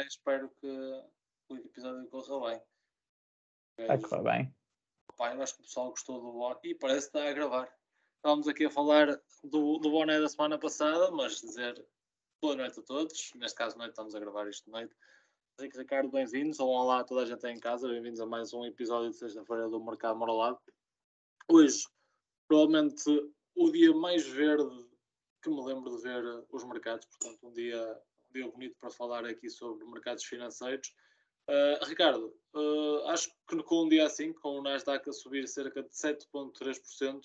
espero 0.00 0.48
que 0.60 0.66
o 1.48 1.56
episódio 1.56 2.08
corra 2.08 2.50
bem. 2.50 3.86
Vai 3.86 4.00
correr 4.00 4.22
bem. 4.22 4.54
Eu 5.18 5.42
acho 5.42 5.54
que 5.54 5.60
o 5.60 5.64
pessoal 5.64 5.90
gostou 5.90 6.20
do 6.20 6.32
boné 6.32 6.58
e 6.64 6.74
parece 6.74 7.10
que 7.10 7.18
está 7.18 7.28
a 7.28 7.32
gravar. 7.32 7.72
Estávamos 8.16 8.48
aqui 8.48 8.64
a 8.64 8.70
falar 8.70 9.20
do, 9.44 9.78
do 9.78 9.90
boné 9.90 10.18
da 10.18 10.28
semana 10.28 10.58
passada, 10.58 11.10
mas 11.10 11.40
dizer 11.40 11.86
boa 12.40 12.56
noite 12.56 12.80
a 12.80 12.82
todos. 12.82 13.32
Neste 13.36 13.56
caso, 13.56 13.76
noite, 13.76 13.90
estamos 13.90 14.14
a 14.14 14.20
gravar 14.20 14.48
isto 14.48 14.64
de 14.64 14.70
noite. 14.72 14.94
Henrique 15.60 15.78
Ricardo, 15.78 16.10
bem-vindos. 16.10 16.58
Olá, 16.58 17.04
toda 17.04 17.22
a 17.22 17.26
gente 17.26 17.44
aí 17.46 17.52
em 17.52 17.60
casa. 17.60 17.86
Bem-vindos 17.86 18.20
a 18.20 18.26
mais 18.26 18.52
um 18.54 18.64
episódio 18.64 19.10
de 19.10 19.16
sexta-feira 19.16 19.68
do 19.68 19.84
Mercado 19.84 20.18
Moralado. 20.18 20.58
Hoje, 21.48 21.84
provavelmente 22.48 23.04
o 23.54 23.70
dia 23.70 23.94
mais 23.94 24.26
verde 24.26 24.88
que 25.42 25.50
me 25.50 25.62
lembro 25.62 25.94
de 25.96 26.02
ver 26.02 26.24
os 26.50 26.64
mercados, 26.64 27.06
portanto, 27.06 27.46
um 27.46 27.52
dia, 27.52 28.02
dia 28.32 28.50
bonito 28.50 28.76
para 28.80 28.90
falar 28.90 29.24
aqui 29.24 29.48
sobre 29.48 29.84
mercados 29.86 30.24
financeiros. 30.24 30.92
Uh, 31.48 31.84
Ricardo, 31.86 32.32
uh, 32.54 33.08
acho 33.08 33.28
que 33.48 33.60
com 33.64 33.84
um 33.84 33.88
dia 33.88 34.06
assim, 34.06 34.32
com 34.32 34.58
o 34.58 34.62
Nasdaq 34.62 35.08
a 35.08 35.12
subir 35.12 35.48
cerca 35.48 35.82
de 35.82 35.90
7,3%, 35.90 37.24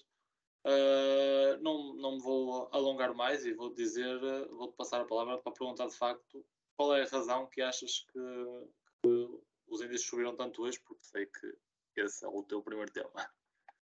uh, 0.65 1.61
não, 1.61 1.93
não 1.95 2.15
me 2.15 2.21
vou 2.21 2.67
alongar 2.71 3.13
mais 3.13 3.45
e 3.45 3.53
vou 3.53 3.73
dizer, 3.73 4.19
vou-te 4.49 4.75
passar 4.75 5.01
a 5.01 5.05
palavra 5.05 5.37
para 5.37 5.51
perguntar 5.51 5.87
de 5.87 5.95
facto 5.95 6.43
qual 6.75 6.95
é 6.95 7.03
a 7.03 7.07
razão 7.07 7.47
que 7.47 7.61
achas 7.61 8.05
que, 8.11 8.67
que 9.03 9.39
os 9.67 9.81
índices 9.81 10.07
subiram 10.07 10.35
tanto 10.35 10.63
hoje, 10.63 10.79
porque 10.79 11.03
sei 11.03 11.25
que 11.27 12.01
esse 12.01 12.25
é 12.25 12.27
o 12.27 12.43
teu 12.43 12.61
primeiro 12.61 12.91
tema. 12.91 13.29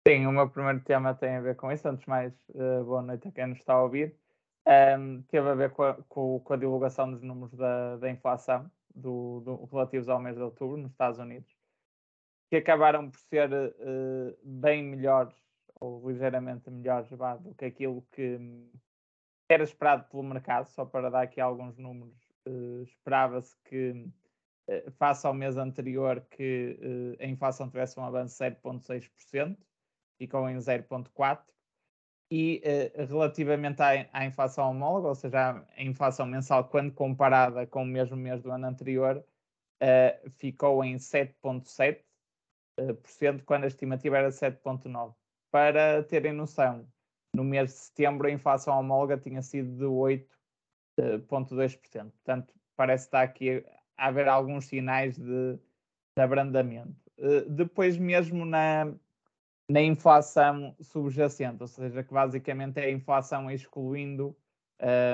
Sim, 0.07 0.25
o 0.25 0.31
meu 0.31 0.49
primeiro 0.49 0.79
tema 0.83 1.13
tem 1.13 1.35
a 1.35 1.41
ver 1.41 1.55
com 1.55 1.71
isso. 1.71 1.87
Antes 1.87 2.03
de 2.03 2.09
mais, 2.09 2.33
boa 2.85 3.01
noite 3.01 3.27
a 3.27 3.31
quem 3.31 3.47
nos 3.47 3.57
está 3.57 3.73
a 3.73 3.83
ouvir. 3.83 4.15
Um, 4.67 5.21
teve 5.23 5.47
a 5.49 5.55
ver 5.55 5.71
com 5.71 5.83
a, 5.83 5.93
com, 6.09 6.41
com 6.41 6.53
a, 6.53 6.57
divulgação 6.57 7.09
dos 7.09 7.21
números 7.21 7.55
da, 7.55 7.95
da 7.95 8.09
inflação 8.09 8.69
do, 8.93 9.39
do, 9.39 9.65
relativos 9.65 10.09
ao 10.09 10.19
mês 10.19 10.35
de 10.35 10.41
outubro 10.41 10.75
nos 10.75 10.91
Estados 10.91 11.19
Unidos, 11.19 11.49
que 12.49 12.57
acabaram 12.57 13.09
por 13.09 13.17
ser 13.17 13.49
uh, 13.49 14.37
bem 14.43 14.83
melhores, 14.83 15.33
ou 15.79 16.09
ligeiramente 16.09 16.69
melhores, 16.69 17.09
do 17.09 17.55
que 17.55 17.63
aquilo 17.63 18.01
que 18.11 18.37
era 19.47 19.63
esperado 19.63 20.03
pelo 20.09 20.23
mercado. 20.23 20.67
Só 20.67 20.83
para 20.83 21.09
dar 21.09 21.21
aqui 21.21 21.39
alguns 21.39 21.77
números, 21.77 22.17
uh, 22.45 22.83
esperava-se 22.83 23.55
que, 23.63 24.05
face 24.97 25.25
ao 25.25 25.33
mês 25.33 25.55
anterior, 25.55 26.19
que 26.29 27.17
a 27.21 27.25
inflação 27.25 27.69
tivesse 27.69 27.97
um 27.97 28.03
avanço 28.03 28.37
de 28.37 28.51
7,6% 28.51 29.57
ficou 30.17 30.49
em 30.49 30.57
0,4%. 30.57 31.39
E 32.29 32.61
uh, 32.65 33.05
relativamente 33.05 33.81
à, 33.81 34.07
à, 34.11 34.25
inflação 34.25 34.69
homóloga, 34.69 35.07
ou 35.07 35.15
seja, 35.15 35.63
a 35.75 35.83
inflação 35.83 36.25
mensal, 36.25 36.67
quando 36.67 36.91
comparada 36.91 37.65
com 37.65 37.83
o 37.83 37.85
mesmo 37.85 38.17
mês 38.17 38.41
do 38.41 38.51
ano 38.51 38.67
anterior, 38.67 39.23
uh, 39.81 40.29
ficou 40.31 40.83
em 40.83 40.97
7,7%, 40.97 42.01
uh, 42.79 43.43
quando 43.45 43.63
a 43.63 43.67
estimativa 43.67 44.17
era 44.17 44.29
7,9%. 44.29 45.15
Para 45.49 46.03
terem 46.03 46.33
noção, 46.33 46.85
no 47.33 47.45
mês 47.45 47.69
de 47.69 47.75
setembro 47.77 48.27
a 48.27 48.31
inflação 48.31 48.77
homóloga 48.77 49.17
tinha 49.17 49.41
sido 49.41 49.77
de 49.77 49.85
8,2%. 50.97 52.11
Portanto, 52.11 52.53
parece 52.75 53.05
estar 53.05 53.21
aqui 53.21 53.63
a 53.97 54.07
haver 54.07 54.27
alguns 54.27 54.65
sinais 54.65 55.17
de, 55.17 55.55
de 55.55 56.21
abrandamento. 56.21 56.93
depois, 57.49 57.97
mesmo 57.97 58.45
na, 58.45 58.93
na 59.69 59.81
inflação 59.81 60.75
subjacente, 60.79 61.61
ou 61.61 61.67
seja, 61.67 62.03
que 62.03 62.13
basicamente 62.13 62.79
é 62.79 62.85
a 62.85 62.91
inflação 62.91 63.51
excluindo 63.51 64.35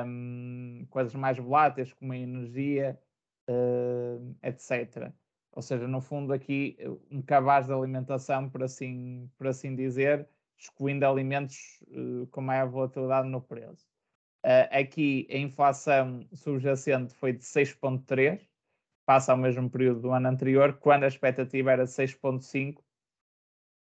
um, 0.06 0.86
coisas 0.90 1.14
mais 1.16 1.38
voláteis 1.38 1.92
como 1.94 2.14
a 2.14 2.18
energia, 2.18 3.00
uh, 3.50 4.36
etc. 4.44 5.12
Ou 5.52 5.62
seja, 5.62 5.88
no 5.88 6.02
fundo 6.02 6.34
aqui 6.34 6.78
um 7.10 7.22
cabaz 7.22 7.68
de 7.68 7.74
alimentação, 7.74 8.50
por 8.50 8.64
assim, 8.64 9.30
por 9.38 9.48
assim 9.48 9.76
dizer, 9.76 10.28
excluindo 10.58 11.06
alimentos 11.06 11.80
uh, 11.88 12.28
com 12.28 12.42
maior 12.42 12.70
volatilidade 12.70 13.28
no 13.28 13.42
preço. 13.42 13.88
Uh, 14.46 14.68
aqui 14.72 15.28
a 15.32 15.38
inflação 15.38 16.28
subjacente 16.34 17.14
foi 17.16 17.34
de 17.34 17.44
6,3, 17.44 18.48
passa 19.06 19.32
ao 19.32 19.38
mesmo 19.38 19.70
período 19.70 20.02
do 20.02 20.12
ano 20.12 20.28
anterior, 20.28 20.74
quando 20.74 21.06
a 21.06 21.08
expectativa 21.08 21.72
era 21.72 21.86
6,5 21.86 22.84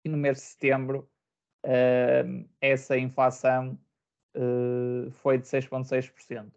e 0.08 0.10
no 0.10 0.18
mês 0.18 0.38
de 0.38 0.44
setembro 0.44 1.10
uh, 1.66 2.50
essa 2.62 2.98
inflação 2.98 3.78
uh, 4.36 5.12
foi 5.12 5.38
de 5.38 5.46
6,6%. 5.46 6.50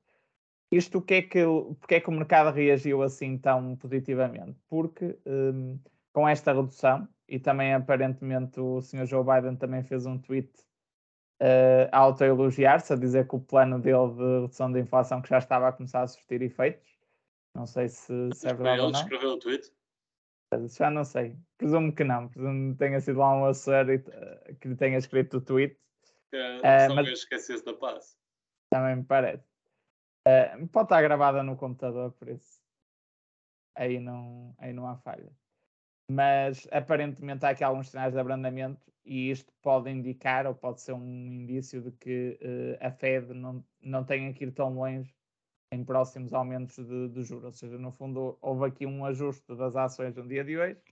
Isto 0.73 0.99
o 0.99 1.03
que 1.03 1.15
é 1.15 1.23
que, 1.23 1.45
porque 1.81 1.97
é 1.97 2.01
que 2.01 2.09
o 2.09 2.13
mercado 2.13 2.55
reagiu 2.55 3.03
assim 3.03 3.37
tão 3.37 3.75
positivamente? 3.75 4.57
Porque 4.69 5.19
um, 5.27 5.79
com 6.13 6.29
esta 6.29 6.53
redução, 6.53 7.09
e 7.29 7.41
também 7.41 7.75
aparentemente 7.75 8.61
o 8.61 8.81
Sr. 8.81 9.05
Joe 9.05 9.25
Biden 9.25 9.57
também 9.57 9.83
fez 9.83 10.07
um 10.07 10.17
tweet 10.17 10.49
uh, 11.43 11.91
a 11.91 11.99
autoelogiar-se, 11.99 12.93
a 12.93 12.97
dizer 12.97 13.27
que 13.27 13.35
o 13.35 13.41
plano 13.41 13.81
dele 13.81 14.15
de 14.15 14.41
redução 14.43 14.71
da 14.71 14.79
inflação 14.79 15.21
que 15.21 15.29
já 15.29 15.39
estava 15.39 15.69
a 15.69 15.73
começar 15.73 16.03
a 16.03 16.07
surtir 16.07 16.41
efeitos. 16.41 16.89
Não 17.53 17.67
sei 17.67 17.89
se, 17.89 18.31
se 18.33 18.47
é 18.47 18.55
verdade 18.55 18.81
ele 18.81 18.93
escreveu 18.93 19.31
o 19.31 19.39
tweet? 19.39 19.73
Já 20.77 20.91
não 20.91 21.05
sei. 21.05 21.37
Presumo 21.57 21.95
que 21.95 22.03
não. 22.03 22.29
Presumo 22.29 22.73
que 22.73 22.79
tenha 22.79 23.01
sido 23.01 23.21
lá 23.21 23.35
um 23.35 23.45
assessor 23.45 23.89
eh, 23.89 24.55
que 24.61 24.69
lhe 24.69 24.77
tenha 24.77 24.99
escrito 24.99 25.37
o 25.37 25.41
tweet. 25.41 25.79
É, 26.33 26.89
uh, 26.89 26.95
mas 26.95 27.09
esquecesse 27.09 27.65
da 27.65 27.75
paz. 27.75 28.17
Também 28.71 28.97
me 28.97 29.05
parece. 29.05 29.45
Uh, 30.27 30.67
pode 30.69 30.87
estar 30.87 31.03
gravada 31.03 31.43
no 31.43 31.57
computador, 31.57 32.13
por 32.13 32.29
isso. 32.29 32.61
Aí 33.77 33.99
não, 34.01 34.55
aí 34.59 34.73
não 34.73 34.87
há 34.87 34.97
falha. 34.97 35.31
Mas 36.11 36.67
aparentemente 36.73 37.45
há 37.47 37.51
aqui 37.51 37.63
alguns 37.63 37.89
sinais 37.89 38.13
de 38.13 38.19
abrandamento 38.19 38.91
e 39.05 39.31
isto 39.31 39.53
pode 39.63 39.91
indicar 39.91 40.47
ou 40.47 40.55
pode 40.55 40.81
ser 40.81 40.93
um 40.93 41.07
indício 41.07 41.81
de 41.81 41.93
que 41.93 42.39
uh, 42.43 42.87
a 42.87 42.91
Fed 42.91 43.33
não, 43.33 43.65
não 43.81 44.05
tenha 44.05 44.33
que 44.35 44.45
ir 44.45 44.53
tão 44.53 44.75
longe 44.75 45.15
em 45.73 45.85
próximos 45.85 46.33
aumentos 46.33 46.77
de, 46.77 47.09
de 47.09 47.23
juros. 47.23 47.45
Ou 47.45 47.53
seja, 47.53 47.79
no 47.79 47.93
fundo, 47.93 48.37
houve 48.41 48.67
aqui 48.67 48.87
um 48.87 49.05
ajuste 49.05 49.55
das 49.55 49.77
ações 49.77 50.15
no 50.17 50.27
dia 50.27 50.45
de 50.45 50.59
hoje, 50.59 50.83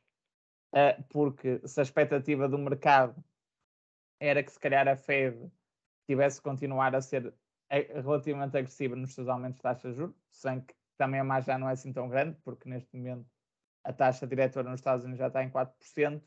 uh, 0.73 1.03
porque 1.09 1.61
se 1.67 1.81
a 1.81 1.83
expectativa 1.83 2.49
do 2.49 2.59
mercado 2.59 3.23
era 4.21 4.43
que 4.43 4.53
se 4.53 4.59
calhar 4.59 4.87
a 4.89 4.97
Fed 4.97 5.51
tivesse 6.07 6.41
continuar 6.41 6.95
a 6.95 7.01
ser 7.01 7.35
eh, 7.71 8.01
relativamente 8.01 8.57
agressiva 8.57 8.97
nos 8.97 9.15
seus 9.15 9.29
aumentos 9.29 9.57
de 9.57 9.63
taxa 9.63 9.91
de 9.91 9.97
juros, 9.97 10.17
sem 10.31 10.61
que 10.61 10.75
também 10.97 11.21
a 11.21 11.25
margem 11.25 11.47
já 11.47 11.59
não 11.59 11.69
é 11.69 11.73
assim 11.73 11.93
tão 11.93 12.09
grande, 12.09 12.37
porque 12.43 12.69
neste 12.69 12.97
momento 12.97 13.27
a 13.85 13.93
taxa 13.93 14.27
diretora 14.27 14.71
nos 14.71 14.81
Estados 14.81 15.05
Unidos 15.05 15.19
já 15.19 15.29
está 15.29 15.45
em 15.45 15.51
4%. 15.51 16.19
Uh, 16.19 16.23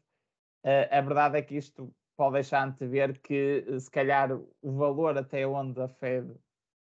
eh, 0.63 0.97
a 0.97 1.01
verdade 1.01 1.37
é 1.37 1.41
que 1.41 1.55
isto 1.55 1.93
pode 2.15 2.33
deixar 2.33 2.63
antever 2.63 3.19
que, 3.19 3.65
se 3.79 3.89
calhar, 3.89 4.31
o 4.31 4.71
valor 4.77 5.17
até 5.17 5.45
onde 5.47 5.81
a 5.81 5.87
Fed 5.87 6.31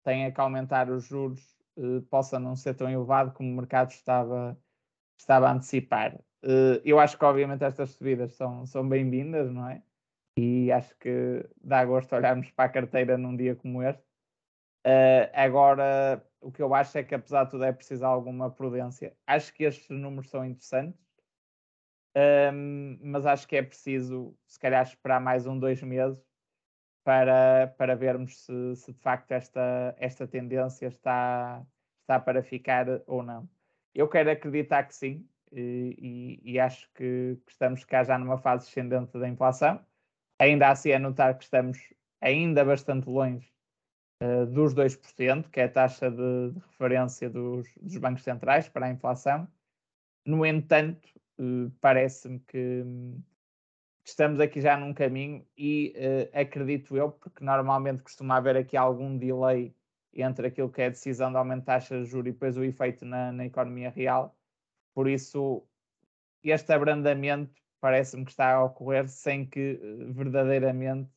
tenha 0.02 0.32
que 0.32 0.40
aumentar 0.40 0.90
os 0.90 1.04
juros 1.04 1.40
uh, 1.76 2.02
possa 2.02 2.38
não 2.38 2.56
ser 2.56 2.74
tão 2.74 2.90
elevado 2.90 3.32
como 3.32 3.50
o 3.50 3.56
mercado 3.56 3.90
estava, 3.90 4.58
estava 5.18 5.48
a 5.48 5.52
antecipar. 5.52 6.14
Uh, 6.42 6.80
eu 6.84 6.98
acho 6.98 7.18
que, 7.18 7.24
obviamente, 7.24 7.64
estas 7.64 7.90
subidas 7.90 8.32
são, 8.34 8.66
são 8.66 8.88
bem-vindas, 8.88 9.50
não 9.52 9.68
é? 9.68 9.82
E 10.36 10.72
acho 10.72 10.96
que 10.98 11.44
dá 11.62 11.84
gosto 11.84 12.14
olharmos 12.14 12.50
para 12.50 12.64
a 12.66 12.72
carteira 12.72 13.18
num 13.18 13.36
dia 13.36 13.54
como 13.54 13.82
este. 13.82 14.02
Uh, 14.86 15.28
agora, 15.34 16.24
o 16.40 16.50
que 16.50 16.62
eu 16.62 16.74
acho 16.74 16.96
é 16.96 17.02
que, 17.02 17.14
apesar 17.14 17.44
de 17.44 17.50
tudo, 17.50 17.64
é 17.64 17.72
preciso 17.72 18.04
alguma 18.04 18.50
prudência. 18.50 19.14
Acho 19.26 19.52
que 19.52 19.64
estes 19.64 19.90
números 19.90 20.30
são 20.30 20.44
interessantes, 20.44 20.98
um, 22.16 22.98
mas 23.02 23.26
acho 23.26 23.46
que 23.46 23.56
é 23.56 23.62
preciso, 23.62 24.34
se 24.46 24.58
calhar, 24.58 24.82
esperar 24.82 25.20
mais 25.20 25.46
um, 25.46 25.58
dois 25.58 25.82
meses 25.82 26.29
para, 27.04 27.68
para 27.78 27.96
vermos 27.96 28.44
se, 28.44 28.76
se, 28.76 28.92
de 28.92 29.00
facto 29.00 29.32
esta, 29.32 29.94
esta 29.98 30.26
tendência 30.26 30.86
está, 30.88 31.64
está 32.02 32.20
para 32.20 32.42
ficar 32.42 32.86
ou 33.06 33.22
não. 33.22 33.48
Eu 33.94 34.08
quero 34.08 34.30
acreditar 34.30 34.84
que 34.84 34.94
sim, 34.94 35.26
e, 35.52 36.40
e, 36.44 36.52
e 36.52 36.60
acho 36.60 36.88
que, 36.94 37.38
que, 37.44 37.52
estamos 37.52 37.84
cá 37.84 38.04
já 38.04 38.18
numa 38.18 38.38
fase 38.38 38.66
descendente 38.66 39.18
da 39.18 39.28
inflação. 39.28 39.84
Ainda 40.38 40.70
assim, 40.70 40.90
é 40.90 40.98
notar 40.98 41.36
que 41.36 41.44
estamos 41.44 41.78
ainda 42.20 42.64
bastante 42.64 43.08
longe 43.08 43.50
uh, 44.22 44.46
dos 44.46 44.74
2%, 44.74 45.50
que 45.50 45.60
é 45.60 45.64
a 45.64 45.68
taxa 45.68 46.10
de, 46.10 46.52
de 46.52 46.58
referência 46.60 47.28
dos, 47.28 47.68
dos, 47.80 47.96
bancos 47.96 48.22
centrais 48.22 48.68
para 48.68 48.86
a 48.86 48.90
inflação. 48.90 49.48
No 50.24 50.44
entanto, 50.46 51.08
uh, 51.38 51.70
parece-me 51.80 52.38
que, 52.40 52.84
estamos 54.04 54.40
aqui 54.40 54.60
já 54.60 54.76
num 54.76 54.94
caminho 54.94 55.46
e 55.56 55.94
uh, 55.96 56.38
acredito 56.40 56.96
eu, 56.96 57.10
porque 57.12 57.44
normalmente 57.44 58.02
costuma 58.02 58.36
haver 58.36 58.56
aqui 58.56 58.76
algum 58.76 59.16
delay 59.16 59.74
entre 60.14 60.48
aquilo 60.48 60.70
que 60.70 60.82
é 60.82 60.86
a 60.86 60.90
decisão 60.90 61.30
de 61.30 61.36
aumentar 61.36 61.76
a 61.76 61.78
taxa 61.78 61.98
de 61.98 62.06
juros 62.06 62.30
e 62.30 62.32
depois 62.32 62.56
o 62.56 62.64
efeito 62.64 63.04
na, 63.04 63.30
na 63.32 63.46
economia 63.46 63.90
real. 63.90 64.36
Por 64.94 65.08
isso, 65.08 65.64
este 66.42 66.72
abrandamento 66.72 67.54
parece-me 67.80 68.24
que 68.24 68.32
está 68.32 68.54
a 68.54 68.64
ocorrer 68.64 69.08
sem 69.08 69.46
que 69.46 69.80
uh, 69.82 70.12
verdadeiramente 70.12 71.10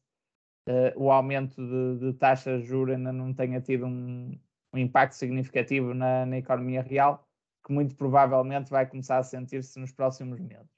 uh, 0.67 0.93
o 0.95 1.11
aumento 1.11 1.55
de, 1.55 1.99
de 1.99 2.13
taxa 2.17 2.59
de 2.59 2.65
juros 2.65 2.95
ainda 2.95 3.11
não 3.11 3.33
tenha 3.33 3.59
tido 3.61 3.85
um, 3.85 4.39
um 4.73 4.77
impacto 4.77 5.13
significativo 5.13 5.93
na, 5.93 6.25
na 6.25 6.37
economia 6.37 6.81
real. 6.81 7.27
que 7.65 7.71
muito 7.73 7.95
provavelmente 7.95 8.69
vai 8.69 8.85
começar 8.85 9.17
a 9.17 9.23
sentir-se 9.23 9.79
nos 9.79 9.91
próximos 9.91 10.39
meses. 10.39 10.72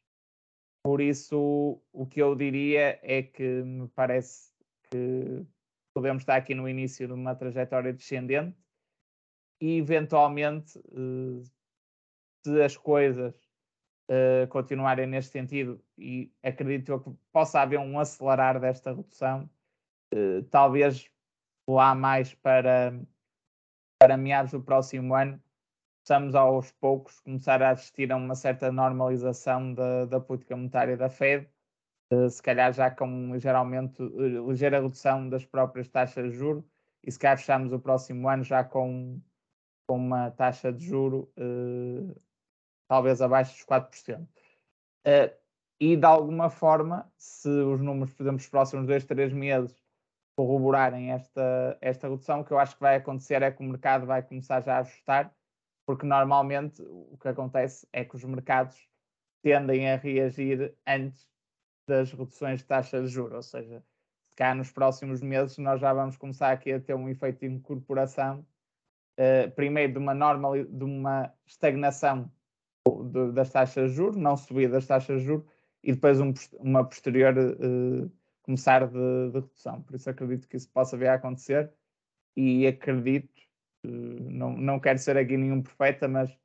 Por 0.86 1.02
isso, 1.02 1.82
o 1.92 2.06
que 2.06 2.22
eu 2.22 2.36
diria 2.36 3.00
é 3.02 3.24
que 3.24 3.64
me 3.64 3.88
parece 3.88 4.52
que 4.84 5.44
podemos 5.96 6.22
estar 6.22 6.36
aqui 6.36 6.54
no 6.54 6.70
início 6.70 7.08
de 7.08 7.14
uma 7.14 7.34
trajetória 7.34 7.92
descendente 7.92 8.56
e, 9.60 9.80
eventualmente, 9.80 10.78
eh, 10.78 11.42
se 12.46 12.62
as 12.62 12.78
coisas 12.78 13.34
uh, 14.12 14.48
continuarem 14.50 15.08
neste 15.08 15.32
sentido, 15.32 15.84
e 15.98 16.32
acredito 16.44 16.92
eu 16.92 17.00
que 17.00 17.12
possa 17.32 17.62
haver 17.62 17.80
um 17.80 18.00
acelerar 18.00 18.60
desta 18.60 18.94
redução, 18.94 19.50
uh, 20.14 20.44
talvez 20.52 21.10
lá 21.68 21.96
mais 21.96 22.36
para, 22.36 22.94
para 24.00 24.18
meados 24.18 24.52
do 24.52 24.62
próximo 24.62 25.16
ano, 25.16 25.42
possamos 26.06 26.36
aos 26.36 26.72
poucos 26.74 27.20
começar 27.22 27.64
a 27.64 27.72
assistir 27.72 28.12
a 28.12 28.16
uma 28.16 28.36
certa 28.36 28.72
normalização 28.72 29.74
da, 29.74 30.06
da 30.06 30.20
política 30.20 30.56
monetária 30.56 30.96
da 30.96 31.10
Fed, 31.10 31.50
uh, 32.14 32.30
se 32.30 32.42
calhar 32.44 32.72
já 32.72 32.92
com 32.92 33.38
geralmente 33.40 33.98
ligeira 34.48 34.80
redução 34.80 35.28
das 35.28 35.44
próprias 35.44 35.90
taxas 35.90 36.32
de 36.32 36.38
juros, 36.38 36.64
e 37.04 37.12
se 37.12 37.18
calhar 37.18 37.38
fechamos 37.40 37.74
o 37.74 37.80
próximo 37.80 38.30
ano 38.30 38.44
já 38.44 38.64
com, 38.64 39.20
com 39.88 39.98
uma 39.98 40.30
taxa 40.30 40.72
de 40.72 40.86
juro 40.86 41.28
uh, 41.40 42.22
talvez 42.88 43.20
abaixo 43.20 43.54
dos 43.54 43.66
4%. 43.66 44.22
Uh, 44.22 44.28
eh, 45.06 45.38
e 45.80 45.98
de 45.98 46.06
alguma 46.06 46.52
forma, 46.52 47.12
se 47.18 47.50
os 47.50 47.82
números, 47.82 48.14
por 48.14 48.24
exemplo, 48.24 48.38
os 48.38 48.48
próximos 48.48 48.86
dois, 48.86 49.06
três 49.06 49.34
meses 49.34 49.76
corroborarem 50.38 51.12
esta, 51.12 51.78
esta 51.82 52.08
redução, 52.08 52.42
o 52.42 52.46
que 52.46 52.52
eu 52.52 52.60
acho 52.60 52.76
que 52.76 52.82
vai 52.82 52.96
acontecer 52.98 53.42
é 53.42 53.52
que 53.52 53.62
o 53.62 53.66
mercado 53.66 54.06
vai 54.06 54.22
começar 54.22 54.62
já 54.62 54.78
a 54.78 54.80
ajustar, 54.80 55.34
porque 55.86 56.06
normalmente 56.06 56.82
o 56.82 57.18
que 57.22 57.28
acontece 57.28 57.88
é 57.94 58.04
que 58.04 58.16
os 58.16 58.24
mercados 58.24 58.78
tendem 59.42 59.92
a 59.92 59.96
reagir 59.96 60.76
antes 60.88 61.30
das 61.88 62.12
reduções 62.12 62.62
de 62.62 62.66
taxa 62.66 63.02
de 63.02 63.08
juros, 63.08 63.34
ou 63.34 63.44
seja, 63.44 63.84
se 64.28 64.36
cá 64.36 64.56
nos 64.56 64.72
próximos 64.72 65.22
meses 65.22 65.58
nós 65.58 65.80
já 65.80 65.94
vamos 65.94 66.18
começar 66.18 66.52
aqui 66.52 66.74
a 66.74 66.80
ter 66.80 66.96
um 66.96 67.08
efeito 67.08 67.42
de 67.42 67.46
incorporação, 67.46 68.46
uh, 69.20 69.52
primeiro 69.52 69.94
de 69.94 70.00
uma, 70.00 70.14
normal, 70.14 70.64
de 70.64 70.84
uma 70.84 71.32
estagnação 71.46 72.32
de, 73.12 73.32
das 73.32 73.52
taxas 73.52 73.92
de 73.92 73.98
juros, 73.98 74.18
não 74.18 74.36
subir 74.36 74.70
das 74.70 74.88
taxas 74.88 75.22
de 75.22 75.28
juros 75.28 75.46
e 75.84 75.94
depois 75.94 76.20
um, 76.20 76.34
uma 76.60 76.84
posterior 76.84 77.36
uh, 77.38 78.12
começar 78.42 78.88
de, 78.88 79.32
de, 79.32 79.40
redução. 79.40 79.82
Por 79.84 79.96
isso 79.96 80.10
acredito 80.10 80.48
que 80.48 80.58
isso 80.58 80.70
possa 80.72 80.98
vir 80.98 81.08
a 81.08 81.16
acontecer 81.16 81.72
e 82.36 82.66
acredito, 82.68 83.42
não, 83.86 84.56
não 84.56 84.80
quero 84.80 85.00
ser 85.00 85.18
aqui 85.18 85.38
nenhum 85.38 85.62
profeta, 85.62 86.08
mas 86.08 86.36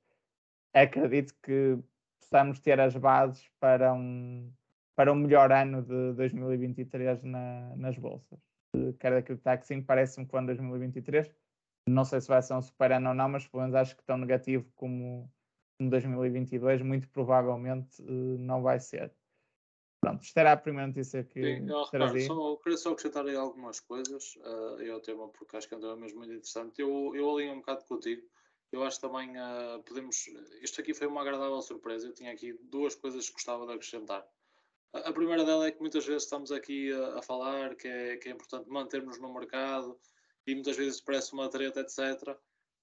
acredito 0.75 1.35
que 1.43 1.79
possamos 2.21 2.61
ter 2.61 2.79
as 2.81 2.97
bases 2.97 3.49
para 3.59 3.93
um, 3.93 4.53
para 4.95 5.13
um 5.13 5.17
melhor 5.17 5.51
ano 5.53 5.83
de 5.83 6.13
2023 6.15 7.23
na, 7.25 7.75
nas 7.77 7.99
bolsas. 7.99 8.39
Uh, 8.75 8.93
quero 8.95 9.17
acreditar 9.19 9.59
que 9.59 9.67
sim, 9.67 9.83
parece-me 9.83 10.27
que 10.27 10.35
o 10.35 10.39
ano 10.39 10.47
2023, 10.49 11.31
não 11.89 12.05
sei 12.05 12.21
se 12.21 12.29
vai 12.29 12.41
ser 12.43 12.55
um 12.55 12.63
super 12.63 12.93
ano 12.93 13.09
ou 13.09 13.15
não, 13.15 13.29
mas 13.29 13.47
pelo 13.47 13.63
menos 13.63 13.75
acho 13.75 13.97
que 13.97 14.05
tão 14.05 14.19
negativo 14.19 14.71
como 14.77 15.31
em 15.81 15.89
2022 15.89 16.83
muito 16.83 17.09
provavelmente 17.09 18.01
uh, 18.03 18.39
não 18.39 18.63
vai 18.63 18.79
ser. 18.79 19.13
Pronto, 20.01 20.23
isto 20.23 20.39
era 20.39 20.53
a 20.53 20.57
primeira 20.57 20.87
notícia 20.87 21.23
que 21.23 21.59
Sim, 21.59 21.69
só, 22.27 22.57
queria 22.57 22.79
só 22.79 22.91
acrescentar 22.93 23.27
aí 23.27 23.37
algumas 23.37 23.81
coisas 23.81 24.35
uh, 24.37 24.81
e 24.83 24.91
ao 24.91 25.01
tema, 25.01 25.29
porque 25.29 25.57
acho 25.57 25.69
que 25.69 25.75
é 25.75 25.77
um 25.77 25.81
tema 25.81 25.97
mesmo 25.97 26.19
muito 26.19 26.33
interessante. 26.33 26.81
Eu, 26.81 27.15
eu 27.15 27.31
alinho 27.31 27.53
um 27.53 27.59
bocado 27.59 27.85
contigo. 27.85 28.23
Eu 28.73 28.83
acho 28.83 28.99
também 28.99 29.31
uh, 29.37 29.83
podemos. 29.85 30.27
Isto 30.63 30.81
aqui 30.81 30.95
foi 30.95 31.07
uma 31.07 31.21
agradável 31.21 31.61
surpresa. 31.61 32.07
Eu 32.07 32.15
tinha 32.15 32.33
aqui 32.33 32.55
duas 32.63 32.95
coisas 32.95 33.27
que 33.27 33.35
gostava 33.35 33.67
de 33.67 33.73
acrescentar. 33.73 34.27
A, 34.95 35.11
a 35.11 35.13
primeira 35.13 35.45
dela 35.45 35.67
é 35.67 35.71
que 35.71 35.81
muitas 35.81 36.07
vezes 36.07 36.23
estamos 36.23 36.51
aqui 36.51 36.91
a, 36.93 37.19
a 37.19 37.23
falar 37.23 37.75
que 37.75 37.87
é, 37.87 38.17
que 38.17 38.31
é 38.31 38.33
importante 38.33 38.71
mantermos 38.71 39.21
no 39.21 39.35
mercado 39.35 39.99
e 40.47 40.55
muitas 40.55 40.77
vezes 40.77 41.01
parece 41.03 41.35
uma 41.35 41.51
treta, 41.51 41.81
etc. 41.81 42.39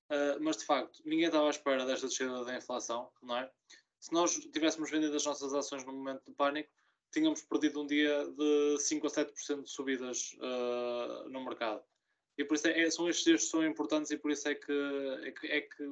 Uh, 0.09 0.39
mas 0.39 0.57
de 0.57 0.65
facto, 0.65 1.01
ninguém 1.03 1.25
estava 1.25 1.47
à 1.47 1.49
espera 1.49 1.83
desta 1.83 2.07
descida 2.07 2.45
da 2.45 2.55
inflação, 2.55 3.09
não 3.23 3.37
é? 3.37 3.51
Se 3.99 4.13
nós 4.13 4.35
tivéssemos 4.53 4.91
vendido 4.91 5.15
as 5.15 5.25
nossas 5.25 5.53
ações 5.53 5.83
no 5.83 5.91
momento 5.91 6.23
de 6.25 6.31
pânico, 6.33 6.69
tínhamos 7.11 7.41
perdido 7.41 7.81
um 7.81 7.87
dia 7.87 8.25
de 8.31 8.77
5 8.79 9.07
a 9.07 9.09
7% 9.09 9.63
de 9.63 9.69
subidas 9.69 10.33
uh, 10.33 11.29
no 11.29 11.43
mercado. 11.43 11.83
E 12.37 12.45
por 12.45 12.55
isso 12.55 12.67
é, 12.67 12.81
é, 12.81 12.91
são 12.91 13.09
estes 13.09 13.25
dias 13.25 13.43
que 13.43 13.49
são 13.49 13.65
importantes 13.65 14.11
e 14.11 14.17
por 14.17 14.29
isso 14.29 14.47
é 14.47 14.53
que, 14.53 14.71
é 15.23 15.31
que, 15.31 15.47
é 15.47 15.61
que 15.61 15.83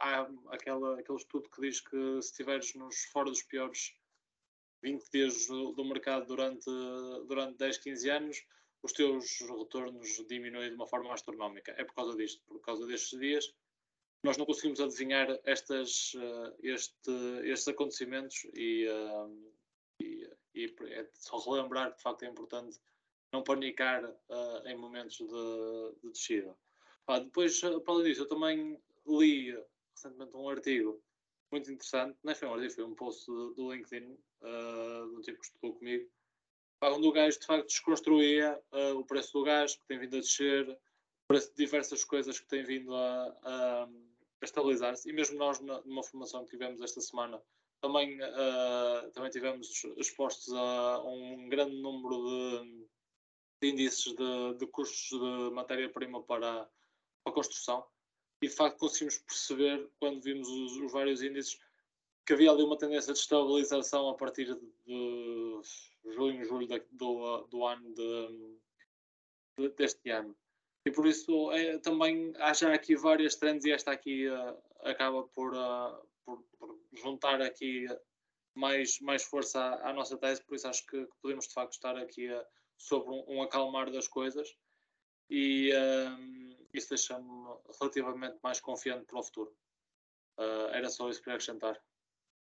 há 0.00 0.28
aquela, 0.48 1.00
aquele 1.00 1.18
estudo 1.18 1.48
que 1.48 1.62
diz 1.62 1.80
que 1.80 1.96
se 2.20 2.30
estiveres 2.30 2.74
nos 2.74 3.04
fora 3.04 3.30
dos 3.30 3.42
piores 3.42 3.94
20 4.82 5.10
dias 5.10 5.46
do, 5.46 5.72
do 5.72 5.84
mercado 5.84 6.26
durante, 6.26 6.70
durante 7.26 7.56
10, 7.56 7.78
15 7.78 8.10
anos, 8.10 8.46
os 8.82 8.92
teus 8.92 9.40
retornos 9.40 10.22
diminuem 10.28 10.68
de 10.68 10.74
uma 10.74 10.86
forma 10.86 11.14
astronómica. 11.14 11.74
É 11.78 11.84
por 11.84 11.94
causa 11.94 12.14
disto, 12.14 12.42
por 12.46 12.60
causa 12.60 12.86
destes 12.86 13.18
dias 13.18 13.54
nós 14.24 14.38
não 14.38 14.46
conseguimos 14.46 14.80
adivinhar 14.80 15.38
estas, 15.44 16.14
uh, 16.14 16.56
este, 16.62 17.10
estes 17.44 17.68
acontecimentos 17.68 18.46
e, 18.54 18.88
uh, 18.88 19.52
e, 20.00 20.26
é 20.88 21.08
só 21.14 21.38
relembrar 21.38 21.90
que 21.90 21.96
de 21.96 22.02
facto 22.02 22.22
é 22.22 22.28
importante 22.28 22.78
não 23.32 23.42
panicar 23.42 24.04
uh, 24.04 24.66
em 24.66 24.76
momentos 24.76 25.18
de, 25.18 25.94
de 26.02 26.10
descida. 26.10 26.56
Ah, 27.06 27.18
depois, 27.18 27.60
para 27.60 27.80
além 27.88 28.04
disso, 28.04 28.22
eu 28.22 28.28
também 28.28 28.80
li 29.06 29.56
recentemente 29.94 30.36
um 30.36 30.48
artigo 30.48 31.02
muito 31.50 31.70
interessante, 31.70 32.18
não 32.22 32.32
é, 32.32 32.34
foi 32.34 32.48
um 32.48 32.54
artigo, 32.54 32.72
foi 32.72 32.84
um 32.84 32.94
post 32.94 33.26
do, 33.26 33.72
LinkedIn, 33.72 34.16
uh, 34.42 35.16
um 35.16 35.20
tipo 35.20 35.38
que 35.38 35.46
estudou 35.46 35.74
comigo, 35.74 36.08
onde 36.82 37.06
o 37.06 37.12
gajo 37.12 37.38
de 37.38 37.46
facto 37.46 37.66
desconstruía 37.66 38.62
o 38.94 39.04
preço 39.04 39.32
do 39.32 39.44
gás 39.44 39.74
que 39.74 39.86
tem 39.86 39.98
vindo 39.98 40.16
a 40.16 40.20
descer, 40.20 40.68
o 40.68 41.26
preço 41.26 41.48
de 41.50 41.56
diversas 41.56 42.04
coisas 42.04 42.38
que 42.38 42.46
tem 42.46 42.62
vindo 42.62 42.94
a, 42.94 43.38
a 43.42 43.88
a 44.40 44.46
estabilizar-se. 44.46 45.08
E 45.08 45.12
mesmo 45.12 45.38
nós, 45.38 45.60
numa 45.60 46.02
formação 46.02 46.44
que 46.44 46.50
tivemos 46.50 46.80
esta 46.80 47.00
semana, 47.00 47.40
também, 47.84 48.18
uh, 48.18 49.10
também 49.12 49.30
tivemos 49.30 49.84
expostos 49.98 50.50
a 50.54 51.02
um 51.04 51.50
grande 51.50 51.76
número 51.82 52.62
de, 52.62 52.86
de 53.60 53.68
índices 53.68 54.14
de, 54.14 54.54
de, 54.58 54.66
custos 54.68 55.10
de 55.10 55.54
matéria-prima 55.54 56.22
para, 56.22 56.66
a 57.26 57.30
construção. 57.30 57.84
E 58.42 58.48
de 58.48 58.54
facto 58.54 58.78
conseguimos 58.78 59.18
perceber, 59.18 59.86
quando 60.00 60.22
vimos 60.22 60.48
os, 60.48 60.76
os, 60.78 60.92
vários 60.92 61.22
índices, 61.22 61.60
que 62.26 62.32
havia 62.32 62.50
ali 62.50 62.62
uma 62.62 62.78
tendência 62.78 63.12
de 63.12 63.18
estabilização 63.18 64.08
a 64.08 64.14
partir 64.14 64.46
de 64.86 65.60
junho, 66.06 66.42
julho 66.42 66.66
do, 66.90 67.42
do 67.48 67.66
ano 67.66 67.92
de, 67.92 68.58
de, 69.58 69.68
deste 69.74 70.08
ano. 70.08 70.34
E 70.86 70.90
por 70.90 71.06
isso 71.06 71.52
é, 71.52 71.76
também 71.80 72.32
há 72.38 72.54
já 72.54 72.72
aqui 72.72 72.96
várias 72.96 73.36
trends 73.36 73.66
e 73.66 73.72
esta 73.72 73.92
aqui 73.92 74.26
uh, 74.26 74.56
acaba 74.80 75.22
por, 75.34 75.54
uh, 75.54 76.13
por, 76.24 76.42
por, 76.58 76.78
juntar 76.92 77.40
aqui 77.40 77.86
mais, 78.54 79.00
mais 79.00 79.24
força 79.24 79.60
à, 79.60 79.90
à, 79.90 79.92
nossa 79.92 80.16
tese, 80.16 80.44
por 80.44 80.54
isso 80.54 80.68
acho 80.68 80.86
que, 80.86 81.08
podemos 81.20 81.48
de 81.48 81.54
facto 81.54 81.72
estar 81.72 81.96
aqui 81.96 82.32
uh, 82.32 82.44
sobre 82.76 83.10
um, 83.10 83.24
um, 83.28 83.42
acalmar 83.42 83.90
das 83.90 84.08
coisas 84.08 84.48
e 85.30 85.70
isso 86.72 86.90
deixa-me 86.90 87.56
relativamente 87.80 88.38
mais 88.42 88.60
confiante 88.60 89.06
para 89.06 89.18
o 89.18 89.22
futuro. 89.22 89.56
era 90.72 90.90
só 90.90 91.08
isso 91.08 91.20
que 91.20 91.24
queria 91.24 91.36
acrescentar. 91.36 91.80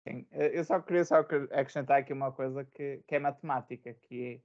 Sim, 0.07 0.27
eu 0.31 0.63
só 0.63 0.79
queria 0.79 1.03
só 1.03 1.15
acrescentar 1.15 1.99
aqui 1.99 2.13
uma 2.13 2.31
coisa 2.31 2.63
que, 2.65 3.03
que 3.07 3.15
é 3.15 3.19
matemática, 3.19 3.93
que 3.93 4.41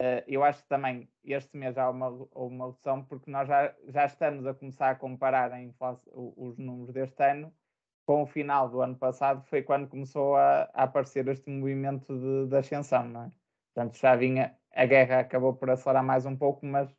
Uh, 0.00 0.26
eu 0.26 0.42
acho 0.42 0.60
que 0.62 0.68
também 0.68 1.08
este 1.24 1.56
mês 1.56 1.78
há 1.78 1.88
uma, 1.88 2.08
uma 2.34 2.66
redução, 2.66 3.04
porque 3.04 3.30
nós 3.30 3.46
já, 3.46 3.74
já 3.86 4.06
estamos 4.06 4.44
a 4.44 4.52
começar 4.52 4.90
a 4.90 4.96
comparar 4.96 5.52
a 5.52 5.62
inflação, 5.62 6.34
os 6.36 6.58
números 6.58 6.92
deste 6.92 7.22
ano 7.22 7.54
com 8.06 8.22
o 8.22 8.26
final 8.26 8.68
do 8.68 8.80
ano 8.80 8.96
passado, 8.96 9.42
foi 9.44 9.62
quando 9.62 9.88
começou 9.88 10.36
a, 10.36 10.70
a 10.74 10.84
aparecer 10.84 11.26
este 11.28 11.50
movimento 11.50 12.16
de, 12.18 12.48
de, 12.48 12.56
ascensão, 12.56 13.08
não 13.08 13.24
é? 13.24 13.32
Portanto, 13.74 13.98
já 13.98 14.14
vinha, 14.16 14.56
a 14.74 14.86
guerra 14.86 15.20
acabou 15.20 15.54
por 15.54 15.70
acelerar 15.70 16.04
mais 16.04 16.26
um 16.26 16.36
pouco, 16.36 16.64
mas 16.66 16.94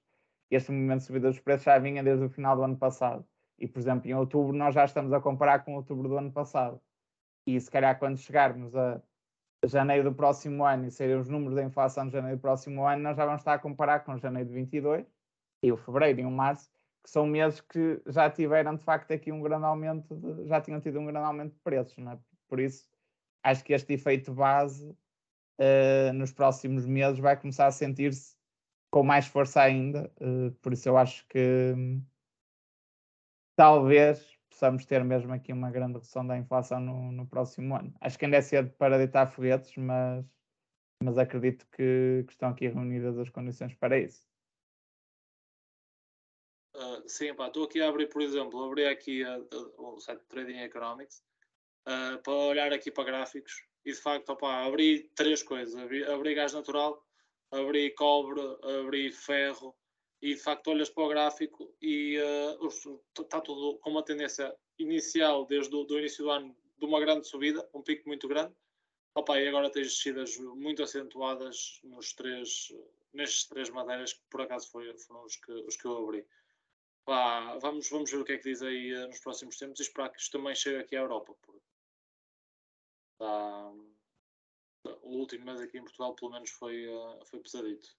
este 0.51 0.71
movimento 0.71 0.99
de 0.99 1.05
subida 1.05 1.29
dos 1.29 1.39
preços 1.39 1.65
já 1.65 1.79
vinha 1.79 2.03
desde 2.03 2.25
o 2.25 2.29
final 2.29 2.55
do 2.55 2.63
ano 2.63 2.77
passado. 2.77 3.25
E, 3.59 3.67
por 3.67 3.79
exemplo, 3.79 4.09
em 4.09 4.13
outubro, 4.13 4.55
nós 4.55 4.75
já 4.75 4.85
estamos 4.85 5.13
a 5.13 5.21
comparar 5.21 5.59
com 5.63 5.75
outubro 5.75 6.09
do 6.09 6.17
ano 6.17 6.31
passado. 6.31 6.81
E 7.47 7.59
se 7.59 7.69
calhar 7.71 7.97
quando 7.99 8.17
chegarmos 8.17 8.75
a 8.75 9.01
janeiro 9.65 10.03
do 10.09 10.15
próximo 10.15 10.65
ano 10.65 10.85
e 10.87 10.91
serem 10.91 11.17
os 11.17 11.29
números 11.29 11.55
da 11.55 11.63
inflação 11.63 12.07
de 12.07 12.13
janeiro 12.13 12.37
do 12.37 12.41
próximo 12.41 12.85
ano, 12.85 13.03
nós 13.03 13.17
já 13.17 13.25
vamos 13.25 13.41
estar 13.41 13.53
a 13.53 13.59
comparar 13.59 14.01
com 14.01 14.17
janeiro 14.17 14.49
de 14.49 14.55
22 14.55 15.05
e 15.63 15.71
o 15.71 15.77
fevereiro 15.77 16.21
e 16.21 16.25
o 16.25 16.31
março, 16.31 16.69
que 17.05 17.11
são 17.11 17.27
meses 17.27 17.61
que 17.61 18.01
já 18.07 18.31
tiveram 18.31 18.75
de 18.75 18.83
facto 18.83 19.11
aqui 19.11 19.31
um 19.31 19.39
grande 19.39 19.63
aumento, 19.63 20.15
de, 20.15 20.47
já 20.47 20.59
tinham 20.59 20.81
tido 20.81 20.99
um 20.99 21.05
grande 21.05 21.27
aumento 21.27 21.53
de 21.53 21.59
preços, 21.59 21.95
não 21.99 22.13
é? 22.13 22.19
Por 22.47 22.59
isso, 22.59 22.89
acho 23.43 23.63
que 23.63 23.73
este 23.73 23.93
efeito 23.93 24.33
base 24.33 24.89
uh, 24.89 26.11
nos 26.15 26.33
próximos 26.33 26.87
meses 26.87 27.19
vai 27.19 27.39
começar 27.39 27.67
a 27.67 27.71
sentir-se 27.71 28.35
com 28.89 29.03
mais 29.03 29.27
força 29.27 29.61
ainda, 29.61 30.11
uh, 30.19 30.51
por 30.63 30.73
isso 30.73 30.89
eu 30.89 30.97
acho 30.97 31.27
que 31.27 31.75
talvez 33.55 34.35
possamos 34.49 34.83
ter 34.83 35.03
mesmo 35.03 35.31
aqui 35.31 35.53
uma 35.53 35.69
grande 35.69 35.93
redução 35.93 36.25
da 36.25 36.35
inflação 36.35 36.79
no, 36.79 37.11
no 37.11 37.27
próximo 37.27 37.75
ano. 37.75 37.93
Acho 38.01 38.17
que 38.17 38.25
ainda 38.25 38.37
é 38.37 38.41
cedo 38.41 38.71
para 38.79 38.97
deitar 38.97 39.27
foguetes, 39.27 39.75
mas, 39.77 40.25
mas 41.03 41.19
acredito 41.19 41.67
que, 41.67 42.23
que 42.25 42.33
estão 42.33 42.49
aqui 42.49 42.67
reunidas 42.67 43.15
as 43.19 43.29
condições 43.29 43.75
para 43.75 43.99
isso. 43.99 44.25
Sim, 47.07 47.33
pá, 47.35 47.47
estou 47.47 47.65
aqui 47.65 47.81
a 47.81 47.89
abrir, 47.89 48.07
por 48.07 48.21
exemplo, 48.21 48.63
abri 48.63 48.85
aqui 48.85 49.23
o 49.77 49.99
site 49.99 50.23
Trading 50.27 50.59
Economics 50.59 51.23
uh, 51.87 52.21
para 52.23 52.33
olhar 52.33 52.73
aqui 52.73 52.89
para 52.91 53.03
gráficos 53.03 53.63
e 53.85 53.91
de 53.91 53.99
facto, 53.99 54.29
opa, 54.29 54.65
abri 54.65 55.09
três 55.15 55.43
coisas: 55.43 55.75
abri, 55.75 56.03
abri 56.03 56.33
gás 56.33 56.53
natural, 56.53 57.05
abri 57.51 57.91
cobre, 57.91 58.41
abri 58.79 59.11
ferro 59.11 59.75
e 60.21 60.33
de 60.33 60.39
facto 60.39 60.69
olhas 60.69 60.89
para 60.89 61.03
o 61.03 61.07
gráfico 61.07 61.75
e 61.81 62.15
está 63.17 63.37
uh, 63.37 63.41
tudo 63.41 63.77
com 63.79 63.91
uma 63.91 64.03
tendência 64.03 64.55
inicial 64.79 65.45
desde 65.45 65.75
o 65.75 65.85
início 65.99 66.23
do 66.23 66.31
ano 66.31 66.55
de 66.77 66.85
uma 66.85 66.99
grande 66.99 67.27
subida, 67.27 67.67
um 67.73 67.81
pico 67.81 68.07
muito 68.07 68.27
grande. 68.27 68.53
Opa, 69.13 69.39
e 69.39 69.47
agora 69.47 69.69
tens 69.69 69.87
descidas 69.87 70.37
muito 70.37 70.83
acentuadas 70.83 71.79
nos 71.83 72.13
três, 72.13 72.73
nestes 73.13 73.47
três 73.47 73.69
matérias 73.69 74.13
que 74.13 74.21
por 74.29 74.41
acaso 74.41 74.69
foi, 74.69 74.97
foram 74.97 75.23
os 75.23 75.35
que, 75.37 75.51
os 75.51 75.77
que 75.77 75.85
eu 75.85 75.97
abri. 75.97 76.25
Pá, 77.05 77.57
vamos, 77.59 77.87
vamos 77.89 78.11
ver 78.11 78.17
o 78.17 78.25
que 78.25 78.33
é 78.33 78.37
que 78.37 78.49
diz 78.49 78.63
aí 78.63 78.91
uh, 78.95 79.07
nos 79.07 79.19
próximos 79.19 79.57
tempos 79.57 79.79
e 79.79 79.83
esperar 79.83 80.09
que 80.09 80.19
isto 80.19 80.37
também 80.37 80.55
chegue 80.55 80.77
aqui 80.77 80.95
à 80.95 81.01
Europa. 81.01 81.35
Porque 81.39 81.61
tá, 83.19 83.71
o 85.03 85.17
último 85.19 85.45
mês 85.45 85.61
aqui 85.61 85.77
em 85.77 85.83
Portugal, 85.83 86.15
pelo 86.15 86.31
menos, 86.31 86.49
foi, 86.49 86.87
uh, 86.87 87.23
foi 87.25 87.39
pesadito. 87.41 87.95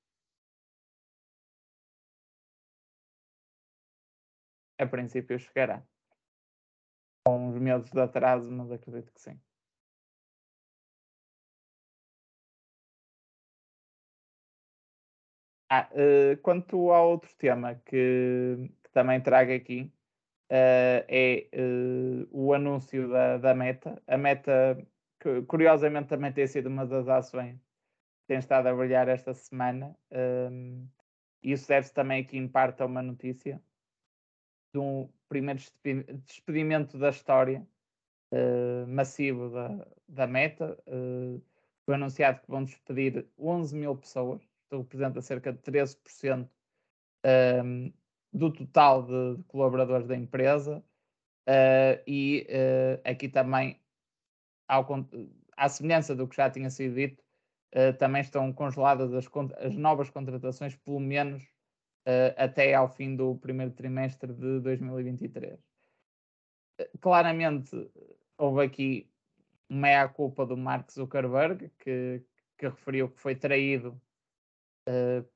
A 4.78 4.86
princípio 4.86 5.38
chegará. 5.38 5.86
Com 7.24 7.48
uns 7.48 7.58
meses 7.60 7.90
de 7.90 8.00
atraso, 8.00 8.50
mas 8.50 8.70
acredito 8.72 9.12
que 9.12 9.20
sim. 9.20 9.40
Ah, 15.70 15.88
uh, 15.92 16.36
quanto 16.42 16.90
ao 16.90 17.10
outro 17.10 17.34
tema 17.36 17.74
que, 17.74 18.70
também 18.96 19.20
trago 19.20 19.52
aqui 19.52 19.92
uh, 20.50 21.04
é 21.06 21.50
uh, 21.52 22.26
o 22.30 22.54
anúncio 22.54 23.10
da, 23.10 23.36
da 23.36 23.54
Meta. 23.54 24.02
A 24.06 24.16
Meta, 24.16 24.82
que, 25.20 25.42
curiosamente, 25.42 26.08
também 26.08 26.32
tem 26.32 26.46
sido 26.46 26.68
uma 26.68 26.86
das 26.86 27.06
ações 27.06 27.58
que 27.58 28.28
tem 28.28 28.38
estado 28.38 28.68
a 28.68 28.74
brilhar 28.74 29.06
esta 29.06 29.34
semana. 29.34 29.94
Um, 30.50 30.88
isso 31.42 31.68
deve-se 31.68 31.92
também 31.92 32.22
aqui 32.22 32.38
em 32.38 32.48
parte 32.48 32.82
a 32.82 32.86
uma 32.86 33.02
notícia 33.02 33.62
de 34.72 34.80
um 34.80 35.10
primeiro 35.28 35.60
despedimento 36.24 36.96
da 36.96 37.10
história 37.10 37.68
uh, 38.32 38.86
massivo 38.88 39.50
da, 39.50 39.86
da 40.08 40.26
Meta. 40.26 40.74
foi 41.84 41.94
anunciado 41.96 42.40
que 42.40 42.50
vão 42.50 42.64
despedir 42.64 43.26
11 43.38 43.76
mil 43.76 43.94
pessoas, 43.94 44.40
isto 44.40 44.78
representa 44.78 45.20
cerca 45.20 45.52
de 45.52 45.58
13% 45.58 46.48
um, 47.62 47.92
do 48.36 48.52
total 48.52 49.02
de, 49.02 49.36
de 49.36 49.42
colaboradores 49.44 50.06
da 50.06 50.14
empresa 50.14 50.84
uh, 51.48 52.02
e 52.06 52.46
uh, 52.50 53.00
aqui 53.08 53.28
também, 53.28 53.80
ao, 54.68 54.86
à 55.56 55.68
semelhança 55.68 56.14
do 56.14 56.28
que 56.28 56.36
já 56.36 56.50
tinha 56.50 56.68
sido 56.68 56.94
dito, 56.94 57.22
uh, 57.74 57.96
também 57.98 58.20
estão 58.20 58.52
congeladas 58.52 59.14
as, 59.14 59.26
as, 59.58 59.74
novas 59.74 60.10
contratações, 60.10 60.76
pelo 60.76 61.00
menos 61.00 61.42
até 62.36 62.72
ao 62.72 62.88
fim 62.88 63.16
do 63.16 63.34
primeiro 63.34 63.72
trimestre 63.72 64.32
de 64.32 64.60
2023. 64.60 65.58
Claramente, 67.00 67.90
houve 68.38 68.64
aqui 68.64 69.10
meia-culpa 69.68 70.46
do 70.46 70.56
Mark 70.56 70.88
Zuckerberg, 70.92 71.68
que, 71.80 72.22
que 72.56 72.68
referiu 72.68 73.10
que 73.10 73.18
foi 73.18 73.34
traído 73.34 74.00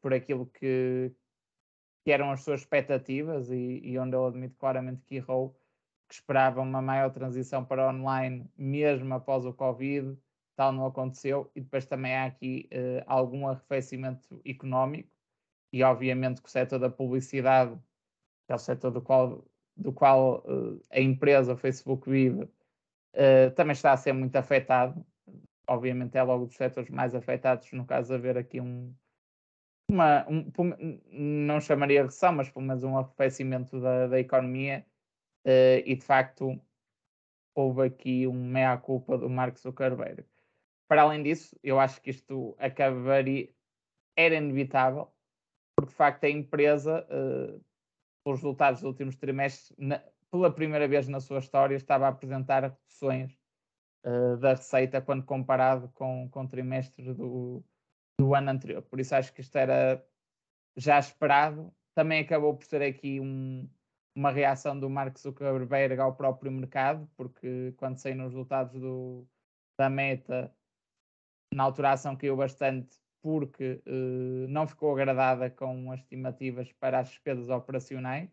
por 0.00 0.14
aquilo 0.14 0.46
que, 0.46 1.12
que 2.10 2.14
eram 2.14 2.32
as 2.32 2.42
suas 2.42 2.62
expectativas 2.62 3.52
e, 3.52 3.80
e 3.84 3.96
onde 3.96 4.16
ele 4.16 4.26
admite 4.26 4.56
claramente 4.56 5.00
que 5.06 5.14
errou, 5.14 5.56
que 6.08 6.14
esperava 6.14 6.60
uma 6.60 6.82
maior 6.82 7.08
transição 7.12 7.64
para 7.64 7.88
online 7.88 8.50
mesmo 8.58 9.14
após 9.14 9.46
o 9.46 9.52
Covid, 9.52 10.18
tal 10.56 10.72
não 10.72 10.86
aconteceu, 10.86 11.48
e 11.54 11.60
depois 11.60 11.86
também 11.86 12.16
há 12.16 12.24
aqui 12.24 12.68
uh, 12.72 13.04
algum 13.06 13.46
arrefecimento 13.46 14.40
económico, 14.44 15.08
e 15.72 15.84
obviamente 15.84 16.42
que 16.42 16.48
o 16.48 16.50
setor 16.50 16.80
da 16.80 16.90
publicidade, 16.90 17.78
que 18.44 18.52
é 18.52 18.56
o 18.56 18.58
setor 18.58 18.90
do 18.90 19.00
qual, 19.00 19.44
do 19.76 19.92
qual 19.92 20.38
uh, 20.38 20.84
a 20.90 20.98
empresa, 20.98 21.56
Facebook 21.56 22.10
vive, 22.10 22.42
uh, 22.42 23.54
também 23.54 23.74
está 23.74 23.92
a 23.92 23.96
ser 23.96 24.14
muito 24.14 24.34
afetado, 24.34 25.06
obviamente 25.68 26.18
é 26.18 26.22
logo 26.24 26.46
dos 26.46 26.56
setores 26.56 26.90
mais 26.90 27.14
afetados, 27.14 27.70
no 27.70 27.86
caso 27.86 28.12
haver 28.12 28.36
aqui 28.36 28.60
um, 28.60 28.92
uma, 29.90 30.26
um, 30.28 30.50
não 31.12 31.60
chamaria 31.60 32.02
recessão, 32.02 32.32
mas 32.32 32.48
pelo 32.48 32.64
menos 32.64 32.84
um 32.84 32.96
arrefecimento 32.96 33.80
da, 33.80 34.06
da 34.06 34.20
economia 34.20 34.86
uh, 35.44 35.82
e 35.84 35.96
de 35.96 36.04
facto 36.04 36.60
houve 37.54 37.82
aqui 37.82 38.26
um 38.26 38.32
meia-culpa 38.32 39.18
do 39.18 39.28
Mark 39.28 39.58
Zuckerberg. 39.58 40.24
Para 40.88 41.02
além 41.02 41.22
disso, 41.22 41.56
eu 41.62 41.78
acho 41.78 42.00
que 42.00 42.10
isto 42.10 42.56
acabaria, 42.58 43.48
era 44.16 44.34
inevitável, 44.36 45.12
porque 45.76 45.90
de 45.90 45.96
facto 45.96 46.24
a 46.24 46.30
empresa, 46.30 47.06
uh, 47.06 47.64
pelos 48.24 48.40
resultados 48.40 48.80
dos 48.80 48.88
últimos 48.88 49.16
trimestres, 49.16 49.72
na, 49.78 50.02
pela 50.30 50.52
primeira 50.52 50.86
vez 50.86 51.08
na 51.08 51.20
sua 51.20 51.38
história, 51.38 51.74
estava 51.74 52.06
a 52.06 52.08
apresentar 52.08 52.62
reduções 52.62 53.32
uh, 54.04 54.36
da 54.38 54.50
receita 54.50 55.00
quando 55.00 55.24
comparado 55.24 55.88
com, 55.94 56.28
com 56.30 56.46
trimestres 56.46 57.14
do, 57.16 57.64
do 58.18 58.34
ano 58.34 58.50
anterior. 58.50 58.82
Por 58.82 59.00
isso 59.00 59.14
acho 59.14 59.32
que 59.32 59.40
isto 59.40 59.56
era 59.56 60.04
já 60.76 60.98
esperado. 60.98 61.72
Também 61.94 62.20
acabou 62.20 62.56
por 62.56 62.64
ser 62.64 62.82
aqui 62.82 63.20
um, 63.20 63.68
uma 64.14 64.30
reação 64.30 64.78
do 64.78 64.88
Mark 64.88 65.18
Zuckerberg 65.18 66.00
ao 66.00 66.14
próprio 66.14 66.52
mercado, 66.52 67.08
porque 67.16 67.72
quando 67.76 67.98
saíram 67.98 68.26
os 68.26 68.32
resultados 68.32 68.80
do, 68.80 69.26
da 69.78 69.90
meta, 69.90 70.54
na 71.52 71.64
altura 71.64 71.90
a 71.90 71.92
ação 71.92 72.16
caiu 72.16 72.36
bastante 72.36 72.98
porque 73.22 73.82
uh, 73.86 74.48
não 74.48 74.66
ficou 74.66 74.92
agradada 74.92 75.50
com 75.50 75.92
as 75.92 76.00
estimativas 76.00 76.72
para 76.72 77.00
as 77.00 77.08
despesas 77.08 77.48
operacionais 77.48 78.30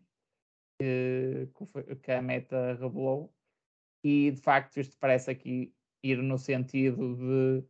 que, 0.80 1.48
que 2.02 2.12
a 2.12 2.22
meta 2.22 2.74
revelou. 2.74 3.34
E 4.04 4.30
de 4.30 4.40
facto 4.40 4.78
isto 4.78 4.96
parece 4.98 5.30
aqui 5.30 5.74
ir 6.02 6.22
no 6.22 6.38
sentido 6.38 7.16
de 7.16 7.64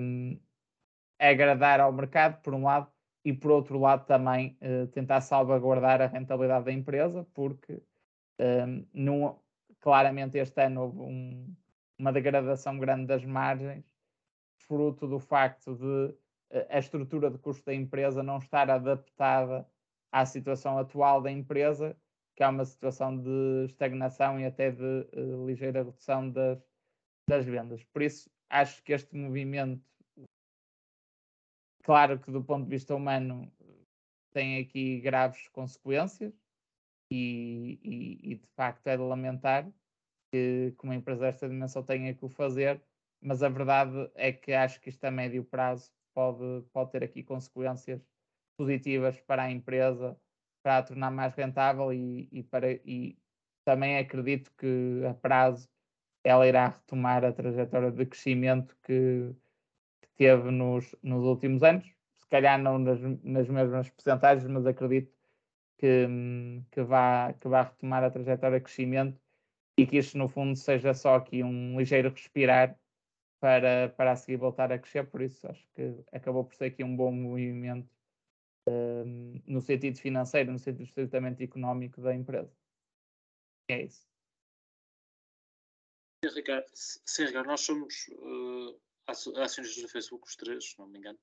um, 0.00 0.38
agradar 1.28 1.80
ao 1.80 1.92
mercado, 1.92 2.40
por 2.42 2.54
um 2.54 2.64
lado, 2.64 2.90
e 3.24 3.32
por 3.32 3.50
outro 3.50 3.78
lado 3.78 4.06
também 4.06 4.56
uh, 4.62 4.86
tentar 4.88 5.20
salvaguardar 5.20 6.00
a 6.00 6.06
rentabilidade 6.06 6.64
da 6.64 6.72
empresa, 6.72 7.26
porque 7.34 7.82
não, 8.94 9.38
claramente 9.80 10.38
este 10.38 10.62
ano 10.62 10.82
houve 10.82 11.00
um, 11.00 11.56
uma 11.98 12.12
degradação 12.12 12.78
grande 12.78 13.06
das 13.06 13.24
margens, 13.24 13.84
fruto 14.56 15.06
do 15.06 15.18
facto 15.18 15.74
de 15.74 16.14
uh, 16.56 16.66
a 16.68 16.78
estrutura 16.78 17.30
de 17.30 17.38
custo 17.38 17.64
da 17.66 17.74
empresa 17.74 18.22
não 18.22 18.38
estar 18.38 18.70
adaptada 18.70 19.66
à 20.12 20.24
situação 20.24 20.78
atual 20.78 21.20
da 21.20 21.30
empresa, 21.30 21.96
que 22.34 22.42
é 22.42 22.48
uma 22.48 22.64
situação 22.64 23.18
de 23.18 23.66
estagnação 23.66 24.40
e 24.40 24.46
até 24.46 24.70
de 24.70 24.82
uh, 24.82 25.46
ligeira 25.46 25.82
redução 25.82 26.30
das, 26.30 26.58
das 27.28 27.44
vendas. 27.44 27.84
Por 27.84 28.02
isso, 28.02 28.30
acho 28.48 28.82
que 28.82 28.92
este 28.92 29.14
movimento 29.16 29.82
Claro 31.90 32.20
que 32.20 32.30
do 32.30 32.40
ponto 32.40 32.66
de 32.66 32.70
vista 32.70 32.94
humano 32.94 33.52
tem 34.32 34.60
aqui 34.60 35.00
graves 35.00 35.48
consequências 35.48 36.32
e, 37.10 37.80
e, 37.82 38.30
e 38.30 38.34
de 38.36 38.46
facto 38.54 38.86
é 38.86 38.96
de 38.96 39.02
lamentar 39.02 39.68
que, 40.30 40.72
que 40.78 40.84
uma 40.84 40.94
empresa 40.94 41.22
desta 41.22 41.48
dimensão 41.48 41.82
tenha 41.82 42.14
que 42.14 42.24
o 42.24 42.28
fazer, 42.28 42.80
mas 43.20 43.42
a 43.42 43.48
verdade 43.48 44.08
é 44.14 44.32
que 44.32 44.52
acho 44.52 44.80
que 44.80 44.88
isto 44.88 45.04
a 45.04 45.10
médio 45.10 45.42
prazo 45.42 45.92
pode, 46.14 46.64
pode 46.72 46.92
ter 46.92 47.02
aqui 47.02 47.24
consequências 47.24 48.00
positivas 48.56 49.20
para 49.22 49.42
a 49.42 49.50
empresa, 49.50 50.16
para 50.62 50.78
a 50.78 50.82
tornar 50.84 51.10
mais 51.10 51.34
rentável 51.34 51.92
e, 51.92 52.28
e, 52.30 52.44
para, 52.44 52.70
e 52.70 53.18
também 53.64 53.98
acredito 53.98 54.52
que 54.56 55.04
a 55.10 55.14
prazo 55.14 55.68
ela 56.22 56.46
irá 56.46 56.68
retomar 56.68 57.24
a 57.24 57.32
trajetória 57.32 57.90
de 57.90 58.06
crescimento 58.06 58.76
que, 58.80 59.34
teve 60.20 60.50
nos, 60.50 60.94
nos 61.02 61.24
últimos 61.24 61.62
anos. 61.62 61.90
Se 62.18 62.28
calhar 62.28 62.60
não 62.60 62.78
nas, 62.78 63.00
nas 63.24 63.48
mesmas 63.48 63.88
percentagens, 63.88 64.46
mas 64.46 64.66
acredito 64.66 65.10
que, 65.78 66.06
que, 66.70 66.82
vá, 66.82 67.32
que 67.32 67.48
vá 67.48 67.62
retomar 67.62 68.04
a 68.04 68.10
trajetória 68.10 68.58
de 68.58 68.64
crescimento 68.64 69.18
e 69.78 69.86
que 69.86 69.96
isto, 69.96 70.18
no 70.18 70.28
fundo, 70.28 70.54
seja 70.56 70.92
só 70.92 71.14
aqui 71.14 71.42
um 71.42 71.78
ligeiro 71.78 72.10
respirar 72.10 72.78
para, 73.40 73.88
para 73.96 74.12
a 74.12 74.16
seguir 74.16 74.36
voltar 74.36 74.70
a 74.70 74.78
crescer. 74.78 75.08
Por 75.08 75.22
isso, 75.22 75.48
acho 75.48 75.66
que 75.74 76.04
acabou 76.12 76.44
por 76.44 76.54
ser 76.54 76.66
aqui 76.66 76.84
um 76.84 76.94
bom 76.94 77.10
movimento 77.10 77.88
um, 78.68 79.40
no 79.46 79.62
sentido 79.62 79.98
financeiro, 79.98 80.52
no 80.52 80.58
sentido 80.58 80.84
estritamente 80.84 81.42
económico 81.42 82.02
da 82.02 82.14
empresa. 82.14 82.54
É 83.70 83.84
isso. 83.84 84.06
Ricardo, 86.22 86.66
sim, 86.74 87.24
Ricardo, 87.24 87.46
nós 87.46 87.62
somos 87.62 88.08
uh, 88.08 88.78
acionistas 89.10 89.82
do 89.82 89.88
Facebook, 89.88 90.26
os 90.26 90.36
três, 90.36 90.70
se 90.70 90.78
não 90.78 90.86
me 90.86 90.98
engano, 90.98 91.18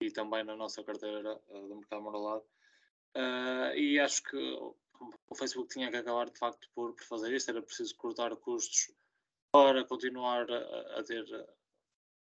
e 0.00 0.10
também 0.10 0.44
na 0.44 0.56
nossa 0.56 0.82
carteira 0.82 1.40
uh, 1.48 1.68
do 1.68 1.76
mercado 1.76 2.02
moralado. 2.02 2.44
Uh, 3.16 3.76
e 3.76 4.00
acho 4.00 4.22
que 4.22 4.36
o 4.36 5.34
Facebook 5.34 5.68
tinha 5.68 5.90
que 5.90 5.96
acabar 5.96 6.30
de 6.30 6.38
facto 6.38 6.68
por, 6.74 6.94
por 6.94 7.04
fazer 7.04 7.32
isto, 7.34 7.50
era 7.50 7.62
preciso 7.62 7.94
cortar 7.96 8.34
custos 8.36 8.90
para 9.52 9.84
continuar 9.84 10.50
a, 10.50 11.00
a 11.00 11.04
ter 11.04 11.24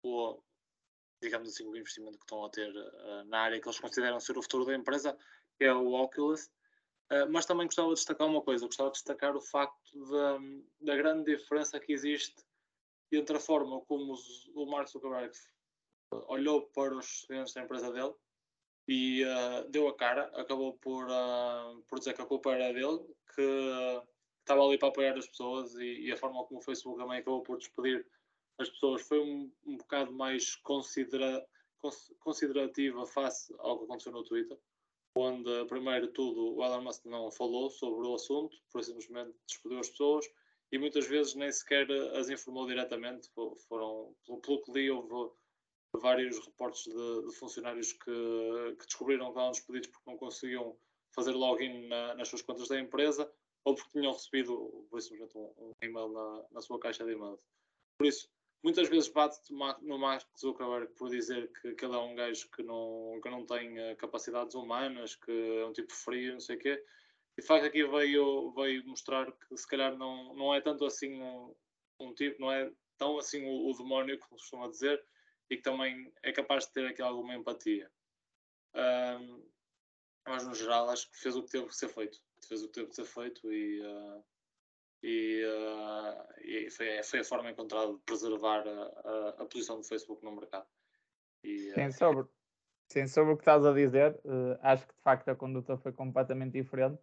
o, 0.03 0.41
digamos 1.21 1.49
assim, 1.49 1.65
o 1.65 1.75
investimento 1.75 2.17
que 2.17 2.23
estão 2.23 2.45
a 2.45 2.49
ter 2.49 2.69
uh, 2.69 3.23
na 3.25 3.39
área 3.41 3.59
que 3.59 3.67
eles 3.67 3.79
consideram 3.79 4.19
ser 4.19 4.37
o 4.37 4.41
futuro 4.41 4.65
da 4.65 4.75
empresa, 4.75 5.17
que 5.57 5.65
é 5.65 5.73
o 5.73 5.93
Oculus. 5.93 6.45
Uh, 7.11 7.27
mas 7.29 7.45
também 7.45 7.65
gostava 7.65 7.89
de 7.89 7.95
destacar 7.95 8.27
uma 8.27 8.41
coisa, 8.41 8.65
gostava 8.65 8.89
de 8.89 8.95
destacar 8.97 9.35
o 9.35 9.41
facto 9.41 9.99
da 10.79 10.95
grande 10.95 11.35
diferença 11.35 11.79
que 11.79 11.91
existe 11.91 12.35
entre 13.17 13.37
a 13.37 13.39
forma 13.39 13.81
como 13.81 14.13
os, 14.13 14.49
o 14.55 14.65
Mark 14.65 14.87
Zuckerberg 14.87 15.31
olhou 16.27 16.63
para 16.67 16.95
os 16.95 17.25
clientes 17.25 17.53
da 17.53 17.63
empresa 17.63 17.91
dele 17.91 18.13
e 18.87 19.23
uh, 19.23 19.69
deu 19.69 19.87
a 19.87 19.95
cara, 19.95 20.23
acabou 20.35 20.73
por, 20.73 21.05
uh, 21.07 21.81
por 21.87 21.99
dizer 21.99 22.13
que 22.13 22.21
a 22.21 22.25
culpa 22.25 22.51
era 22.51 22.73
dele, 22.73 22.99
que 23.35 24.01
estava 24.39 24.65
ali 24.65 24.79
para 24.79 24.87
apoiar 24.87 25.17
as 25.17 25.27
pessoas 25.27 25.75
e, 25.75 26.07
e, 26.07 26.11
a 26.11 26.17
forma 26.17 26.43
como 26.45 26.59
o 26.59 26.63
Facebook 26.63 26.97
também 26.97 27.19
acabou 27.19 27.43
por 27.43 27.57
despedir 27.57 28.05
as 28.59 28.69
pessoas 28.69 29.01
foi 29.03 29.19
um, 29.19 29.51
um 29.65 29.77
bocado 29.77 30.11
mais 30.11 30.55
considera, 30.55 31.45
considerativa 32.19 33.05
face 33.05 33.55
ao 33.59 33.77
que 33.77 33.85
aconteceu 33.85 34.11
no 34.11 34.23
Twitter, 34.23 34.59
onde 35.15 35.65
primeiro 35.65 36.07
tudo 36.09 36.55
o 36.55 36.63
Elon 36.63 36.81
Musk 36.81 37.05
não 37.05 37.31
falou 37.31 37.69
sobre 37.69 38.05
o 38.05 38.15
assunto, 38.15 38.57
por 38.71 38.83
simplesmente 38.83 39.33
despediu 39.47 39.79
as 39.79 39.89
pessoas 39.89 40.25
e 40.71 40.77
muitas 40.77 41.07
vezes 41.07 41.35
nem 41.35 41.51
sequer 41.51 41.89
as 42.15 42.29
informou 42.29 42.67
diretamente, 42.67 43.29
foram, 43.67 44.15
pelo, 44.25 44.61
que 44.61 44.71
li, 44.71 44.91
houve 44.91 45.31
vários 45.95 46.37
reportes 46.45 46.83
de, 46.83 47.27
de 47.27 47.35
funcionários 47.35 47.93
que, 47.93 48.75
que, 48.79 48.85
descobriram 48.85 49.25
que 49.25 49.31
estavam 49.31 49.51
despedidos 49.51 49.89
porque 49.89 50.09
não 50.09 50.17
conseguiam 50.17 50.77
fazer 51.15 51.31
login 51.31 51.87
na, 51.87 52.15
nas 52.15 52.27
suas 52.27 52.41
contas 52.41 52.67
da 52.67 52.79
empresa 52.79 53.31
ou 53.65 53.75
porque 53.75 53.91
tinham 53.91 54.13
recebido 54.13 54.87
simplesmente 54.99 55.37
um, 55.37 55.53
um 55.57 55.73
e-mail 55.81 56.09
na, 56.09 56.45
na, 56.51 56.61
sua 56.61 56.79
caixa 56.79 57.03
de 57.03 57.13
e-mails. 57.13 57.41
Por 57.97 58.07
isso, 58.07 58.29
muitas 58.63 58.87
vezes 58.87 59.09
bate 59.09 59.39
no 59.51 59.97
Mark 59.97 60.25
Zuckerberg 60.37 60.93
por 60.93 61.09
dizer 61.09 61.51
que, 61.53 61.73
que 61.73 61.85
ele 61.85 61.95
é 61.95 61.99
um 61.99 62.15
gajo 62.15 62.49
que 62.51 62.63
não, 62.63 63.19
que 63.21 63.29
não 63.29 63.45
tem 63.45 63.77
eh, 63.79 63.95
capacidades 63.95 64.55
humanas, 64.55 65.15
que 65.15 65.31
é 65.31 65.65
um 65.65 65.73
tipo 65.73 65.91
frio, 65.91 66.33
não 66.33 66.39
sei 66.39 66.55
o 66.55 66.59
quê. 66.59 66.83
De 67.39 67.45
facto 67.45 67.65
aqui 67.65 67.85
veio, 67.85 68.51
veio 68.51 68.85
mostrar 68.85 69.31
que 69.31 69.57
se 69.57 69.67
calhar 69.67 69.95
não, 69.97 70.33
não 70.35 70.53
é 70.53 70.59
tanto 70.59 70.85
assim 70.85 71.21
um, 71.21 71.55
um 71.99 72.13
tipo, 72.13 72.41
não 72.41 72.51
é 72.51 72.69
tão 72.97 73.17
assim 73.17 73.45
o, 73.45 73.69
o 73.69 73.77
demónio, 73.77 74.19
se 74.21 74.27
costuma 74.27 74.67
dizer, 74.67 75.01
e 75.49 75.55
que 75.55 75.63
também 75.63 76.11
é 76.21 76.31
capaz 76.33 76.65
de 76.65 76.73
ter 76.73 76.85
aqui 76.85 77.01
alguma 77.01 77.33
empatia. 77.33 77.89
Um, 78.75 79.43
mas 80.27 80.45
no 80.45 80.53
geral 80.53 80.89
acho 80.89 81.09
que 81.09 81.17
fez 81.17 81.35
o 81.35 81.43
que 81.43 81.51
teve 81.51 81.67
que 81.67 81.75
ser 81.75 81.87
feito. 81.87 82.19
Fez 82.47 82.61
o 82.61 82.67
que 82.67 82.73
teve 82.73 82.87
que 82.87 82.95
ser 82.95 83.05
feito 83.05 83.51
e, 83.51 83.81
uh, 83.81 84.23
e, 85.01 85.43
uh, 85.45 86.41
e 86.41 86.69
foi, 86.69 87.03
foi, 87.03 87.19
a 87.19 87.23
forma 87.23 87.51
encontrada 87.51 87.93
de 87.93 87.99
preservar 87.99 88.67
a, 88.67 88.71
a, 88.71 89.29
a, 89.39 89.45
posição 89.45 89.77
do 89.77 89.87
Facebook 89.87 90.23
no 90.23 90.35
mercado. 90.35 90.67
E, 91.43 91.71
uh, 91.71 91.75
sim, 91.75 91.91
sobre, 91.91 92.27
sim, 92.91 93.07
sobre 93.07 93.33
o 93.33 93.37
que 93.37 93.41
estás 93.41 93.65
a 93.65 93.73
dizer, 93.73 94.19
acho 94.61 94.85
que 94.85 94.93
de 94.93 95.01
facto 95.01 95.29
a 95.29 95.35
conduta 95.35 95.77
foi 95.77 95.93
completamente 95.93 96.53
diferente. 96.53 97.01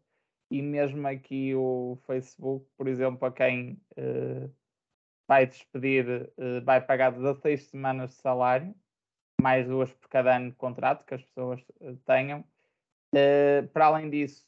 E 0.51 0.63
mesmo 0.63 1.07
aqui 1.09 1.55
o 1.55 1.99
Facebook, 2.07 2.67
por 2.77 2.87
exemplo, 2.87 3.27
a 3.27 3.33
quem 3.33 3.81
vai 5.27 5.47
despedir, 5.47 6.31
uh, 6.39 6.65
vai 6.65 6.81
pagar 6.81 7.11
16 7.11 7.65
semanas 7.65 8.11
de 8.11 8.17
salário, 8.17 8.75
mais 9.41 9.67
duas 9.67 9.93
por 9.93 10.09
cada 10.09 10.37
ano 10.37 10.51
de 10.51 10.57
contrato 10.57 11.05
que 11.05 11.15
as 11.15 11.23
pessoas 11.23 11.61
uh, 11.81 11.97
tenham. 12.05 12.41
Uh, 13.15 13.67
para 13.73 13.87
além 13.87 14.09
disso, 14.11 14.47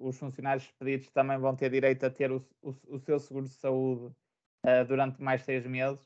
os 0.00 0.18
funcionários 0.18 0.64
despedidos 0.64 1.08
também 1.12 1.38
vão 1.38 1.54
ter 1.54 1.70
direito 1.70 2.04
a 2.04 2.10
ter 2.10 2.32
o, 2.32 2.44
o, 2.60 2.74
o 2.88 2.98
seu 2.98 3.20
seguro 3.20 3.46
de 3.46 3.54
saúde 3.54 4.12
durante 4.88 5.22
mais 5.22 5.42
seis 5.42 5.64
meses. 5.64 6.04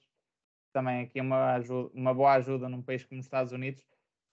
Também 0.70 1.00
aqui 1.00 1.18
uma, 1.18 1.54
ajuda, 1.54 1.90
uma 1.94 2.12
boa 2.12 2.34
ajuda 2.34 2.68
num 2.68 2.82
país 2.82 3.06
como 3.06 3.20
os 3.20 3.26
Estados 3.26 3.54
Unidos. 3.54 3.82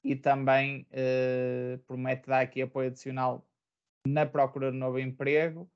E 0.04 0.18
também 0.18 0.86
promete 1.88 2.28
dar 2.28 2.42
aqui 2.42 2.62
apoio 2.62 2.90
adicional 2.90 3.48
na 4.06 4.26
procura 4.26 4.72
de 4.72 4.78
novo 4.78 5.00
emprego 5.00 5.70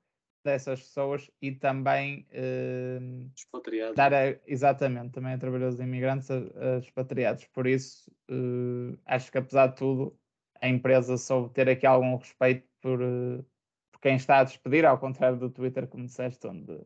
dessas 0.44 0.80
pessoas 0.80 1.30
e 1.42 1.52
também 1.52 2.26
uh, 2.32 3.94
dar 3.94 4.14
a, 4.14 4.38
exatamente 4.46 5.12
também 5.12 5.34
a 5.34 5.38
trabalhadores 5.38 5.80
imigrantes 5.80 6.30
a, 6.30 6.36
a 6.36 6.78
expatriados. 6.78 7.44
Por 7.48 7.66
isso, 7.66 8.10
uh, 8.30 8.98
acho 9.04 9.30
que 9.30 9.38
apesar 9.38 9.68
de 9.68 9.76
tudo, 9.76 10.18
a 10.60 10.68
empresa 10.68 11.16
soube 11.18 11.52
ter 11.52 11.68
aqui 11.68 11.86
algum 11.86 12.16
respeito 12.16 12.66
por, 12.80 13.00
uh, 13.02 13.44
por 13.92 14.00
quem 14.00 14.16
está 14.16 14.38
a 14.38 14.44
despedir, 14.44 14.86
ao 14.86 14.98
contrário 14.98 15.38
do 15.38 15.50
Twitter, 15.50 15.86
como 15.86 16.06
disseste, 16.06 16.46
onde 16.46 16.80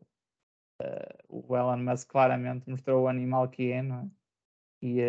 o 1.29 1.55
Elon 1.55 1.77
Musk 1.77 2.09
claramente 2.09 2.69
mostrou 2.69 3.03
o 3.03 3.07
animal 3.07 3.47
que 3.47 3.71
é, 3.71 3.81
não 3.81 4.01
é? 4.01 4.09
E, 4.81 4.99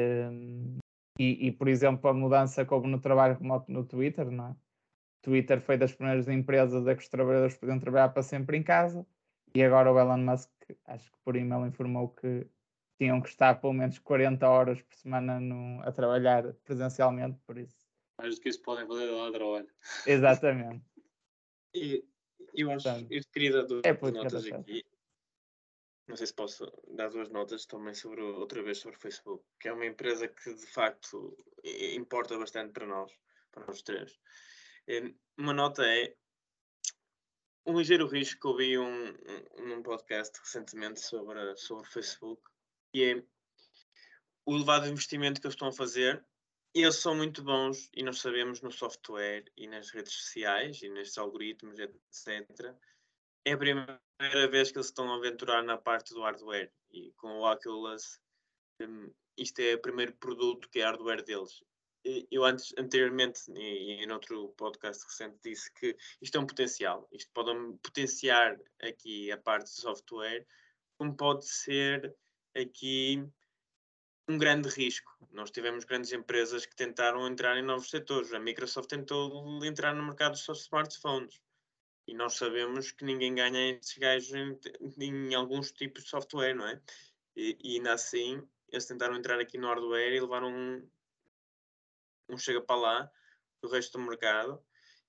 e, 1.18 1.48
e, 1.48 1.52
por 1.52 1.66
exemplo, 1.66 2.08
a 2.08 2.14
mudança 2.14 2.64
que 2.64 2.72
houve 2.72 2.86
no 2.86 3.00
trabalho 3.00 3.36
remoto 3.36 3.72
no 3.72 3.84
Twitter, 3.84 4.30
não 4.30 4.50
é? 4.50 4.56
Twitter 5.26 5.60
foi 5.60 5.76
das 5.76 5.92
primeiras 5.92 6.28
empresas 6.28 6.86
a 6.86 6.94
que 6.94 7.02
os 7.02 7.08
trabalhadores 7.08 7.56
podiam 7.56 7.80
trabalhar 7.80 8.10
para 8.10 8.22
sempre 8.22 8.56
em 8.56 8.62
casa 8.62 9.04
e 9.52 9.60
agora 9.60 9.92
o 9.92 9.98
Elon 9.98 10.18
Musk, 10.18 10.48
acho 10.84 11.10
que 11.10 11.18
por 11.24 11.34
e-mail, 11.34 11.66
informou 11.66 12.10
que 12.10 12.46
tinham 12.96 13.20
que 13.20 13.28
estar 13.28 13.60
pelo 13.60 13.72
menos 13.72 13.98
40 13.98 14.48
horas 14.48 14.80
por 14.80 14.94
semana 14.94 15.40
no, 15.40 15.82
a 15.82 15.90
trabalhar 15.90 16.52
presencialmente, 16.62 17.40
por 17.44 17.58
isso. 17.58 17.76
Mais 18.20 18.36
do 18.36 18.40
que 18.40 18.50
isso 18.50 18.62
podem 18.62 18.86
fazer 18.86 19.06
lá 19.06 19.32
trabalho. 19.32 19.68
Exatamente. 20.06 20.80
e 21.74 22.04
eu 22.54 22.70
acho, 22.70 22.84
Portanto, 22.84 23.10
eu 23.10 23.22
queria 23.32 23.52
dar 23.52 23.62
duas 23.62 23.82
é 23.84 24.10
notas 24.12 24.46
aqui. 24.46 24.84
Não 26.06 26.14
sei 26.14 26.28
se 26.28 26.34
posso 26.34 26.72
dar 26.94 27.10
duas 27.10 27.28
notas 27.30 27.66
também 27.66 27.94
sobre 27.94 28.20
outra 28.20 28.62
vez 28.62 28.78
sobre 28.78 28.96
o 28.96 29.00
Facebook, 29.00 29.44
que 29.58 29.66
é 29.66 29.72
uma 29.72 29.86
empresa 29.86 30.28
que 30.28 30.54
de 30.54 30.66
facto 30.66 31.36
importa 31.96 32.38
bastante 32.38 32.72
para 32.72 32.86
nós, 32.86 33.10
para 33.50 33.66
nós 33.66 33.82
três. 33.82 34.16
Uma 35.36 35.52
nota 35.52 35.84
é 35.84 36.14
um 37.66 37.76
ligeiro 37.76 38.06
risco 38.06 38.40
que 38.40 38.46
ouvi 38.46 38.78
um, 38.78 39.08
um, 39.08 39.66
num 39.66 39.82
podcast 39.82 40.38
recentemente 40.38 41.00
sobre, 41.00 41.56
sobre 41.56 41.88
Facebook 41.88 42.40
e 42.94 43.02
é 43.02 43.24
o 44.46 44.54
elevado 44.54 44.86
investimento 44.86 45.40
que 45.40 45.46
eles 45.46 45.54
estão 45.54 45.68
a 45.68 45.72
fazer. 45.72 46.24
Eles 46.72 46.96
são 46.96 47.16
muito 47.16 47.42
bons 47.42 47.90
e 47.94 48.04
nós 48.04 48.20
sabemos 48.20 48.60
no 48.60 48.70
software 48.70 49.50
e 49.56 49.66
nas 49.66 49.90
redes 49.90 50.12
sociais 50.12 50.80
e 50.82 50.88
nestes 50.88 51.18
algoritmos, 51.18 51.80
etc. 51.80 52.72
É 53.44 53.52
a 53.54 53.58
primeira 53.58 54.00
vez 54.48 54.70
que 54.70 54.78
eles 54.78 54.86
estão 54.86 55.12
a 55.12 55.16
aventurar 55.16 55.64
na 55.64 55.76
parte 55.76 56.14
do 56.14 56.22
hardware 56.22 56.72
e 56.92 57.10
com 57.16 57.40
o 57.40 57.50
Oculus 57.50 58.20
um, 58.80 59.12
isto 59.36 59.58
é 59.58 59.74
o 59.74 59.80
primeiro 59.80 60.12
produto 60.16 60.68
que 60.68 60.78
é 60.78 60.84
hardware 60.84 61.24
deles 61.24 61.60
eu 62.30 62.44
antes, 62.44 62.72
anteriormente, 62.78 63.40
e, 63.52 64.04
em 64.04 64.10
outro 64.10 64.48
podcast 64.56 65.04
recente, 65.04 65.38
disse 65.42 65.72
que 65.72 65.96
isto 66.20 66.36
é 66.36 66.40
um 66.40 66.46
potencial. 66.46 67.08
Isto 67.12 67.30
pode 67.32 67.50
potenciar 67.82 68.58
aqui 68.82 69.30
a 69.32 69.38
parte 69.38 69.66
de 69.66 69.80
software, 69.80 70.46
como 70.98 71.16
pode 71.16 71.46
ser 71.46 72.14
aqui 72.54 73.26
um 74.28 74.38
grande 74.38 74.68
risco. 74.68 75.12
Nós 75.32 75.50
tivemos 75.50 75.84
grandes 75.84 76.12
empresas 76.12 76.66
que 76.66 76.74
tentaram 76.74 77.26
entrar 77.26 77.56
em 77.56 77.62
novos 77.62 77.90
setores. 77.90 78.32
A 78.32 78.40
Microsoft 78.40 78.88
tentou 78.88 79.64
entrar 79.64 79.94
no 79.94 80.04
mercado 80.04 80.32
dos 80.32 80.62
smartphones. 80.62 81.40
E 82.06 82.14
nós 82.14 82.34
sabemos 82.34 82.92
que 82.92 83.04
ninguém 83.04 83.34
ganha 83.34 83.70
esses 83.70 83.98
gajos 83.98 84.32
em, 84.32 84.58
em 84.98 85.34
alguns 85.34 85.72
tipos 85.72 86.04
de 86.04 86.10
software, 86.10 86.54
não 86.54 86.66
é? 86.66 86.80
E, 87.34 87.58
e 87.62 87.76
ainda 87.76 87.92
assim, 87.92 88.40
eles 88.70 88.86
tentaram 88.86 89.16
entrar 89.16 89.40
aqui 89.40 89.58
no 89.58 89.66
hardware 89.66 90.14
e 90.14 90.20
levaram 90.20 90.48
um, 90.48 90.88
não 92.28 92.38
chega 92.38 92.60
para 92.60 92.76
lá 92.76 93.10
do 93.62 93.68
resto 93.68 93.98
do 93.98 94.04
mercado. 94.04 94.62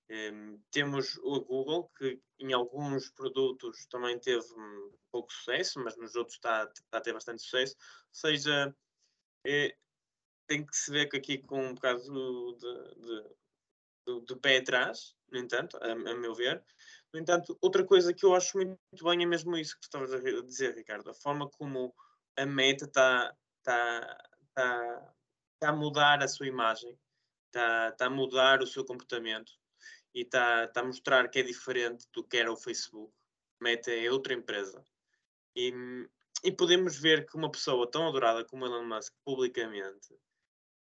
Um, 0.09 0.61
temos 0.71 1.17
o 1.17 1.41
Google, 1.41 1.91
que 1.97 2.21
em 2.39 2.53
alguns 2.53 3.09
produtos 3.09 3.85
também 3.87 4.17
teve 4.17 4.45
um 4.55 4.93
pouco 5.11 5.31
sucesso, 5.33 5.81
mas 5.83 5.97
nos 5.97 6.15
outros 6.15 6.35
está, 6.35 6.63
está 6.63 6.97
a 6.97 7.01
ter 7.01 7.13
bastante 7.13 7.41
sucesso. 7.41 7.75
Ou 7.77 8.13
seja, 8.13 8.75
é, 9.45 9.75
tem 10.47 10.65
que 10.65 10.75
se 10.75 10.91
ver 10.91 11.07
que 11.07 11.17
aqui 11.17 11.39
com 11.39 11.61
um 11.61 11.73
bocado 11.73 12.01
de, 12.01 12.57
de, 13.01 13.35
de, 14.05 14.25
de 14.25 14.35
pé 14.37 14.57
atrás, 14.57 15.13
no 15.29 15.39
entanto, 15.39 15.77
a, 15.77 15.91
a, 15.91 16.15
meu 16.15 16.33
ver. 16.33 16.63
No 17.13 17.19
entanto, 17.19 17.57
outra 17.61 17.85
coisa 17.85 18.13
que 18.13 18.25
eu 18.25 18.33
acho 18.33 18.57
muito 18.57 19.03
bem 19.03 19.23
é 19.23 19.25
mesmo 19.25 19.57
isso 19.57 19.77
que 19.77 19.85
estavas 19.85 20.13
a 20.13 20.19
dizer, 20.41 20.73
Ricardo, 20.73 21.09
a 21.09 21.13
forma 21.13 21.49
como 21.49 21.93
a 22.37 22.45
meta 22.45 22.85
está, 22.85 23.35
está, 23.57 24.17
está, 24.47 25.13
está 25.55 25.69
a 25.69 25.75
mudar 25.75 26.23
a 26.23 26.27
sua 26.29 26.47
imagem 26.47 26.97
está, 27.47 27.91
tá 27.93 28.05
a 28.05 28.09
mudar 28.09 28.61
o 28.61 28.67
seu 28.67 28.85
comportamento 28.85 29.51
e 30.13 30.21
está, 30.21 30.67
tá 30.67 30.81
a 30.81 30.85
mostrar 30.85 31.29
que 31.29 31.39
é 31.39 31.43
diferente 31.43 32.05
do 32.13 32.23
que 32.23 32.37
era 32.37 32.51
o 32.51 32.57
Facebook. 32.57 33.13
Meta 33.59 33.91
é 33.91 34.11
outra 34.11 34.33
empresa. 34.33 34.83
E 35.55 35.73
e 36.43 36.51
podemos 36.51 36.97
ver 36.97 37.25
que 37.25 37.35
uma 37.35 37.51
pessoa 37.51 37.89
tão 37.89 38.07
adorada 38.07 38.45
como 38.45 38.65
Elon 38.65 38.85
Musk 38.85 39.13
publicamente 39.25 40.13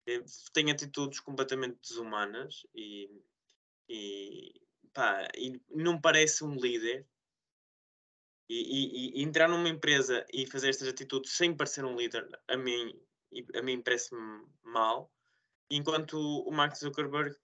eh, 0.07 0.23
tem 0.51 0.71
atitudes 0.71 1.19
completamente 1.19 1.77
desumanas 1.81 2.65
e, 2.73 3.21
e, 3.89 4.61
pá, 4.93 5.27
e 5.35 5.61
não 5.69 5.99
parece 5.99 6.43
um 6.43 6.55
líder. 6.55 7.05
E, 8.49 8.55
e, 8.55 9.19
e, 9.19 9.23
entrar 9.23 9.47
numa 9.47 9.69
empresa 9.69 10.25
e 10.31 10.45
fazer 10.45 10.69
estas 10.69 10.87
atitudes 10.87 11.31
sem 11.31 11.55
parecer 11.55 11.85
um 11.85 11.95
líder, 11.95 12.27
a 12.47 12.57
mim, 12.57 12.99
a 13.55 13.61
mim 13.61 13.79
parece-me 13.81 14.45
mal. 14.63 15.12
Enquanto 15.75 16.19
o 16.19 16.51
Mark 16.51 16.75
Zuckerberg 16.75 17.35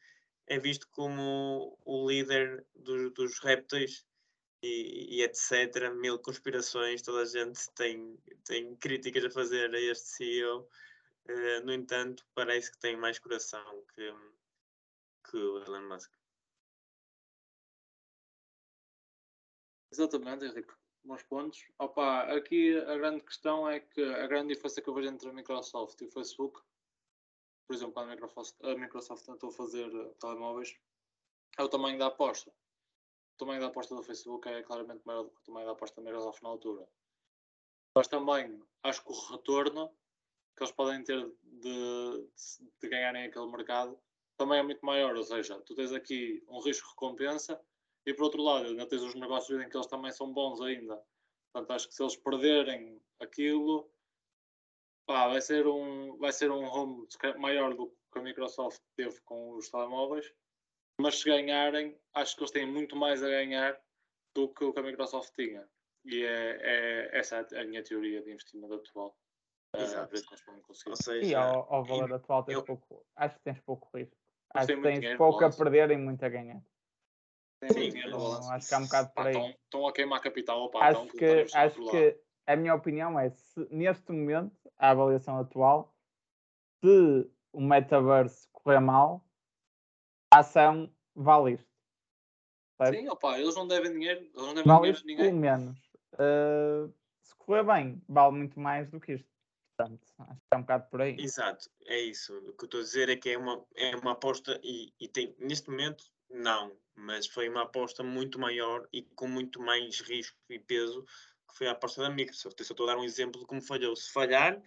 é 0.45 0.59
visto 0.59 0.87
como 0.91 1.75
o 1.83 2.07
líder 2.07 2.63
dos, 2.75 3.11
dos 3.13 3.39
répteis 3.39 4.05
e, 4.61 5.17
e, 5.17 5.23
etc. 5.23 5.91
Mil 5.95 6.19
conspirações, 6.19 7.01
toda 7.01 7.23
a 7.23 7.25
gente 7.25 7.59
tem, 7.71 8.17
tem 8.45 8.75
críticas 8.75 9.25
a 9.25 9.31
fazer 9.31 9.73
a 9.73 9.79
este 9.79 10.09
CEO. 10.09 10.59
Uh, 11.27 11.31
eh, 11.31 11.61
no 11.61 11.73
entanto, 11.73 12.23
parece 12.35 12.71
que 12.71 12.77
tem 12.77 12.95
mais 12.95 13.17
coração 13.17 13.83
que, 13.95 14.13
que 15.29 15.37
o 15.37 15.63
Elon 15.63 15.87
Musk. 15.87 16.11
Exatamente, 19.91 20.45
Henrique. 20.45 20.73
Bons 21.03 21.23
pontos. 21.23 21.65
Opa, 21.79 22.23
aqui 22.35 22.77
a 22.77 22.95
grande 22.95 23.23
questão 23.23 23.67
é 23.67 23.79
que 23.79 24.03
a 24.03 24.27
grande 24.27 24.53
diferença 24.53 24.81
que 24.81 24.87
eu 24.87 24.93
vejo 24.93 25.09
entre 25.09 25.29
a 25.29 25.33
Microsoft 25.33 25.99
e 26.01 26.05
o 26.05 26.11
Facebook, 26.11 26.61
por 27.69 27.75
exemplo, 27.75 27.93
quando 27.93 28.07
a 28.07 28.15
Microsoft, 28.15 28.55
a 28.63 28.73
Microsoft 28.73 29.25
tentou 29.25 29.51
fazer 29.51 29.89
telemóveis, 30.19 30.75
é 31.55 31.63
o 31.63 31.69
tamanho 31.69 31.99
da 31.99 32.07
aposta 32.07 32.51
tamanho 33.39 33.61
da 33.61 33.67
aposta 33.67 33.95
do 33.95 34.03
Facebook 34.03 34.47
é 34.47 34.61
claramente 34.61 35.01
maior 35.05 35.23
do 35.23 35.31
que 35.31 35.39
o 35.39 35.43
tamanho 35.45 35.65
da 35.65 35.71
aposta 35.71 35.95
da 35.95 36.05
Microsoft 36.05 36.41
na 36.43 36.49
altura. 36.49 36.87
Mas 37.95 38.07
também 38.07 38.61
acho 38.83 39.03
que 39.03 39.11
o 39.11 39.31
retorno 39.31 39.89
que 40.55 40.63
eles 40.63 40.73
podem 40.73 41.01
ter 41.03 41.25
de, 41.41 41.61
de, 41.61 42.71
de 42.81 42.89
ganharem 42.89 43.23
aquele 43.23 43.47
mercado 43.47 43.97
também 44.37 44.59
é 44.59 44.63
muito 44.63 44.85
maior. 44.85 45.15
Ou 45.15 45.23
seja, 45.23 45.59
tu 45.61 45.73
tens 45.73 45.93
aqui 45.93 46.43
um 46.49 46.59
risco-recompensa 46.59 47.59
e 48.05 48.13
por 48.13 48.25
outro 48.25 48.43
lado 48.43 48.67
ainda 48.67 48.85
tens 48.85 49.01
os 49.01 49.15
negócios 49.15 49.59
em 49.61 49.69
que 49.69 49.77
eles 49.77 49.87
também 49.87 50.11
são 50.11 50.31
bons 50.31 50.59
ainda. 50.61 51.01
Portanto, 51.51 51.71
acho 51.71 51.87
que 51.87 51.95
se 51.95 52.03
eles 52.03 52.17
perderem 52.17 53.01
aquilo, 53.19 53.89
pá, 55.09 55.27
vai 55.27 55.41
ser 55.41 55.65
um, 55.65 56.17
vai 56.17 56.31
ser 56.31 56.51
um 56.51 56.63
home 56.63 57.07
maior 57.37 57.73
do 57.73 57.87
que 58.13 58.19
a 58.19 58.21
Microsoft 58.21 58.79
teve 58.95 59.19
com 59.21 59.55
os 59.55 59.69
telemóveis 59.69 60.31
mas 60.99 61.19
se 61.19 61.29
ganharem, 61.29 61.97
acho 62.13 62.35
que 62.35 62.41
eles 62.41 62.51
têm 62.51 62.67
muito 62.67 62.95
mais 62.95 63.23
a 63.23 63.29
ganhar 63.29 63.79
do 64.35 64.49
que 64.49 64.65
o 64.65 64.73
que 64.73 64.79
a 64.79 64.83
Microsoft 64.83 65.33
tinha. 65.33 65.65
E 66.05 66.25
é, 66.25 66.59
é 66.61 67.17
essa 67.17 67.47
é 67.53 67.61
a 67.61 67.65
minha 67.65 67.81
teoria 67.81 68.21
de 68.21 68.31
investimento 68.31 68.73
atual. 68.73 69.15
Ah, 69.75 69.81
Exato. 69.81 70.13
Uh, 70.13 70.95
seja, 70.95 71.25
e 71.25 71.35
ao, 71.35 71.73
ao 71.73 71.85
valor 71.85 72.13
atual 72.13 72.43
tens 72.43 72.55
eu, 72.55 72.63
pouco, 72.63 73.05
acho 73.15 73.35
que 73.35 73.41
tens 73.43 73.59
pouco 73.61 73.89
risco. 73.97 74.17
Acho 74.53 74.67
que 74.67 74.81
tens 74.81 75.15
pouco 75.15 75.43
a 75.45 75.49
perder 75.49 75.91
e 75.91 75.97
muito 75.97 76.23
a 76.23 76.29
ganhar. 76.29 76.61
Sim, 77.71 77.89
então, 77.95 78.51
acho 78.51 78.67
que 78.67 78.73
há 78.73 78.77
um 78.77 78.83
bocado 78.83 79.13
por 79.13 79.27
aí. 79.27 79.55
Estão, 79.63 79.87
a 79.87 79.93
queimar 79.93 80.21
capital. 80.21 80.63
Opa, 80.63 80.79
acho 80.79 81.03
então, 81.03 81.17
que, 81.17 81.47
acho 81.53 81.91
que 81.91 82.19
a 82.47 82.55
minha 82.55 82.73
opinião 82.73 83.19
é 83.19 83.29
se 83.29 83.67
neste 83.69 84.11
momento, 84.11 84.58
a 84.79 84.91
avaliação 84.91 85.37
atual, 85.37 85.93
se 86.81 87.29
o 87.51 87.61
metaverse 87.61 88.47
correr 88.51 88.79
mal, 88.79 89.23
a 90.31 90.39
ação 90.39 90.91
vale 91.15 91.53
isto. 91.53 91.69
Certo? 92.77 92.95
Sim, 92.95 93.09
opa, 93.09 93.37
eles 93.37 93.55
não 93.55 93.67
devem 93.67 93.91
dinheiro, 93.91 94.21
eles 94.21 94.33
não 94.33 94.53
devem 94.53 94.63
vale 94.63 94.93
dinheiro 94.93 95.05
ninguém. 95.05 95.25
Pelo 95.25 95.37
menos. 95.37 95.77
Uh, 96.13 96.93
se 97.21 97.35
correr 97.35 97.63
bem, 97.63 98.01
vale 98.07 98.37
muito 98.37 98.59
mais 98.59 98.89
do 98.89 98.99
que 98.99 99.13
isto. 99.13 99.29
Portanto, 99.77 100.07
acho 100.19 100.39
que 100.39 100.47
é 100.53 100.57
um 100.57 100.61
bocado 100.61 100.89
por 100.89 101.01
aí. 101.01 101.15
Exato, 101.19 101.69
é 101.85 101.99
isso. 101.99 102.37
O 102.37 102.53
que 102.53 102.63
eu 102.63 102.65
estou 102.65 102.79
a 102.79 102.83
dizer 102.83 103.09
é 103.09 103.15
que 103.15 103.29
é 103.29 103.37
uma, 103.37 103.63
é 103.75 103.95
uma 103.95 104.11
aposta 104.11 104.59
e, 104.63 104.93
e 104.99 105.07
tem, 105.07 105.35
neste 105.39 105.69
momento, 105.69 106.05
não, 106.29 106.71
mas 106.95 107.27
foi 107.27 107.49
uma 107.49 107.63
aposta 107.63 108.03
muito 108.03 108.39
maior 108.39 108.87
e 108.93 109.01
com 109.01 109.27
muito 109.27 109.61
mais 109.61 110.01
risco 110.01 110.37
e 110.49 110.59
peso 110.59 111.05
que 111.49 111.57
foi 111.57 111.67
a 111.67 111.71
aposta 111.71 112.01
da 112.01 112.09
Microsoft. 112.09 112.59
Eu 112.59 112.65
só 112.65 112.73
estou 112.73 112.87
a 112.87 112.93
dar 112.93 112.99
um 112.99 113.03
exemplo 113.03 113.39
de 113.39 113.47
como 113.47 113.61
falhou. 113.61 113.95
Se 113.95 114.11
falhar, 114.11 114.61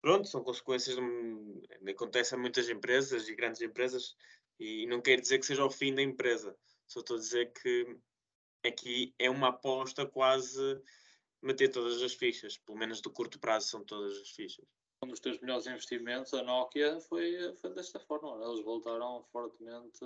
pronto, 0.00 0.26
são 0.26 0.42
consequências, 0.42 0.96
de, 0.96 1.90
acontece 1.90 2.34
a 2.34 2.38
muitas 2.38 2.68
empresas 2.68 3.28
e 3.28 3.34
grandes 3.34 3.60
empresas, 3.60 4.16
e 4.58 4.86
não 4.86 5.00
quer 5.00 5.20
dizer 5.20 5.38
que 5.38 5.46
seja 5.46 5.64
o 5.64 5.70
fim 5.70 5.94
da 5.94 6.02
empresa. 6.02 6.56
Só 6.86 7.00
estou 7.00 7.16
a 7.16 7.20
dizer 7.20 7.52
que 7.52 7.96
aqui 8.64 9.14
é 9.18 9.28
uma 9.30 9.48
aposta 9.48 10.06
quase 10.06 10.80
meter 11.42 11.68
todas 11.68 12.02
as 12.02 12.14
fichas, 12.14 12.56
pelo 12.58 12.78
menos 12.78 13.00
do 13.00 13.10
curto 13.10 13.38
prazo 13.38 13.68
são 13.68 13.84
todas 13.84 14.16
as 14.18 14.30
fichas. 14.30 14.64
Um 15.02 15.08
dos 15.08 15.20
teus 15.20 15.38
melhores 15.40 15.66
investimentos, 15.66 16.32
a 16.32 16.42
Nokia, 16.42 16.98
foi, 17.00 17.54
foi 17.60 17.74
desta 17.74 18.00
forma. 18.00 18.42
Eles 18.44 18.64
voltaram 18.64 19.22
fortemente. 19.30 20.00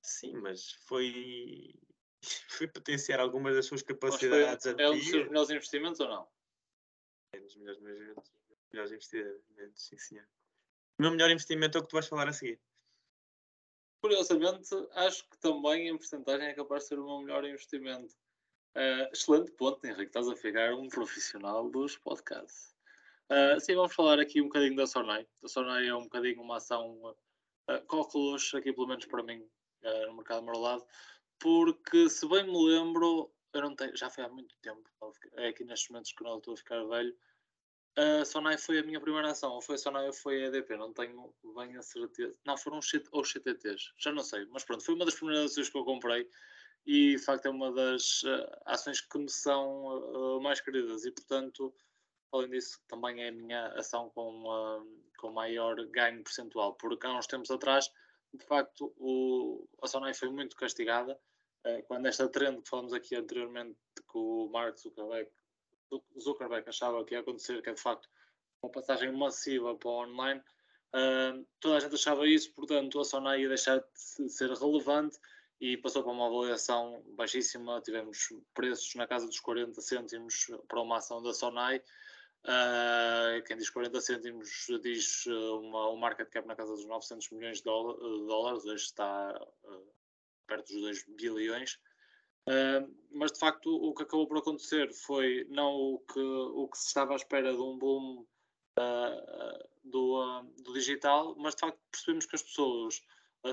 Sim, 0.00 0.32
mas 0.36 0.72
foi, 0.86 1.74
foi 2.48 2.68
potenciar 2.68 3.20
algumas 3.20 3.54
das 3.54 3.66
suas 3.66 3.82
capacidades. 3.82 4.64
Foi, 4.64 4.82
é 4.82 4.88
um 4.88 4.96
dos 4.96 5.10
teus 5.10 5.28
melhores 5.28 5.50
investimentos 5.50 6.00
ou 6.00 6.08
não? 6.08 6.28
É 7.32 7.38
um 7.38 7.42
dos 7.42 7.56
melhores, 7.56 7.80
melhores 8.72 8.92
investimentos, 8.92 9.82
sim, 9.82 9.98
senhor. 9.98 10.26
O 10.98 11.02
meu 11.02 11.10
melhor 11.12 11.30
investimento 11.30 11.78
é 11.78 11.80
o 11.80 11.84
que 11.84 11.88
tu 11.88 11.94
vais 11.94 12.06
falar 12.06 12.28
a 12.28 12.32
seguir 12.32 12.60
curiosamente, 14.00 14.74
acho 14.94 15.28
que 15.28 15.38
também 15.38 15.88
em 15.88 15.96
porcentagem 15.96 16.48
é 16.48 16.54
capaz 16.54 16.84
de 16.84 16.88
ser 16.88 16.98
o 16.98 17.06
meu 17.06 17.20
melhor 17.20 17.44
investimento. 17.44 18.14
Uh, 18.74 19.12
excelente 19.12 19.50
ponto, 19.52 19.84
Henrique. 19.84 20.06
Estás 20.06 20.28
a 20.28 20.36
ficar 20.36 20.74
um 20.74 20.88
profissional 20.88 21.68
dos 21.68 21.98
podcasts. 21.98 22.74
Uh, 23.30 23.60
sim, 23.60 23.74
vamos 23.74 23.94
falar 23.94 24.18
aqui 24.18 24.40
um 24.40 24.44
bocadinho 24.44 24.76
da 24.76 24.86
Sonai. 24.86 25.26
A 25.44 25.48
Sonai 25.48 25.88
é 25.88 25.94
um 25.94 26.04
bocadinho 26.04 26.40
uma 26.40 26.56
ação 26.56 26.98
uh, 27.68 28.56
aqui 28.56 28.72
pelo 28.72 28.86
menos 28.86 29.06
para 29.06 29.22
mim, 29.22 29.40
uh, 29.84 30.06
no 30.06 30.16
mercado 30.16 30.42
marolado, 30.42 30.84
porque 31.40 32.08
se 32.08 32.28
bem 32.28 32.44
me 32.44 32.66
lembro, 32.68 33.32
eu 33.52 33.62
não 33.62 33.74
tenho, 33.74 33.96
já 33.96 34.10
foi 34.10 34.24
há 34.24 34.28
muito 34.28 34.54
tempo, 34.62 34.88
é 35.34 35.48
aqui 35.48 35.64
nestes 35.64 35.88
momentos 35.88 36.12
que 36.12 36.22
não 36.22 36.38
estou 36.38 36.54
a 36.54 36.56
ficar 36.56 36.84
velho, 36.84 37.16
a 37.96 38.24
Sonai 38.24 38.56
foi 38.56 38.78
a 38.78 38.82
minha 38.82 39.00
primeira 39.00 39.30
ação, 39.30 39.52
ou 39.52 39.60
foi 39.60 39.74
a 39.74 39.78
Sonai 39.78 40.06
ou 40.06 40.12
foi 40.12 40.44
a 40.44 40.46
EDP, 40.46 40.76
não 40.76 40.92
tenho 40.92 41.34
bem 41.56 41.76
a 41.76 41.82
certeza. 41.82 42.34
Não, 42.46 42.56
foram 42.56 42.78
os 42.78 42.88
CTTs, 43.32 43.92
já 43.98 44.12
não 44.12 44.22
sei, 44.22 44.46
mas 44.46 44.64
pronto, 44.64 44.84
foi 44.84 44.94
uma 44.94 45.04
das 45.04 45.14
primeiras 45.14 45.52
ações 45.52 45.68
que 45.68 45.76
eu 45.76 45.84
comprei 45.84 46.28
e 46.86 47.16
de 47.16 47.22
facto 47.22 47.46
é 47.46 47.50
uma 47.50 47.72
das 47.72 48.22
uh, 48.22 48.46
ações 48.66 49.00
que 49.00 49.18
me 49.18 49.28
são 49.28 49.86
uh, 49.86 50.40
mais 50.40 50.60
queridas 50.60 51.04
e 51.04 51.10
portanto, 51.10 51.74
além 52.32 52.50
disso, 52.50 52.80
também 52.88 53.22
é 53.22 53.28
a 53.28 53.32
minha 53.32 53.66
ação 53.74 54.08
com, 54.10 54.44
uh, 54.44 55.02
com 55.18 55.30
maior 55.32 55.74
ganho 55.86 56.22
percentual, 56.22 56.74
porque 56.74 57.06
há 57.06 57.12
uns 57.12 57.26
tempos 57.26 57.50
atrás, 57.50 57.90
de 58.32 58.44
facto, 58.44 58.94
o, 58.96 59.68
a 59.82 59.86
Sonai 59.86 60.14
foi 60.14 60.30
muito 60.30 60.56
castigada. 60.56 61.18
Quando 61.86 62.06
esta 62.06 62.28
trend 62.28 62.62
que 62.62 62.68
falamos 62.68 62.92
aqui 62.92 63.14
anteriormente, 63.14 63.76
que 63.94 64.18
o 64.18 64.48
Mark 64.48 64.78
Zuckerberg 64.78 65.30
Zuckerberg 66.18 66.68
achava 66.68 67.04
que 67.04 67.14
ia 67.14 67.20
acontecer, 67.20 67.60
que 67.62 67.70
é 67.70 67.74
de 67.74 67.80
facto 67.80 68.08
uma 68.62 68.70
passagem 68.70 69.10
massiva 69.12 69.74
para 69.74 69.88
o 69.88 70.02
online. 70.04 70.40
Uh, 70.94 71.46
toda 71.60 71.76
a 71.76 71.80
gente 71.80 71.94
achava 71.94 72.26
isso, 72.26 72.52
portanto 72.52 73.00
a 73.00 73.04
Sonai 73.04 73.42
ia 73.42 73.48
deixar 73.48 73.78
de 73.78 74.28
ser 74.28 74.50
relevante 74.50 75.18
e 75.60 75.76
passou 75.76 76.02
para 76.02 76.12
uma 76.12 76.26
avaliação 76.26 77.02
baixíssima. 77.16 77.80
Tivemos 77.80 78.28
preços 78.54 78.94
na 78.94 79.06
casa 79.06 79.26
dos 79.26 79.40
40 79.40 79.80
cêntimos 79.80 80.46
para 80.68 80.80
uma 80.80 80.98
ação 80.98 81.22
da 81.22 81.32
Sonai. 81.32 81.82
Uh, 82.44 83.42
quem 83.46 83.56
diz 83.56 83.68
40 83.68 84.00
cêntimos 84.00 84.66
diz 84.82 85.26
uma, 85.26 85.90
um 85.90 85.96
market 85.96 86.28
cap 86.30 86.46
na 86.48 86.56
casa 86.56 86.74
dos 86.74 86.86
900 86.86 87.30
milhões 87.30 87.58
de 87.58 87.64
dólares, 87.64 88.64
hoje 88.64 88.84
está 88.84 89.38
perto 90.50 90.72
dos 90.72 91.04
2 91.04 91.04
bilhões. 91.16 91.78
Uh, 92.48 92.90
mas 93.12 93.32
de 93.32 93.38
facto 93.38 93.70
o 93.70 93.94
que 93.94 94.02
acabou 94.02 94.26
por 94.26 94.38
acontecer 94.38 94.92
foi 94.92 95.46
não 95.50 95.72
o 95.72 95.98
que, 95.98 96.20
o 96.20 96.68
que 96.68 96.78
se 96.78 96.86
estava 96.86 97.12
à 97.12 97.16
espera 97.16 97.52
de 97.52 97.60
um 97.60 97.78
boom 97.78 98.26
uh, 98.78 99.68
do, 99.84 100.20
uh, 100.20 100.42
do 100.62 100.72
digital, 100.72 101.36
mas 101.38 101.54
de 101.54 101.60
facto 101.60 101.78
percebemos 101.90 102.26
que 102.26 102.36
as 102.36 102.42
pessoas 102.42 103.02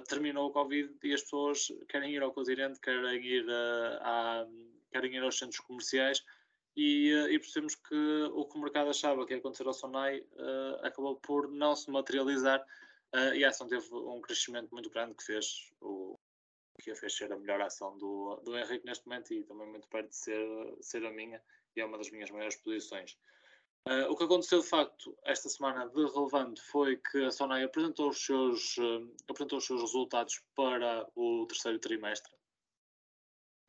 terminou 0.09 0.49
o 0.49 0.51
Covid 0.51 0.97
e 1.01 1.13
as 1.13 1.21
pessoas 1.21 1.67
querem 1.87 2.13
ir 2.13 2.21
ao 2.21 2.33
continente, 2.33 2.79
querem 2.81 3.25
ir, 3.25 3.45
à, 4.01 4.45
querem 4.91 5.15
ir 5.15 5.23
aos 5.23 5.37
centros 5.37 5.61
comerciais 5.61 6.21
e, 6.75 7.09
e, 7.09 7.39
percebemos 7.39 7.73
que 7.75 7.95
o 8.33 8.43
que 8.43 8.57
o 8.57 8.61
mercado 8.61 8.89
achava 8.89 9.25
que 9.25 9.33
ia 9.33 9.39
acontecer 9.39 9.65
ao 9.65 9.73
Sonai 9.73 10.25
acabou 10.83 11.15
por 11.15 11.49
não 11.49 11.73
se 11.73 11.89
materializar 11.89 12.61
e 13.33 13.45
a 13.45 13.47
ação 13.47 13.65
teve 13.65 13.87
um 13.95 14.19
crescimento 14.19 14.69
muito 14.73 14.89
grande 14.89 15.15
que 15.15 15.23
fez 15.23 15.71
o, 15.79 16.19
que 16.87 16.95
fez 16.95 17.17
ser 17.17 17.31
a 17.33 17.37
melhor 17.37 17.59
ação 17.61 17.97
do, 17.97 18.37
do 18.45 18.57
Henrique 18.57 18.85
neste 18.85 19.05
momento 19.05 19.33
e 19.33 19.43
também 19.43 19.67
muito 19.67 19.87
perto 19.89 20.09
de 20.09 20.15
ser, 20.15 20.77
ser 20.79 21.05
a 21.05 21.11
minha 21.11 21.41
e 21.75 21.81
é 21.81 21.85
uma 21.85 21.97
das 21.97 22.09
minhas 22.09 22.31
maiores 22.31 22.55
posições. 22.55 23.17
Uh, 23.85 24.09
o 24.09 24.15
que 24.15 24.23
aconteceu 24.23 24.61
de 24.61 24.67
facto 24.67 25.17
esta 25.23 25.49
semana 25.49 25.87
de 25.89 26.05
relevante 26.13 26.61
foi 26.61 26.97
que 26.97 27.25
a 27.25 27.31
Sonai 27.31 27.63
apresentou 27.63 28.09
os 28.09 28.25
seus, 28.25 28.77
uh, 28.77 29.15
apresentou 29.29 29.57
os 29.57 29.65
seus 29.65 29.81
resultados 29.81 30.41
para 30.55 31.07
o 31.15 31.45
terceiro 31.45 31.79
trimestre. 31.79 32.33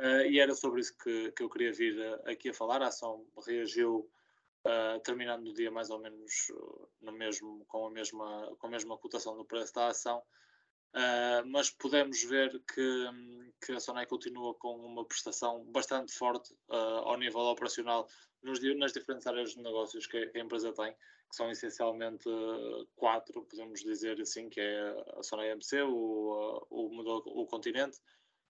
Uh, 0.01 0.23
e 0.31 0.39
era 0.39 0.55
sobre 0.55 0.81
isso 0.81 0.97
que, 0.97 1.33
que 1.33 1.43
eu 1.43 1.51
queria 1.51 1.73
vir 1.73 2.01
aqui 2.25 2.51
a 2.51 2.55
falar. 2.55 2.83
A 2.83 2.89
ação 2.89 3.27
reagiu 3.47 4.09
terminando 5.03 5.47
o 5.47 5.55
dia 5.55 5.71
mais 5.71 5.89
ou 5.89 5.99
menos 5.99 6.53
no 7.01 7.13
mesmo, 7.13 7.65
com, 7.67 7.87
a 7.87 7.91
mesma, 7.91 8.55
com 8.59 8.67
a 8.67 8.71
mesma 8.71 8.99
cotação 8.99 9.35
do 9.37 9.45
preço 9.45 9.73
da 9.73 9.87
ação. 9.87 10.23
Uh, 10.95 11.45
mas 11.47 11.71
podemos 11.71 12.23
ver 12.25 12.51
que, 12.61 13.07
que 13.65 13.73
a 13.73 13.81
Sonai 13.81 14.07
continua 14.07 14.55
com 14.55 14.75
uma 14.75 15.05
prestação 15.05 15.63
bastante 15.67 16.13
forte 16.13 16.55
uh, 16.71 17.05
ao 17.05 17.19
nível 17.19 17.41
operacional 17.41 18.09
nos, 18.43 18.59
nas 18.77 18.93
diferentes 18.93 19.27
áreas 19.27 19.51
de 19.51 19.63
negócios 19.63 20.07
que, 20.07 20.27
que, 20.29 20.39
a 20.39 20.43
empresa 20.43 20.73
tem, 20.73 20.93
que 20.93 21.37
são 21.37 21.51
essencialmente 21.51 22.25
quatro, 22.97 23.43
podemos 23.45 23.81
dizer 23.81 24.19
assim, 24.21 24.49
que 24.49 24.61
é 24.61 25.05
a 25.19 25.23
Sonai 25.23 25.51
MC, 25.51 25.83
o, 25.83 26.67
o, 26.71 27.43
o 27.43 27.47
Continente, 27.47 27.99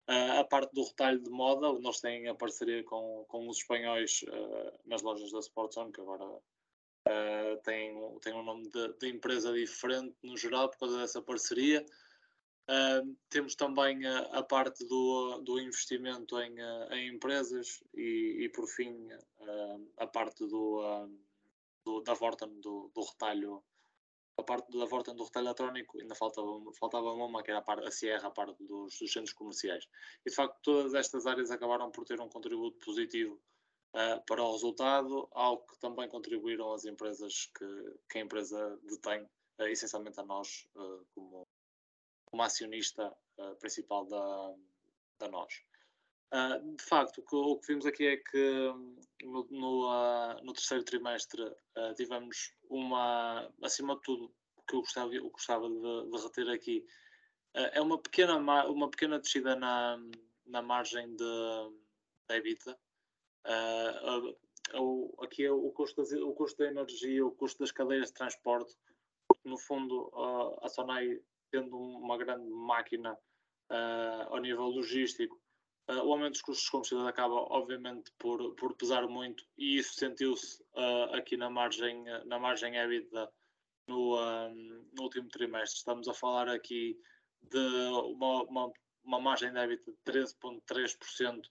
a 0.08 0.43
parte 0.43 0.71
do 0.73 0.84
retalho 0.84 1.21
de 1.21 1.30
moda, 1.30 1.73
nós 1.80 2.00
têm 2.00 2.28
a 2.28 2.36
parceria 2.36 2.84
com, 2.84 3.26
com 3.28 3.50
os 3.50 3.58
espanhóis 3.58 4.23
nas 4.86 5.02
lojas 5.02 5.32
da 5.32 5.39
Sportzone, 5.39 5.91
que 5.91 6.00
agora 6.00 6.39
tem, 7.63 8.19
tem 8.19 8.34
um 8.34 8.43
nome 8.43 8.69
de, 8.69 8.93
de, 9.00 9.10
empresa 9.10 9.52
diferente 9.52 10.15
no 10.23 10.38
geral 10.38 10.69
por 10.69 10.78
causa 10.78 11.00
dessa 11.00 11.21
parceria. 11.21 11.84
Uh, 12.70 13.16
temos 13.30 13.56
também 13.56 14.06
a, 14.06 14.20
a, 14.40 14.44
parte 14.44 14.86
do, 14.86 15.40
do 15.40 15.58
investimento 15.58 16.38
em, 16.42 16.52
uh, 16.62 16.94
em 16.94 17.16
empresas 17.16 17.82
e, 17.94 18.40
e, 18.42 18.50
por 18.50 18.68
fim, 18.68 18.94
uh, 19.40 19.92
a 19.96 20.06
parte 20.06 20.46
do, 20.46 21.10
do, 21.86 22.02
da 22.02 22.14
Vorten, 22.14 22.60
do, 22.60 22.92
do 22.94 23.02
retalho, 23.04 23.64
a 24.38 24.44
parte 24.44 24.70
da 24.78 24.86
Vorten 24.86 25.16
do 25.16 25.24
retalho 25.24 25.48
eletrónico, 25.48 25.98
ainda 25.98 26.14
faltava, 26.14 26.50
faltava 26.78 27.14
uma, 27.14 27.42
que 27.42 27.52
era 27.52 27.60
a, 27.60 27.64
parte, 27.64 27.88
a 27.88 27.92
Sierra, 27.92 28.28
a 28.28 28.32
parte 28.32 28.62
dos, 28.66 29.00
dos, 29.00 29.14
centros 29.14 29.34
comerciais. 29.34 29.88
E 30.26 30.30
de 30.30 30.36
facto, 30.36 30.60
todas 30.62 30.94
estas 30.94 31.26
áreas 31.26 31.50
acabaram 31.50 31.90
por 31.90 32.04
ter 32.04 32.20
um 32.20 32.28
contributo 32.28 32.78
positivo 32.84 33.40
para 34.28 34.44
o 34.44 34.52
resultado, 34.52 35.28
ao 35.32 35.66
que 35.66 35.80
também 35.80 36.08
contribuíram 36.10 36.72
as 36.74 36.86
empresas 36.86 37.50
que, 37.58 38.00
que 38.12 38.18
a 38.20 38.22
empresa 38.22 38.78
detém, 38.84 39.28
essencialmente 39.60 40.20
a 40.20 40.24
nós, 40.24 40.68
como 41.16 41.48
como 42.28 42.44
acionista 42.44 43.13
uh, 43.38 43.56
principal 43.56 44.06
da, 44.06 44.54
da 45.20 45.28
nós. 45.30 45.62
Uh, 46.34 46.76
de 46.76 46.84
facto, 46.84 47.20
o 47.20 47.26
que, 47.26 47.36
o 47.36 47.58
que, 47.58 47.68
vimos 47.68 47.86
aqui 47.86 48.06
é 48.06 48.18
que 48.18 48.74
no, 49.24 49.48
no, 49.50 49.90
uh, 49.90 50.44
no 50.44 50.54
terceiro 50.54 50.84
trimestre 50.84 51.44
tivemos 51.96 52.54
uma, 52.70 53.52
acima 53.63 53.96
de 53.96 54.02
tudo, 54.02 54.34
o 54.58 54.62
que 54.63 54.76
eu 54.76 54.82
gostava, 54.82 55.13
eu 55.13 55.30
gostava 55.30 55.70
de, 55.70 56.12
de 56.12 56.24
reter 56.24 56.50
aqui, 56.50 56.86
é 57.54 57.82
uma 57.82 57.98
pequena, 57.98 58.36
uma 58.68 58.90
pequena 58.90 59.20
descida 59.20 59.56
na, 59.56 59.98
na 60.46 60.62
margem 60.62 61.16
de, 61.16 61.72
da 62.28 62.36
EBITDA. 62.36 62.78
O, 64.76 65.16
aqui 65.24 65.46
é 65.46 65.52
o 65.52 65.72
custo, 65.72 66.02
o 66.02 66.34
custo 66.34 66.58
da 66.58 66.70
energia, 66.70 67.26
o 67.26 67.32
custo 67.32 67.60
das 67.60 67.72
cadeias 67.72 68.08
de 68.08 68.13
transporte, 68.13 68.76
no 69.46 69.58
fundo 69.58 70.12
a 70.62 70.68
Sonai 70.68 71.22
tendo 71.52 71.78
uma 71.78 72.18
grande 72.18 72.50
máquina 72.50 73.14
uh, 73.14 74.34
ao 74.34 74.40
nível 74.40 74.66
logístico, 74.66 75.40
uh, 75.90 76.04
o 76.04 76.14
aumento 76.14 76.34
dos 76.34 76.42
custos 76.42 76.66
de 76.66 76.72
combustíveis 76.72 77.08
acaba, 77.08 77.36
obviamente, 77.36 78.12
por, 78.18 78.56
por 78.56 78.76
pesar 78.76 79.08
muito 79.08 79.44
e 79.58 79.78
isso 79.78 79.96
sentiu-se 79.96 80.62
uh, 80.76 81.16
aqui 81.16 81.38
na 81.38 81.50
margem, 81.50 82.04
na 82.26 82.40
margem 82.40 82.76
EBITDA 82.78 83.32
no, 83.88 84.18
no, 84.94 85.04
último 85.04 85.30
trimestre. 85.30 85.78
Estamos 85.78 86.08
a 86.08 86.14
falar 86.14 86.50
aqui 86.50 87.00
de 87.42 87.58
uma, 87.58 88.44
uma, 88.44 88.74
uma 89.04 89.20
margem 89.20 89.52
de 89.52 89.60
EBITDA 89.60 89.92
de 89.92 90.12
13,3%. 90.12 91.42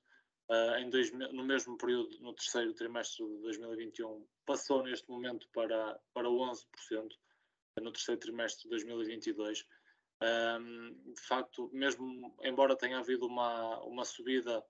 Uh, 0.49 0.79
em 0.79 0.89
dois, 0.89 1.11
no 1.11 1.43
mesmo 1.43 1.77
período, 1.77 2.21
no 2.21 2.33
terceiro 2.33 2.73
trimestre 2.73 3.27
de 3.27 3.41
2021, 3.41 4.25
passou 4.45 4.81
neste 4.85 5.11
momento 5.11 5.49
para, 5.53 5.99
para 6.15 6.29
11% 6.29 6.65
no 7.81 7.93
terceiro 7.93 8.21
trimestre 8.21 8.63
de 8.65 8.71
2022. 8.71 9.67
Um, 10.23 11.13
de 11.13 11.21
facto, 11.21 11.69
mesmo 11.75 12.35
embora 12.43 12.77
tenha 12.77 12.99
havido 12.99 13.27
uma, 13.27 13.79
uma 13.85 14.05
subida 14.05 14.65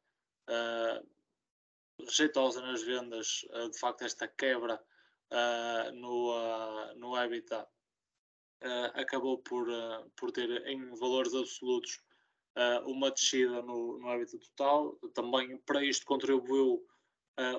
uh, 0.49 2.05
rejeitosa 2.05 2.61
nas 2.63 2.83
vendas, 2.83 3.47
uh, 3.51 3.71
de 3.71 3.79
facto, 3.79 4.03
esta 4.03 4.27
quebra 4.27 4.83
uh, 5.31 5.93
no, 5.93 6.95
no 6.97 7.15
Habitat 7.15 7.69
acabou 8.95 9.39
por, 9.39 9.69
por 10.17 10.33
ter 10.33 10.67
em 10.67 10.89
valores 10.97 11.35
absolutos 11.35 12.01
uma 12.87 13.11
descida 13.11 13.61
no, 13.61 13.99
no 13.99 14.27
total. 14.41 14.97
Também 15.13 15.59
para 15.59 15.85
isto 15.85 16.07
contribuiu 16.07 16.83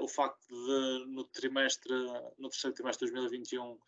o 0.01 0.07
facto 0.07 0.47
de, 0.47 1.05
no 1.05 1.23
trimestre, 1.25 1.93
no 2.39 2.49
terceiro 2.49 2.75
trimestre 2.75 3.07
de 3.07 3.13
2021, 3.13 3.79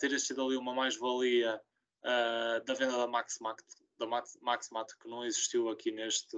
ter 0.00 0.12
existido 0.12 0.44
ali 0.44 0.56
uma 0.56 0.74
mais-valia 0.74 1.62
uh, 2.04 2.64
da 2.64 2.74
venda 2.74 2.96
da 2.96 3.06
MaxMat, 3.06 3.62
da 3.98 4.06
MaxMat 4.06 4.96
que 4.98 5.08
não 5.08 5.24
existiu 5.24 5.68
aqui 5.68 5.90
neste, 5.90 6.36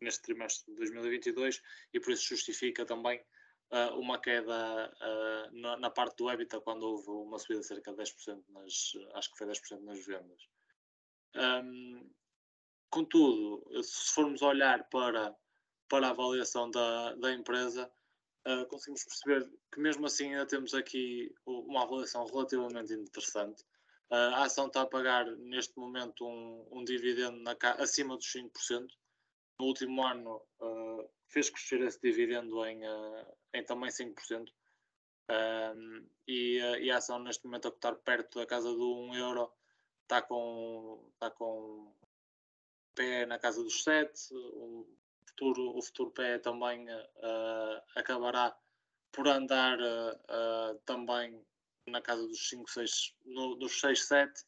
neste 0.00 0.22
trimestre 0.22 0.72
de 0.72 0.78
2022 0.78 1.62
e 1.92 2.00
por 2.00 2.12
isso 2.12 2.28
justifica 2.28 2.84
também 2.84 3.20
uh, 3.70 3.98
uma 3.98 4.20
queda 4.20 4.92
uh, 5.00 5.56
na, 5.56 5.76
na, 5.76 5.90
parte 5.90 6.16
do 6.16 6.30
EBITDA 6.30 6.60
quando 6.60 6.82
houve 6.84 7.10
uma 7.10 7.38
subida 7.38 7.60
de 7.60 7.66
cerca 7.66 7.92
de 7.92 8.02
10% 8.02 8.42
nas, 8.48 8.92
acho 9.14 9.30
que 9.32 9.38
foi 9.38 9.46
10% 9.46 9.80
nas 9.80 10.04
vendas. 10.04 10.48
Um, 11.34 12.10
contudo, 12.90 13.82
se 13.82 14.14
formos 14.14 14.42
olhar 14.42 14.88
para, 14.88 15.34
para 15.88 16.08
a 16.08 16.10
avaliação 16.10 16.70
da, 16.70 17.14
da 17.14 17.32
empresa, 17.32 17.90
Uh, 18.46 18.64
conseguimos 18.66 19.02
perceber 19.02 19.50
que 19.72 19.80
mesmo 19.80 20.06
assim 20.06 20.30
ainda 20.30 20.46
temos 20.46 20.72
aqui 20.72 21.34
uma 21.44 21.82
avaliação 21.82 22.24
relativamente 22.26 22.92
interessante. 22.92 23.64
A 24.10 24.44
ação 24.44 24.68
está 24.68 24.82
a 24.82 24.86
pagar 24.86 25.26
neste 25.36 25.76
momento 25.78 26.26
um, 26.26 26.66
um 26.70 26.84
dividendo 26.84 27.38
na, 27.38 27.56
acima 27.78 28.16
dos 28.16 28.32
5%. 28.32 28.88
No 29.58 29.66
último 29.66 30.04
ano 30.04 30.42
uh, 30.60 31.10
fez 31.28 31.50
crescer 31.50 31.80
esse 31.80 32.00
dividendo 32.00 32.64
em, 32.66 32.86
uh, 32.86 33.36
em 33.54 33.64
também 33.64 33.90
5%. 33.90 34.48
Um, 35.28 36.08
e, 36.28 36.58
e, 36.58 36.90
a 36.90 36.98
ação 36.98 37.18
neste 37.18 37.44
momento 37.44 37.66
a 37.66 37.72
cotar 37.72 37.96
perto 37.96 38.38
da 38.38 38.46
casa 38.46 38.68
do 38.72 38.96
1 39.10 39.16
euro 39.16 39.52
está 40.02 40.22
com, 40.22 41.10
está 41.14 41.30
com 41.30 41.92
pé 42.94 43.26
na 43.26 43.38
casa 43.38 43.62
dos 43.62 43.82
7. 43.82 44.12
O 44.32 44.86
futuro, 45.26 45.76
o 45.76 45.82
futuro 45.82 46.10
pé 46.12 46.38
também 46.38 46.86
acabará 47.96 48.56
por 49.10 49.26
andar 49.26 49.78
também 50.84 51.44
na 51.88 52.00
casa 52.00 52.26
dos 52.26 52.48
5, 52.48 52.70
6, 52.70 53.14
no, 53.24 53.54
dos 53.56 53.80
6, 53.80 54.06
7. 54.06 54.44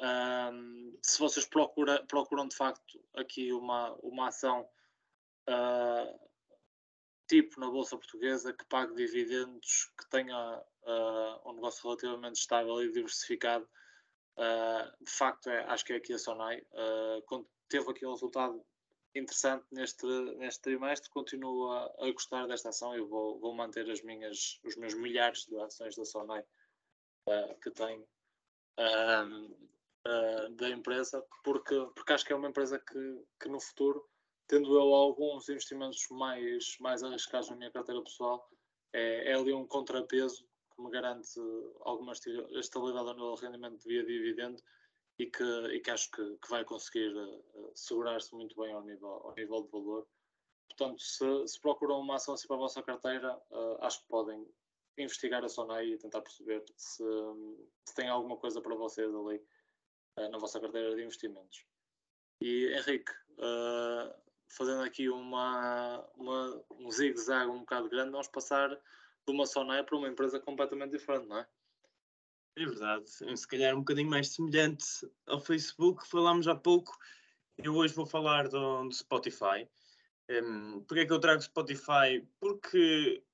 Um, 0.00 0.98
se 1.02 1.18
vocês 1.18 1.46
procura, 1.46 2.02
procuram 2.06 2.48
de 2.48 2.56
facto 2.56 3.00
aqui 3.14 3.52
uma, 3.52 3.92
uma 4.02 4.28
ação 4.28 4.68
uh, 5.48 6.30
tipo 7.28 7.60
na 7.60 7.70
Bolsa 7.70 7.96
Portuguesa 7.96 8.52
que 8.52 8.64
pague 8.64 8.94
dividendos, 8.94 9.92
que 9.98 10.08
tenha 10.10 10.58
uh, 10.58 11.48
um 11.48 11.54
negócio 11.54 11.82
relativamente 11.84 12.36
estável 12.36 12.82
e 12.82 12.90
diversificado, 12.90 13.68
uh, 14.38 15.04
de 15.04 15.10
facto 15.10 15.48
é, 15.48 15.64
acho 15.64 15.84
que 15.84 15.92
é 15.92 15.96
aqui 15.96 16.14
a 16.14 16.18
Sonai. 16.18 16.64
teve 17.68 17.90
aqui 17.90 18.06
um 18.06 18.12
resultado 18.12 18.64
interessante 19.14 19.66
neste, 19.70 20.06
neste 20.36 20.62
trimestre, 20.62 21.10
continuo 21.10 21.70
a, 21.70 21.84
a 21.98 22.10
gostar 22.10 22.46
desta 22.46 22.70
ação 22.70 22.96
e 22.96 23.00
vou, 23.00 23.38
vou 23.38 23.54
manter 23.54 23.88
as 23.90 24.02
minhas, 24.02 24.58
os 24.64 24.74
meus 24.76 24.94
milhares 24.94 25.44
de 25.44 25.56
ações 25.60 25.94
da 25.94 26.04
Sonai 26.04 26.42
uh, 27.28 27.60
que 27.60 27.70
tem 27.70 28.00
uh, 28.78 30.54
da 30.56 30.68
empresa, 30.70 31.24
porque, 31.44 31.74
porque 31.94 32.12
acho 32.12 32.24
que 32.24 32.32
é 32.32 32.36
uma 32.36 32.48
empresa 32.48 32.78
que, 32.78 33.24
que 33.40 33.48
no 33.48 33.60
futuro, 33.60 34.04
tendo 34.48 34.74
eu 34.74 34.94
alguns 34.94 35.48
investimentos 35.48 36.06
mais, 36.10 36.76
mais 36.80 37.02
arriscados 37.02 37.50
na 37.50 37.56
minha 37.56 37.70
carteira 37.70 38.02
pessoal, 38.02 38.48
é, 38.92 39.30
é 39.30 39.34
ali 39.34 39.52
um 39.52 39.66
contrapeso 39.66 40.46
que 40.74 40.82
me 40.82 40.90
garante 40.90 41.38
alguma 41.82 42.12
estabilidade 42.12 43.16
no 43.16 43.34
rendimento 43.34 43.82
via 43.84 44.04
dividendo 44.04 44.62
e 45.18 45.26
que, 45.26 45.44
e 45.44 45.80
que 45.80 45.90
acho 45.90 46.10
que, 46.10 46.36
que 46.38 46.50
vai 46.50 46.64
conseguir 46.64 47.14
uh, 47.14 47.72
segurar-se 47.74 48.34
muito 48.34 48.56
bem 48.60 48.72
ao 48.72 48.82
nível, 48.82 49.08
ao 49.08 49.34
nível 49.34 49.62
de 49.62 49.70
valor. 49.70 50.06
Portanto, 50.68 51.00
se, 51.00 51.46
se 51.46 51.60
procuram 51.60 52.00
uma 52.00 52.16
ação 52.16 52.34
assim 52.34 52.46
para 52.46 52.56
a 52.56 52.60
vossa 52.60 52.82
carteira, 52.82 53.36
uh, 53.50 53.84
acho 53.84 54.00
que 54.00 54.08
podem 54.08 54.46
investigar 54.98 55.44
a 55.44 55.48
Sonai 55.48 55.86
e 55.86 55.98
tentar 55.98 56.20
perceber 56.20 56.62
se, 56.76 57.04
se 57.84 57.94
tem 57.94 58.08
alguma 58.08 58.36
coisa 58.36 58.60
para 58.60 58.74
vocês 58.74 59.14
ali 59.14 59.36
uh, 60.18 60.28
na 60.30 60.38
vossa 60.38 60.60
carteira 60.60 60.94
de 60.94 61.02
investimentos. 61.02 61.64
E 62.40 62.66
Henrique, 62.74 63.12
uh, 63.38 64.14
fazendo 64.48 64.82
aqui 64.82 65.08
uma, 65.08 66.04
uma 66.16 66.64
um 66.70 66.90
zigue-zague 66.90 67.50
um 67.50 67.60
bocado 67.60 67.88
grande, 67.88 68.10
vamos 68.10 68.28
passar 68.28 68.68
de 68.68 69.32
uma 69.32 69.46
Sonai 69.46 69.82
para 69.84 69.96
uma 69.96 70.08
empresa 70.08 70.40
completamente 70.40 70.92
diferente, 70.92 71.26
não 71.26 71.38
é? 71.38 71.48
É 72.56 72.66
verdade, 72.66 73.08
se 73.08 73.48
calhar 73.48 73.74
um 73.74 73.78
bocadinho 73.78 74.10
mais 74.10 74.28
semelhante 74.28 74.84
ao 75.26 75.40
Facebook, 75.40 76.06
falámos 76.06 76.46
há 76.46 76.54
pouco. 76.54 76.94
Eu 77.56 77.74
hoje 77.74 77.94
vou 77.94 78.04
falar 78.04 78.46
do, 78.48 78.88
do 78.88 78.94
Spotify. 78.94 79.66
Um, 80.28 80.80
Porquê 80.84 81.00
é 81.00 81.06
que 81.06 81.12
eu 81.12 81.20
trago 81.20 81.40
Spotify? 81.40 82.26
Porque 82.38 83.24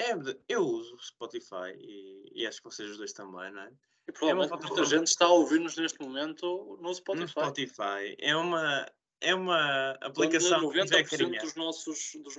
é, 0.00 0.14
eu 0.48 0.62
uso 0.62 0.98
Spotify 0.98 1.72
e, 1.76 2.32
e, 2.34 2.46
acho 2.46 2.58
que 2.58 2.64
vocês 2.64 2.90
os 2.90 2.96
dois 2.96 3.12
também, 3.12 3.52
não 3.52 3.62
é? 3.62 3.72
E 4.08 4.12
provavelmente 4.12 4.52
é 4.52 4.66
muita 4.68 4.84
gente 4.84 5.06
está 5.08 5.26
a 5.26 5.32
ouvir-nos 5.32 5.76
neste 5.76 6.00
momento 6.00 6.78
no 6.80 6.94
Spotify. 6.94 7.22
No 7.22 7.28
Spotify. 7.28 8.16
É 8.18 8.34
uma, 8.34 8.86
é 9.20 9.34
uma 9.34 9.92
aplicação 10.00 10.60
90% 10.62 11.08
que 11.08 11.14
é 11.14 11.40
dos 11.40 11.54
nossos, 11.54 12.12
dos, 12.22 12.34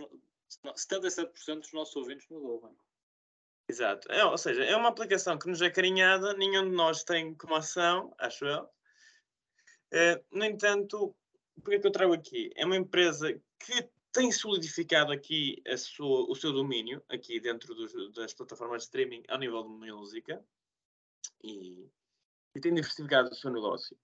77% 0.66 1.60
dos 1.60 1.74
nossos 1.74 1.96
ouvintes 1.96 2.28
nos 2.30 2.44
ouvem. 2.44 2.72
Exato. 3.70 4.12
É, 4.12 4.26
ou 4.26 4.38
seja, 4.38 4.64
é 4.64 4.76
uma 4.76 4.90
aplicação 4.90 5.38
que 5.38 5.48
nos 5.48 5.62
é 5.62 5.70
carinhada, 5.70 6.34
nenhum 6.34 6.70
de 6.70 6.76
nós 6.76 7.04
tem 7.04 7.34
como 7.36 7.56
ação, 7.56 8.14
acho 8.18 8.46
eu. 8.46 8.68
É, 9.94 10.22
no 10.32 10.44
entanto, 10.44 11.16
porque 11.64 11.76
é 11.76 11.80
que 11.80 11.88
eu 11.88 11.92
trago 11.92 12.14
aqui? 12.14 12.52
É 12.56 12.66
uma 12.66 12.76
empresa 12.76 13.40
que 13.60 13.90
tem 14.12 14.32
solidificado 14.32 15.12
aqui 15.12 15.62
sua, 15.78 16.30
o 16.30 16.36
seu 16.36 16.52
domínio, 16.52 17.04
aqui 17.10 17.40
dentro 17.40 17.74
dos, 17.74 18.14
das 18.14 18.34
plataformas 18.34 18.84
de 18.84 18.86
streaming, 18.86 19.24
ao 19.28 19.40
nível 19.40 19.64
de 19.64 19.70
música, 19.92 20.44
e, 21.44 21.90
e 22.56 22.60
tem 22.60 22.74
diversificado 22.74 23.30
o 23.30 23.36
seu 23.36 23.52
negócio. 23.52 23.98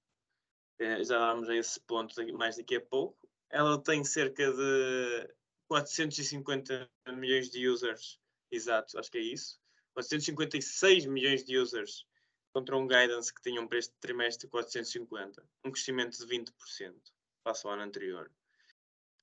É, 0.79 1.03
já 1.03 1.17
vamos 1.17 1.49
a 1.49 1.55
esse 1.55 1.79
ponto 1.81 2.13
mais 2.33 2.57
daqui 2.57 2.75
a 2.75 2.81
pouco. 2.81 3.17
Ela 3.49 3.81
tem 3.81 4.03
cerca 4.03 4.51
de 4.51 5.33
450 5.67 6.89
milhões 7.13 7.49
de 7.49 7.67
users, 7.67 8.19
exato, 8.51 8.97
acho 8.99 9.11
que 9.11 9.17
é 9.17 9.21
isso. 9.21 9.59
456 9.93 11.05
milhões 11.07 11.43
de 11.43 11.57
users 11.57 12.05
contra 12.53 12.77
um 12.77 12.87
guidance 12.87 13.33
que 13.33 13.41
tinham 13.41 13.67
para 13.67 13.79
este 13.79 13.93
trimestre 13.99 14.47
450, 14.47 15.43
um 15.65 15.71
crescimento 15.71 16.17
de 16.17 16.25
20% 16.25 16.95
face 17.43 17.65
ao 17.65 17.73
ano 17.73 17.83
anterior. 17.83 18.31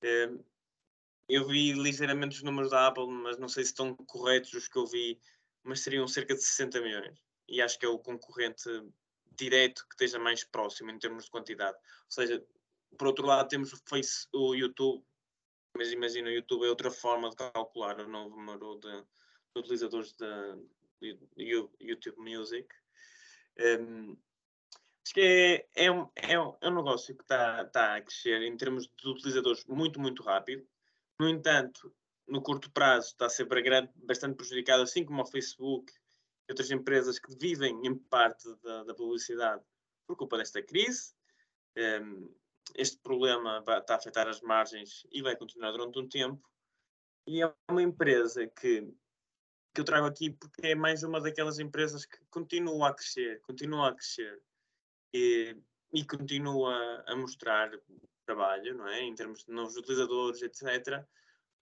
É, 0.01 0.29
eu 1.27 1.47
vi 1.47 1.73
ligeiramente 1.73 2.37
os 2.37 2.43
números 2.43 2.71
da 2.71 2.87
Apple, 2.87 3.07
mas 3.07 3.37
não 3.37 3.47
sei 3.47 3.63
se 3.63 3.71
estão 3.71 3.95
corretos 3.95 4.53
os 4.53 4.67
que 4.67 4.77
eu 4.77 4.85
vi, 4.85 5.19
mas 5.63 5.81
seriam 5.81 6.07
cerca 6.07 6.35
de 6.35 6.41
60 6.41 6.81
milhões. 6.81 7.19
E 7.47 7.61
acho 7.61 7.79
que 7.79 7.85
é 7.85 7.89
o 7.89 7.99
concorrente 7.99 8.69
direto 9.35 9.85
que 9.87 9.95
esteja 9.95 10.19
mais 10.19 10.43
próximo 10.43 10.91
em 10.91 10.99
termos 10.99 11.25
de 11.25 11.31
quantidade. 11.31 11.77
Ou 11.77 12.11
seja, 12.11 12.45
por 12.97 13.07
outro 13.07 13.25
lado, 13.25 13.49
temos 13.49 13.73
o, 13.73 13.77
Face, 13.87 14.27
o 14.33 14.53
YouTube, 14.53 15.03
mas 15.75 15.91
imagina, 15.91 16.29
o 16.29 16.33
YouTube 16.33 16.65
é 16.65 16.69
outra 16.69 16.89
forma 16.89 17.29
de 17.29 17.35
calcular 17.35 17.99
o 17.99 18.07
número 18.07 18.79
de, 18.79 19.01
de 19.01 19.59
utilizadores 19.59 20.13
de, 20.13 20.57
YouTube 21.79 22.17
Music. 22.17 22.67
Um, 23.59 24.17
acho 25.03 25.13
que 25.13 25.21
é, 25.75 25.85
é, 25.85 25.91
um, 25.91 26.09
é, 26.15 26.39
um, 26.39 26.55
é 26.61 26.69
negócio 26.69 27.15
que 27.15 27.23
está 27.23 27.65
tá 27.65 27.95
a 27.95 28.01
crescer 28.01 28.41
em 28.41 28.55
termos 28.55 28.87
de 28.87 29.09
utilizadores 29.09 29.65
muito, 29.65 29.99
muito 29.99 30.23
rápido. 30.23 30.65
No 31.19 31.29
entanto, 31.29 31.93
no 32.27 32.41
curto 32.41 32.71
prazo 32.71 33.07
está 33.07 33.27
a 33.27 33.29
ser 33.29 33.47
bastante 33.95 34.35
prejudicado, 34.35 34.83
assim 34.83 35.05
como 35.05 35.21
o 35.21 35.25
Facebook 35.25 35.91
e 36.47 36.51
outras 36.51 36.71
empresas 36.71 37.19
que 37.19 37.35
vivem 37.37 37.85
em 37.85 37.95
parte 37.95 38.47
da, 38.61 38.83
da 38.83 38.93
publicidade 38.93 39.63
por 40.07 40.17
culpa 40.17 40.37
desta 40.37 40.61
crise. 40.61 41.13
Um, 41.77 41.81
ehm, 41.81 42.29
este 42.75 42.97
problema 42.97 43.61
vai, 43.61 43.79
está 43.79 43.93
a 43.93 43.97
afetar 43.97 44.27
as 44.27 44.41
margens 44.41 45.05
e 45.11 45.21
vai 45.21 45.35
continuar 45.35 45.71
durante 45.71 45.99
um 45.99 46.07
tempo. 46.07 46.49
E 47.27 47.41
é 47.41 47.53
uma 47.69 47.81
empresa 47.81 48.47
que, 48.47 48.81
que 49.73 49.81
eu 49.81 49.85
trago 49.85 50.07
aqui 50.07 50.31
porque 50.31 50.67
é 50.67 50.75
mais 50.75 51.03
uma 51.03 51.21
daquelas 51.21 51.59
empresas 51.59 52.05
que 52.05 52.17
continua 52.29 52.89
a 52.89 52.93
crescer, 52.93 53.41
continua 53.41 53.89
a 53.89 53.93
crescer 53.93 54.41
e, 55.13 55.55
e 55.93 56.05
continua 56.05 57.03
a 57.07 57.15
mostrar 57.15 57.71
trabalho, 58.25 58.75
não 58.75 58.87
é? 58.87 59.01
Em 59.03 59.15
termos 59.15 59.45
de 59.45 59.51
novos 59.51 59.75
utilizadores, 59.77 60.41
etc. 60.41 61.03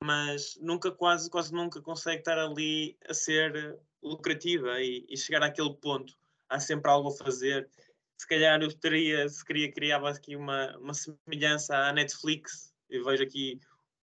Mas 0.03 0.57
nunca, 0.61 0.91
quase, 0.91 1.29
quase 1.29 1.53
nunca 1.53 1.81
consegue 1.81 2.19
estar 2.19 2.37
ali 2.37 2.97
a 3.07 3.13
ser 3.13 3.79
lucrativa 4.01 4.81
e, 4.81 5.05
e 5.09 5.17
chegar 5.17 5.43
àquele 5.43 5.73
ponto. 5.75 6.13
Há 6.49 6.59
sempre 6.59 6.91
algo 6.91 7.09
a 7.09 7.23
fazer. 7.23 7.69
Se 8.17 8.27
calhar 8.27 8.61
eu 8.61 8.71
teria, 8.73 9.27
se 9.27 9.43
queria, 9.43 9.71
criava 9.71 10.09
aqui 10.09 10.35
uma, 10.35 10.77
uma 10.77 10.93
semelhança 10.93 11.75
à 11.75 11.93
Netflix. 11.93 12.73
Eu 12.89 13.03
vejo 13.03 13.23
aqui 13.23 13.59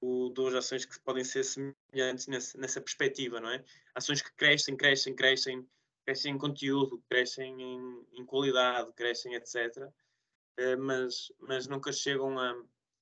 o, 0.02 0.30
duas 0.30 0.54
ações 0.54 0.86
que 0.86 1.00
podem 1.02 1.24
ser 1.24 1.44
semelhantes 1.44 2.28
nessa 2.28 2.82
perspectiva, 2.82 3.40
não 3.40 3.50
é? 3.50 3.64
Ações 3.96 4.22
que 4.22 4.34
crescem, 4.34 4.76
crescem, 4.76 5.16
crescem, 5.16 5.68
crescem 6.06 6.34
em 6.34 6.38
conteúdo, 6.38 7.02
crescem 7.10 7.62
em, 7.62 8.06
em 8.14 8.26
qualidade, 8.26 8.92
crescem, 8.94 9.36
etc. 9.36 9.90
Eh, 10.58 10.76
mas, 10.76 11.32
mas 11.40 11.68
nunca 11.68 11.92
chegam 11.92 12.38
a, 12.38 12.52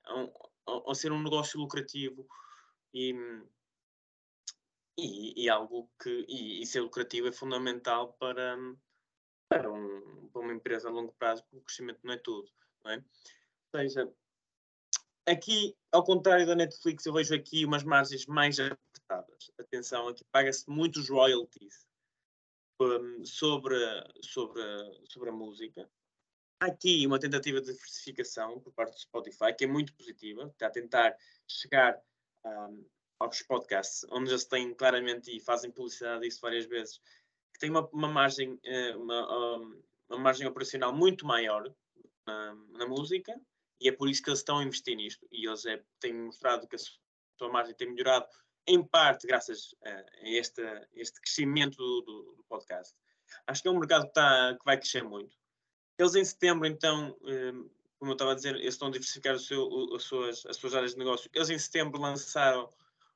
a, 0.05 0.91
a, 0.91 0.95
ser 0.95 1.11
um 1.11 1.21
negócio 1.21 1.59
lucrativo 1.59 2.27
e, 2.93 3.13
e, 4.97 5.43
e 5.43 5.49
algo 5.49 5.89
que 6.01 6.25
e, 6.29 6.61
e, 6.61 6.65
ser 6.65 6.81
lucrativo 6.81 7.27
é 7.27 7.31
fundamental 7.31 8.13
para, 8.13 8.57
para, 9.49 9.71
um, 9.71 10.29
para 10.31 10.41
uma 10.41 10.53
empresa 10.53 10.87
a 10.87 10.91
longo 10.91 11.13
prazo, 11.13 11.43
porque 11.43 11.57
o 11.57 11.61
crescimento 11.61 11.99
não 12.03 12.13
é 12.13 12.17
tudo. 12.17 12.49
Não 12.83 12.91
é? 12.91 12.97
Ou 12.97 13.79
seja, 13.79 14.13
aqui, 15.27 15.75
ao 15.91 16.03
contrário 16.03 16.45
da 16.45 16.55
Netflix, 16.55 17.05
eu 17.05 17.13
vejo 17.13 17.35
aqui 17.35 17.65
umas 17.65 17.83
margens 17.83 18.25
mais 18.27 18.59
apertadas. 18.59 19.51
Atenção, 19.59 20.07
aqui 20.07 20.23
paga-se 20.31 20.69
muitos 20.69 21.09
royalties 21.09 21.85
sobre, 23.25 23.77
sobre, 24.21 24.63
sobre 25.09 25.29
a 25.29 25.33
música 25.33 25.89
há 26.61 26.67
aqui 26.67 27.05
uma 27.07 27.19
tentativa 27.19 27.59
de 27.59 27.73
diversificação 27.73 28.59
por 28.61 28.71
parte 28.71 28.93
do 28.93 28.99
Spotify, 28.99 29.53
que 29.57 29.65
é 29.65 29.67
muito 29.67 29.93
positiva, 29.95 30.47
está 30.47 30.67
a 30.67 30.71
tentar 30.71 31.17
chegar 31.47 31.99
um, 32.45 32.85
aos 33.19 33.41
podcasts, 33.41 34.05
onde 34.11 34.29
já 34.29 34.37
se 34.37 34.47
tem 34.47 34.73
claramente, 34.75 35.35
e 35.35 35.39
fazem 35.39 35.71
publicidade 35.71 36.21
disso 36.21 36.39
várias 36.39 36.65
vezes, 36.65 36.99
que 37.53 37.59
tem 37.59 37.71
uma, 37.71 37.87
uma 37.89 38.07
margem, 38.07 38.59
eh, 38.63 38.95
uma, 38.95 39.57
uma, 40.07 40.19
margem 40.19 40.47
operacional 40.47 40.93
muito 40.93 41.25
maior 41.25 41.73
na, 42.27 42.55
na, 42.69 42.87
música, 42.87 43.35
e 43.79 43.89
é 43.89 43.91
por 43.91 44.09
isso 44.09 44.21
que 44.21 44.29
eles 44.29 44.39
estão 44.39 44.59
a 44.59 44.63
investir 44.63 44.95
nisto. 44.95 45.27
E 45.31 45.47
eles 45.47 45.65
é, 45.65 45.83
têm 45.99 46.13
mostrado 46.13 46.67
que 46.67 46.75
a 46.75 46.79
sua 46.79 47.51
margem 47.51 47.75
tem 47.75 47.89
melhorado, 47.89 48.27
em 48.67 48.83
parte 48.83 49.27
graças 49.27 49.75
a 49.83 50.03
este, 50.23 50.61
este 50.93 51.19
crescimento 51.19 51.77
do, 51.77 52.01
do, 52.01 52.35
do 52.37 52.43
podcast. 52.47 52.95
Acho 53.47 53.61
que 53.61 53.67
é 53.67 53.71
um 53.71 53.79
mercado 53.79 54.03
que, 54.03 54.09
está, 54.09 54.55
que 54.57 54.65
vai 54.65 54.77
crescer 54.77 55.03
muito 55.03 55.35
eles 56.01 56.15
em 56.15 56.25
setembro, 56.25 56.67
então, 56.67 57.15
hum, 57.21 57.69
como 57.99 58.11
eu 58.11 58.13
estava 58.13 58.31
a 58.31 58.35
dizer, 58.35 58.55
eles 58.55 58.73
estão 58.73 58.87
a 58.87 58.91
diversificar 58.91 59.37
seu, 59.37 59.95
as, 59.95 60.03
suas, 60.03 60.45
as 60.47 60.57
suas 60.57 60.73
áreas 60.73 60.93
de 60.93 60.97
negócio. 60.97 61.29
Eles 61.33 61.49
em 61.49 61.59
setembro 61.59 62.01
lançaram 62.01 62.73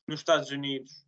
nos 0.07 0.19
Estados 0.19 0.51
Unidos 0.51 1.03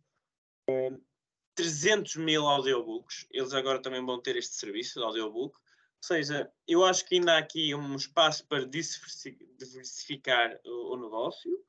300 1.54 2.16
hum, 2.16 2.24
mil 2.24 2.46
audiobooks. 2.46 3.28
Eles 3.30 3.52
agora 3.54 3.80
também 3.80 4.04
vão 4.04 4.20
ter 4.20 4.36
este 4.36 4.56
serviço 4.56 4.98
de 4.98 5.06
audiobook. 5.06 5.56
Ou 5.56 6.02
seja, 6.02 6.50
eu 6.66 6.84
acho 6.84 7.04
que 7.06 7.14
ainda 7.14 7.34
há 7.34 7.38
aqui 7.38 7.72
um 7.74 7.94
espaço 7.94 8.44
para 8.48 8.66
diversificar 8.66 10.58
o, 10.64 10.94
o 10.94 10.96
negócio. 10.96 11.64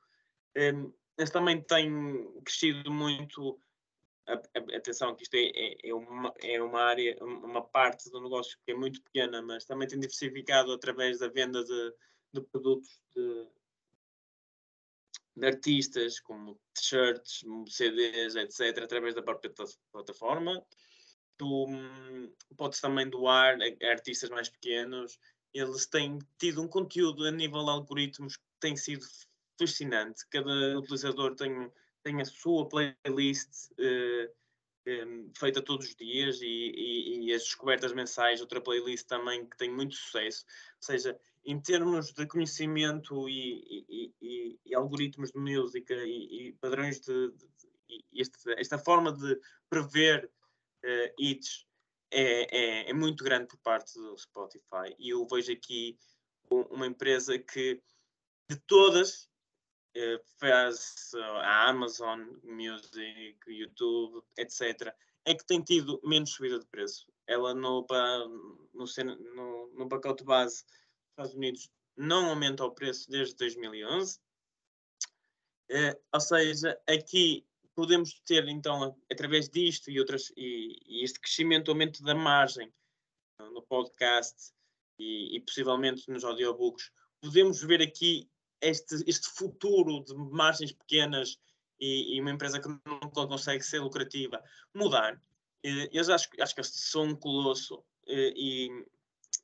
Um, 0.57 0.91
eles 1.17 1.29
também 1.29 1.61
têm 1.61 2.41
crescido 2.43 2.91
muito 2.91 3.59
atenção 4.75 5.15
que 5.15 5.23
isto 5.23 5.35
é, 5.35 5.51
é, 5.55 5.89
é, 5.89 5.93
uma, 5.93 6.33
é 6.41 6.61
uma 6.61 6.81
área, 6.81 7.17
uma 7.23 7.61
parte 7.61 8.09
do 8.09 8.21
negócio 8.21 8.57
que 8.65 8.71
é 8.71 8.75
muito 8.75 9.01
pequena, 9.01 9.41
mas 9.41 9.65
também 9.65 9.87
tem 9.87 9.99
diversificado 9.99 10.71
através 10.71 11.19
da 11.19 11.27
venda 11.27 11.63
de, 11.63 11.93
de 12.33 12.41
produtos 12.41 13.01
de, 13.15 13.47
de 15.35 15.45
artistas, 15.45 16.19
como 16.19 16.59
t-shirts, 16.73 17.43
CDs, 17.67 18.35
etc., 18.35 18.83
através 18.83 19.15
da 19.15 19.21
própria 19.21 19.53
plataforma. 19.91 20.63
Tu 21.37 21.65
hum, 21.67 22.33
podes 22.57 22.81
também 22.81 23.09
doar 23.09 23.57
a, 23.61 23.91
artistas 23.91 24.29
mais 24.29 24.49
pequenos. 24.49 25.19
Eles 25.53 25.87
têm 25.87 26.19
tido 26.37 26.61
um 26.61 26.67
conteúdo 26.67 27.25
a 27.25 27.31
nível 27.31 27.63
de 27.63 27.71
algoritmos 27.71 28.35
que 28.35 28.43
tem 28.59 28.75
sido 28.75 29.05
fascinante. 29.57 30.27
Cada 30.29 30.77
utilizador 30.77 31.35
tem 31.35 31.71
tem 32.09 32.21
a 32.21 32.25
sua 32.25 32.67
playlist 32.67 33.71
uh, 33.73 34.33
eh, 34.87 35.05
um, 35.05 35.27
eh, 35.27 35.31
feita 35.37 35.61
todos 35.61 35.87
os 35.87 35.95
dias 35.95 36.41
e, 36.41 36.45
e, 36.47 37.25
e, 37.25 37.33
as 37.33 37.43
descobertas 37.43 37.93
mensais, 37.93 38.41
outra 38.41 38.59
playlist 38.59 39.05
também 39.07 39.47
que 39.47 39.55
tem 39.57 39.71
muito 39.71 39.95
sucesso. 39.95 40.43
Ou 40.77 40.81
seja, 40.81 41.19
em 41.45 41.61
termos 41.61 42.11
de 42.11 42.25
conhecimento 42.25 43.29
e, 43.29 44.11
e 44.65 44.75
algoritmos 44.75 45.31
de 45.31 45.39
música 45.39 45.93
e, 45.93 46.55
padrões 46.59 46.99
de, 46.99 47.31
de, 47.31 47.37
de 47.37 48.03
este, 48.13 48.37
esta 48.57 48.79
forma 48.79 49.11
de 49.11 49.39
prever 49.69 50.31
uh, 50.83 51.13
hits 51.19 51.67
é, 52.11 52.57
é, 52.57 52.89
é, 52.89 52.93
muito 52.93 53.23
grande 53.23 53.47
por 53.47 53.59
parte 53.59 53.93
do 53.93 54.17
Spotify. 54.17 54.95
E 54.97 55.09
eu 55.09 55.27
vejo 55.27 55.51
aqui 55.51 55.95
uma 56.49 56.87
empresa 56.87 57.37
que 57.37 57.79
de 58.49 58.57
todas 58.65 59.28
eh, 59.95 60.21
faz 60.39 61.11
a 61.15 61.69
Amazon 61.69 62.21
Music, 62.43 63.37
YouTube, 63.47 64.23
etc., 64.37 64.93
é 65.25 65.35
que 65.35 65.45
tem 65.45 65.61
tido 65.61 65.99
menos 66.03 66.31
subida 66.31 66.59
de 66.59 66.65
preço. 66.67 67.11
Ela 67.27 67.53
no, 67.53 67.85
no, 68.73 68.85
no, 69.35 69.67
no 69.73 69.89
pacote 69.89 70.23
base 70.23 70.63
dos 70.63 71.09
Estados 71.11 71.33
Unidos 71.35 71.69
não 71.95 72.29
aumenta 72.29 72.63
o 72.63 72.71
preço 72.71 73.09
desde 73.09 73.35
2011. 73.35 74.19
Eh, 75.69 75.99
ou 76.13 76.19
seja, 76.19 76.79
aqui 76.87 77.45
podemos 77.75 78.19
ter, 78.25 78.47
então, 78.47 78.95
através 79.11 79.49
disto 79.49 79.91
e, 79.91 79.99
outras, 79.99 80.31
e, 80.35 80.77
e 80.85 81.03
este 81.03 81.19
crescimento, 81.19 81.69
aumento 81.69 82.01
da 82.03 82.15
margem 82.15 82.73
no 83.39 83.61
podcast 83.61 84.51
e, 84.97 85.37
e, 85.37 85.39
possivelmente 85.41 86.09
nos 86.09 86.23
audiobooks, 86.23 86.91
podemos 87.21 87.61
ver 87.61 87.81
aqui 87.81 88.29
este, 88.61 89.03
este 89.07 89.27
futuro 89.29 90.03
de 90.03 90.13
margens 90.15 90.71
pequenas 90.71 91.39
e, 91.79 92.15
e, 92.15 92.21
uma 92.21 92.31
empresa 92.31 92.59
que 92.59 92.67
não 92.67 93.27
consegue 93.27 93.63
ser 93.63 93.79
lucrativa 93.79 94.43
mudar. 94.73 95.21
Eu 95.63 96.01
acho, 96.13 96.29
acho 96.39 96.55
que 96.55 96.63
são 96.63 97.03
um 97.03 97.15
colosso 97.15 97.83
e, 98.07 98.69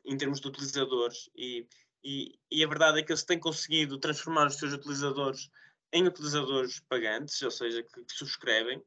em 0.06 0.18
termos 0.18 0.40
de 0.40 0.48
utilizadores 0.48 1.30
e, 1.36 1.68
e, 2.04 2.40
e, 2.52 2.64
a 2.64 2.68
verdade 2.68 3.00
é 3.00 3.04
que 3.04 3.12
eles 3.12 3.24
têm 3.24 3.40
conseguido 3.40 3.98
transformar 3.98 4.48
os 4.48 4.56
seus 4.56 4.74
utilizadores 4.74 5.50
em 5.92 6.08
utilizadores 6.08 6.80
pagantes, 6.82 7.42
ou 7.42 7.52
seja, 7.52 7.82
que, 7.82 8.04
que 8.04 8.14
subscrevem. 8.14 8.84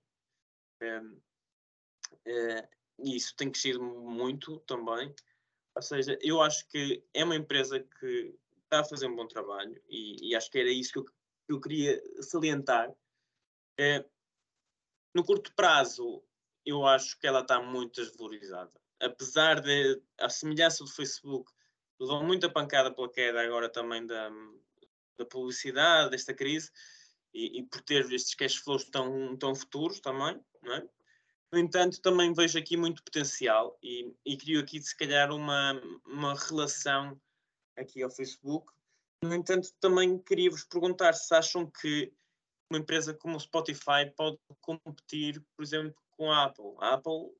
Um, 0.83 1.21
uh, 2.27 2.69
e 3.01 3.17
isso 3.17 3.35
tem 3.35 3.51
crescido 3.51 3.83
muito 3.83 4.59
também. 4.61 5.15
Ou 5.75 5.83
seja, 5.83 6.19
eu 6.21 6.43
acho 6.43 6.69
que 6.69 7.03
é 7.15 7.25
uma 7.25 7.37
empresa 7.37 7.81
que 7.81 8.35
está 8.69 8.81
a 8.81 8.85
fazer 8.85 9.07
um 9.07 9.17
bom 9.17 9.27
trabalho 9.27 9.81
e, 9.89 10.29
e 10.29 10.37
acho 10.37 10.51
que 10.51 10.59
era 10.59 10.71
isso 10.71 10.93
que 10.93 10.99
eu, 10.99 11.05
que 11.05 11.13
eu 11.49 11.61
queria 11.61 12.03
salientar. 12.23 12.91
Uh, 12.91 14.09
no 15.15 15.25
curto 15.25 15.53
prazo, 15.55 16.23
eu 16.65 16.87
acho 16.87 17.19
que 17.19 17.27
ela 17.27 17.41
está 17.41 17.61
muito 17.61 18.01
desvalorizada. 18.01 18.71
Apesar 19.01 19.61
de, 19.61 20.03
a 20.19 20.29
semelhança 20.29 20.85
do 20.85 20.91
Facebook, 20.91 21.51
levou 21.99 22.23
muita 22.23 22.51
pancada 22.51 22.93
pela 22.93 23.11
queda 23.11 23.41
agora 23.41 23.69
também 23.69 24.07
da, 24.07 24.31
da 25.17 25.25
publicidade, 25.25 26.11
desta 26.11 26.35
crise, 26.35 26.71
e, 27.33 27.61
e, 27.61 27.63
por 27.65 27.81
ter 27.83 28.11
estes 28.13 28.35
cash 28.35 28.57
flows 28.57 28.85
tão, 28.85 29.37
tão 29.37 29.55
futuros 29.55 30.01
também, 30.01 30.41
não 30.63 30.75
é? 30.75 30.89
No 31.51 31.59
entanto, 31.59 32.01
também 32.03 32.33
vejo 32.35 32.59
aqui 32.59 32.77
muito 32.77 33.03
potencial 33.03 33.79
e, 33.83 34.15
e 34.25 34.37
crio 34.37 34.61
aqui, 34.61 34.81
se 34.83 34.97
calhar, 34.97 35.33
uma, 35.33 35.81
uma 36.07 36.35
relação 36.35 37.19
aqui 37.79 38.03
ao 38.03 38.11
Facebook. 38.11 38.73
No 39.23 39.35
entanto, 39.35 39.73
também 39.81 40.19
queria 40.19 40.51
vos 40.51 40.65
perguntar 40.65 41.13
se 41.15 41.35
acham 41.35 41.67
que 41.67 42.13
uma 42.71 42.79
empresa 42.79 43.15
como 43.15 43.37
o 43.37 43.41
Spotify 43.41 44.11
pode 44.17 44.39
competir, 44.61 45.43
por 45.57 45.63
exemplo, 45.63 45.97
com 46.11 46.31
a 46.31 46.45
Apple. 46.45 46.75
A 46.79 46.95
Apple, 46.95 47.33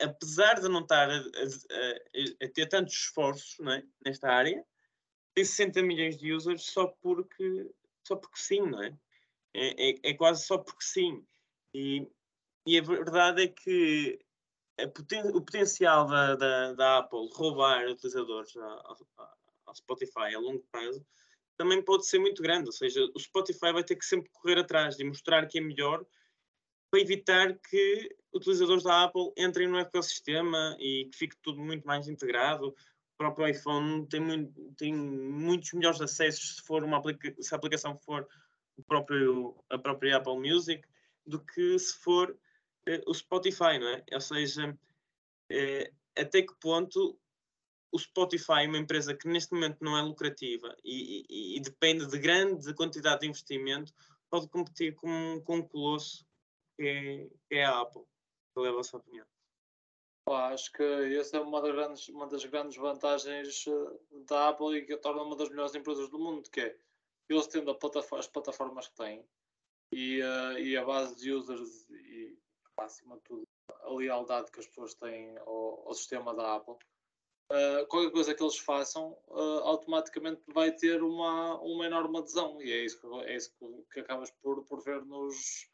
apesar 0.00 0.60
de 0.60 0.68
não 0.68 0.80
estar 0.80 1.10
a, 1.10 1.16
a, 1.16 2.44
a, 2.44 2.48
ter 2.48 2.66
tantos 2.68 2.94
esforços 2.94 3.58
é? 3.66 3.82
nesta 4.04 4.28
área, 4.28 4.64
tem 5.34 5.44
60 5.44 5.82
milhões 5.82 6.16
de 6.16 6.32
users 6.32 6.62
só 6.62 6.86
porque, 6.86 7.70
só 8.06 8.16
porque 8.16 8.38
sim, 8.38 8.60
não 8.60 8.82
é? 8.82 8.96
É, 9.54 9.90
é, 9.90 9.94
é 10.02 10.14
quase 10.14 10.46
só 10.46 10.58
porque 10.58 10.84
sim. 10.84 11.26
E, 11.74 12.06
e 12.66 12.78
a 12.78 12.82
verdade 12.82 13.42
é 13.42 13.48
que 13.48 14.18
poten 14.94 15.28
o 15.28 15.40
potencial 15.40 16.06
da, 16.06 16.34
da, 16.36 16.72
da, 16.74 16.98
Apple 16.98 17.28
roubar 17.32 17.86
utilizadores 17.86 18.54
Spotify 19.78 20.34
a 20.34 20.38
longo 20.38 20.64
prazo 20.70 21.04
também 21.56 21.82
pode 21.82 22.06
ser 22.06 22.18
muito 22.18 22.42
grande. 22.42 22.66
Ou 22.66 22.72
seja, 22.72 23.00
o 23.14 23.18
Spotify 23.18 23.72
vai 23.72 23.84
ter 23.84 23.96
que 23.96 24.04
sempre 24.04 24.30
correr 24.32 24.58
atrás 24.58 24.96
de 24.96 25.04
mostrar 25.04 25.46
que 25.46 25.58
é 25.58 25.60
melhor 25.60 26.04
para 26.90 27.00
evitar 27.00 27.58
que 27.58 28.14
utilizadores 28.34 28.82
da 28.82 29.04
Apple 29.04 29.32
entrem 29.36 29.68
no 29.68 29.78
ecossistema 29.78 30.76
e 30.78 31.08
que 31.10 31.16
fique 31.16 31.36
tudo 31.42 31.60
muito 31.60 31.86
mais 31.86 32.08
integrado. 32.08 32.68
O 32.68 33.16
próprio 33.16 33.48
iPhone 33.48 34.06
tem, 34.08 34.20
muito, 34.20 34.72
tem 34.76 34.94
muitos 34.94 35.72
melhores 35.72 36.00
acessos 36.00 36.56
se, 36.56 36.62
for 36.62 36.82
uma 36.82 36.98
aplica 36.98 37.34
se 37.40 37.54
a 37.54 37.56
aplicação 37.56 37.96
for 37.96 38.26
o 38.76 38.82
próprio, 38.82 39.56
a 39.70 39.78
própria 39.78 40.16
Apple 40.16 40.38
Music 40.38 40.86
do 41.26 41.38
que 41.38 41.78
se 41.78 41.94
for 41.98 42.36
eh, 42.86 43.02
o 43.06 43.14
Spotify, 43.14 43.78
não 43.78 43.88
é? 43.88 44.04
Ou 44.12 44.20
seja, 44.20 44.76
eh, 45.50 45.92
até 46.16 46.42
que 46.42 46.54
ponto 46.60 47.18
o 47.92 47.98
Spotify, 47.98 48.66
uma 48.66 48.78
empresa 48.78 49.14
que 49.14 49.28
neste 49.28 49.52
momento 49.52 49.78
não 49.82 49.96
é 49.96 50.02
lucrativa 50.02 50.74
e, 50.82 51.26
e, 51.28 51.56
e 51.58 51.60
depende 51.60 52.06
de 52.06 52.18
grande 52.18 52.74
quantidade 52.74 53.20
de 53.20 53.28
investimento, 53.28 53.92
pode 54.30 54.48
competir 54.48 54.94
com, 54.94 55.42
com 55.44 55.56
um 55.56 55.68
colosso 55.68 56.26
que 56.74 56.86
é, 56.86 57.28
que 57.48 57.54
é 57.56 57.64
a 57.64 57.80
Apple. 57.80 58.04
Qual 58.54 58.66
é 58.66 58.70
a 58.70 58.72
vossa 58.72 58.96
opinião? 58.96 59.26
acho 60.30 60.72
que 60.72 60.82
essa 61.18 61.36
é 61.36 61.40
uma 61.40 61.60
das, 61.60 61.72
grandes, 61.72 62.08
uma 62.08 62.26
das 62.26 62.44
grandes 62.44 62.76
vantagens 62.76 63.66
eh, 63.66 64.20
da 64.26 64.48
Apple 64.48 64.78
e 64.78 64.86
que 64.86 64.94
a 64.94 64.98
torna 64.98 65.22
uma 65.22 65.36
das 65.36 65.50
melhores 65.50 65.74
empresas 65.74 66.08
do 66.08 66.18
mundo, 66.18 66.48
que 66.48 66.60
é 66.60 66.78
eles 67.28 67.46
tendo 67.48 67.70
as 67.70 68.26
plataformas 68.28 68.88
que 68.88 68.94
têm 68.94 69.26
e, 69.92 70.22
uh, 70.22 70.58
e 70.58 70.76
a 70.76 70.84
base 70.84 71.16
de 71.16 71.32
users 71.32 71.88
e 71.90 72.38
acima 72.78 73.16
de 73.16 73.22
tudo 73.22 73.42
a 73.82 73.92
lealdade 73.92 74.50
que 74.50 74.60
as 74.60 74.66
pessoas 74.66 74.94
têm 74.94 75.36
ao, 75.38 75.88
ao 75.88 75.94
sistema 75.94 76.34
da 76.34 76.56
Apple, 76.56 76.76
uh, 77.50 77.86
qualquer 77.88 78.10
coisa 78.10 78.34
que 78.34 78.42
eles 78.42 78.58
façam 78.58 79.16
uh, 79.28 79.60
automaticamente 79.64 80.42
vai 80.48 80.72
ter 80.72 81.02
uma, 81.02 81.60
uma 81.60 81.86
enorme 81.86 82.18
adesão 82.18 82.60
e 82.62 82.72
é 82.72 82.84
isso 82.84 83.00
que, 83.00 83.06
é 83.26 83.36
isso 83.36 83.52
que, 83.58 83.66
que 83.92 84.00
acabas 84.00 84.30
por, 84.42 84.64
por 84.64 84.82
ver 84.82 85.04
nos, 85.04 85.68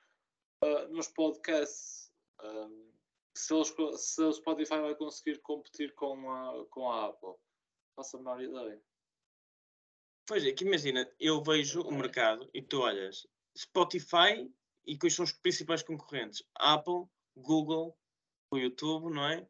nos 0.91 1.09
podcasts. 1.09 2.11
se, 3.35 3.55
eles, 3.55 3.75
se 3.97 4.23
o 4.23 4.33
Spotify 4.33 4.81
vai 4.81 4.95
conseguir 4.95 5.39
competir 5.41 5.95
com 5.95 6.31
a, 6.31 6.67
com 6.71 6.91
a 6.91 7.07
Apple, 7.07 7.35
faço 7.97 8.17
a 8.17 8.21
menor 8.21 8.41
ideia. 8.41 8.83
Pois 10.29 10.45
é, 10.45 10.53
que 10.53 10.65
imagina, 10.65 11.11
eu 11.19 11.43
vejo 11.43 11.81
o 11.81 11.91
mercado 11.91 12.49
e 12.53 12.61
tu 12.61 12.83
olhas 12.83 13.27
Spotify 13.57 14.47
e 14.87 14.99
quais 14.99 15.15
são 15.15 15.25
os 15.25 15.33
principais 15.33 15.83
concorrentes? 15.83 16.43
Apple, 16.55 17.05
Google, 17.37 17.97
o 18.51 18.59
YouTube, 18.59 19.13
não 19.13 19.27
é? 19.27 19.49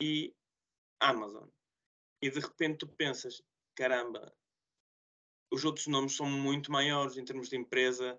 E 0.00 0.34
Amazon. 1.04 1.48
E 2.22 2.30
de 2.30 2.40
repente 2.40 2.78
tu 2.78 2.88
pensas, 2.88 3.42
caramba, 3.74 4.34
os 5.52 5.64
outros 5.64 5.86
nomes 5.86 6.16
são 6.16 6.26
muito 6.26 6.72
maiores 6.72 7.16
em 7.16 7.24
termos 7.24 7.48
de 7.48 7.56
empresa. 7.56 8.18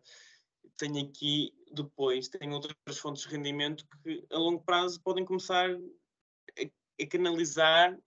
Tenho 0.78 1.08
aqui 1.08 1.54
depois, 1.72 2.28
tenho 2.28 2.54
outras 2.54 2.98
fontes 2.98 3.24
de 3.24 3.30
rendimento 3.30 3.86
que 4.04 4.26
a 4.32 4.38
longo 4.38 4.64
prazo 4.64 5.02
podem 5.02 5.26
começar 5.26 5.70
a, 5.70 7.04
a 7.04 7.08
canalizar 7.08 7.98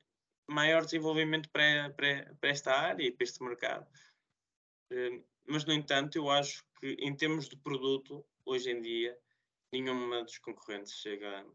maior 0.49 0.85
desenvolvimento 0.85 1.51
para, 1.51 1.91
para, 1.91 2.35
para 2.41 2.51
esta 2.51 2.73
área 2.73 3.05
e 3.05 3.13
para 3.13 3.25
este 3.25 3.43
mercado. 3.43 3.87
Eh, 4.91 5.23
mas, 5.47 5.65
no 5.65 5.73
entanto, 5.73 6.17
eu 6.17 6.31
acho 6.31 6.65
que 6.81 6.93
em 7.01 7.15
termos 7.15 7.49
de 7.49 7.57
produto, 7.57 8.25
hoje 8.45 8.71
em 8.71 8.81
dia, 8.81 9.19
nenhuma 9.73 10.25
dos 10.25 10.39
concorrentes 10.39 10.93
chega, 10.95 11.47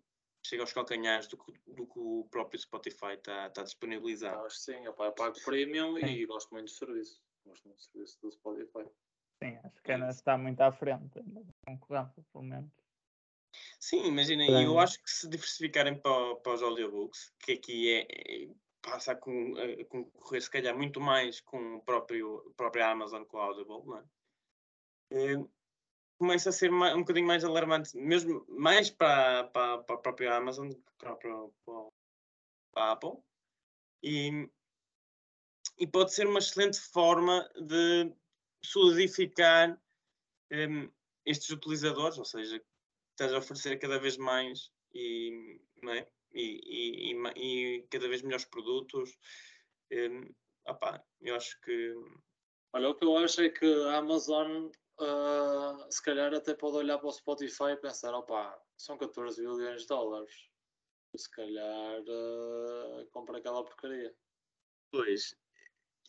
chega 0.45 0.63
aos 0.63 0.73
calcanhares 0.73 1.27
do, 1.27 1.37
do 1.67 1.87
que 1.87 1.99
o 1.99 2.27
próprio 2.29 2.59
Spotify 2.59 3.13
está, 3.13 3.47
está 3.47 3.63
disponibilizado. 3.63 4.45
Acho 4.45 4.57
sim, 4.57 4.85
eu 4.85 4.93
pago 4.93 5.35
premium 5.43 5.97
sim. 5.97 6.05
e 6.05 6.25
gosto 6.25 6.51
muito 6.51 6.65
do 6.65 6.71
serviço. 6.71 7.21
Gosto 7.45 7.67
muito 7.67 7.77
do 7.77 7.83
serviço 7.83 8.21
do 8.21 8.31
Spotify. 8.31 8.89
Sim, 9.41 9.59
acho 9.63 9.81
que 9.81 9.91
ainda 9.91 10.09
está 10.09 10.37
muito 10.37 10.61
à 10.61 10.71
frente 10.71 11.21
da 11.21 11.41
concorrência, 11.65 12.23
pelo 12.31 12.43
menos. 12.43 12.71
Sim, 13.79 14.07
imaginem, 14.07 14.49
eu 14.63 14.79
acho 14.79 15.01
que 15.03 15.11
se 15.11 15.29
diversificarem 15.29 15.95
para, 15.99 16.35
para 16.37 16.53
os 16.53 16.63
audiobooks, 16.63 17.33
que 17.39 17.53
aqui 17.53 17.91
é, 17.91 18.07
é 18.09 18.49
passa 18.81 19.13
a, 19.13 19.15
com, 19.15 19.55
a 19.57 19.85
concorrer 19.85 20.41
se 20.41 20.49
calhar 20.49 20.75
muito 20.75 20.99
mais 20.99 21.39
com 21.39 21.75
o 21.75 21.81
próprio, 21.81 22.45
a 22.49 22.53
própria 22.55 22.89
Amazon 22.89 23.23
com 23.23 23.37
o 23.37 23.39
Audible, 23.39 23.83
não 23.85 23.97
é? 23.97 24.03
Começa 26.17 26.49
a 26.49 26.53
ser 26.53 26.71
um 26.71 26.99
bocadinho 26.99 27.27
mais 27.27 27.43
alarmante, 27.43 27.95
mesmo 27.97 28.45
mais 28.47 28.89
para, 28.89 29.45
para, 29.45 29.79
para 29.79 29.95
a 29.95 29.99
própria 29.99 30.35
Amazon 30.35 30.71
para, 30.97 31.15
para, 31.15 31.47
para 32.73 32.83
a 32.85 32.91
Apple. 32.91 33.17
E, 34.01 34.49
e 35.77 35.87
pode 35.87 36.13
ser 36.13 36.27
uma 36.27 36.39
excelente 36.39 36.79
forma 36.79 37.49
de 37.55 38.13
solidificar 38.63 39.79
um, 40.51 40.89
estes 41.25 41.49
utilizadores, 41.49 42.17
ou 42.17 42.25
seja, 42.25 42.63
estás 43.11 43.33
a 43.33 43.37
oferecer 43.37 43.77
cada 43.79 43.99
vez 43.99 44.17
mais 44.17 44.71
e, 44.93 45.59
é? 45.89 46.07
e, 46.33 47.11
e, 47.11 47.15
e 47.35 47.87
cada 47.89 48.07
vez 48.07 48.21
melhores 48.21 48.45
produtos. 48.45 49.17
Um, 49.91 50.33
eu 51.21 51.35
acho 51.35 51.59
que. 51.61 51.93
Olha, 52.73 52.89
o 52.89 52.95
que 52.95 53.05
eu 53.05 53.17
acho 53.17 53.41
é 53.41 53.49
que 53.49 53.65
a 53.65 53.97
Amazon 53.97 54.69
uh, 55.03 55.91
se 55.91 56.01
calhar 56.01 56.33
até 56.33 56.53
pode 56.53 56.77
olhar 56.77 56.97
para 56.97 57.07
o 57.07 57.11
Spotify 57.11 57.71
e 57.71 57.77
pensar, 57.77 58.13
opá, 58.13 58.57
são 58.77 58.97
14 58.97 59.41
bilhões 59.41 59.81
de 59.81 59.87
dólares. 59.87 60.49
Se 61.15 61.29
calhar 61.29 62.01
uh, 62.01 63.05
compra 63.11 63.37
aquela 63.37 63.63
porcaria. 63.63 64.13
Pois, 64.91 65.35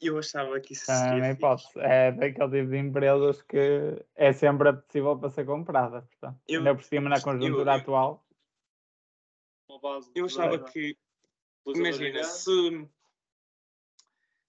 eu 0.00 0.18
achava 0.18 0.60
que 0.60 0.72
isso 0.72 0.90
ah, 0.90 1.14
nem 1.16 1.36
posso. 1.36 1.78
É 1.80 2.12
daquele 2.12 2.50
tipo 2.50 2.70
de 2.70 2.78
empresas 2.78 3.42
que 3.42 4.04
é 4.14 4.32
sempre 4.32 4.68
apetecível 4.68 5.18
para 5.18 5.30
ser 5.30 5.44
comprada. 5.44 6.02
Portanto, 6.02 6.40
eu, 6.48 6.60
ainda 6.60 6.74
por 6.74 6.84
cima 6.84 7.08
na 7.08 7.20
conjuntura 7.20 7.72
eu, 7.72 7.76
eu, 7.76 7.80
atual 7.80 8.26
Eu 10.14 10.26
achava 10.26 10.58
que, 10.64 10.96
imagina, 11.66 12.22
se 12.24 12.88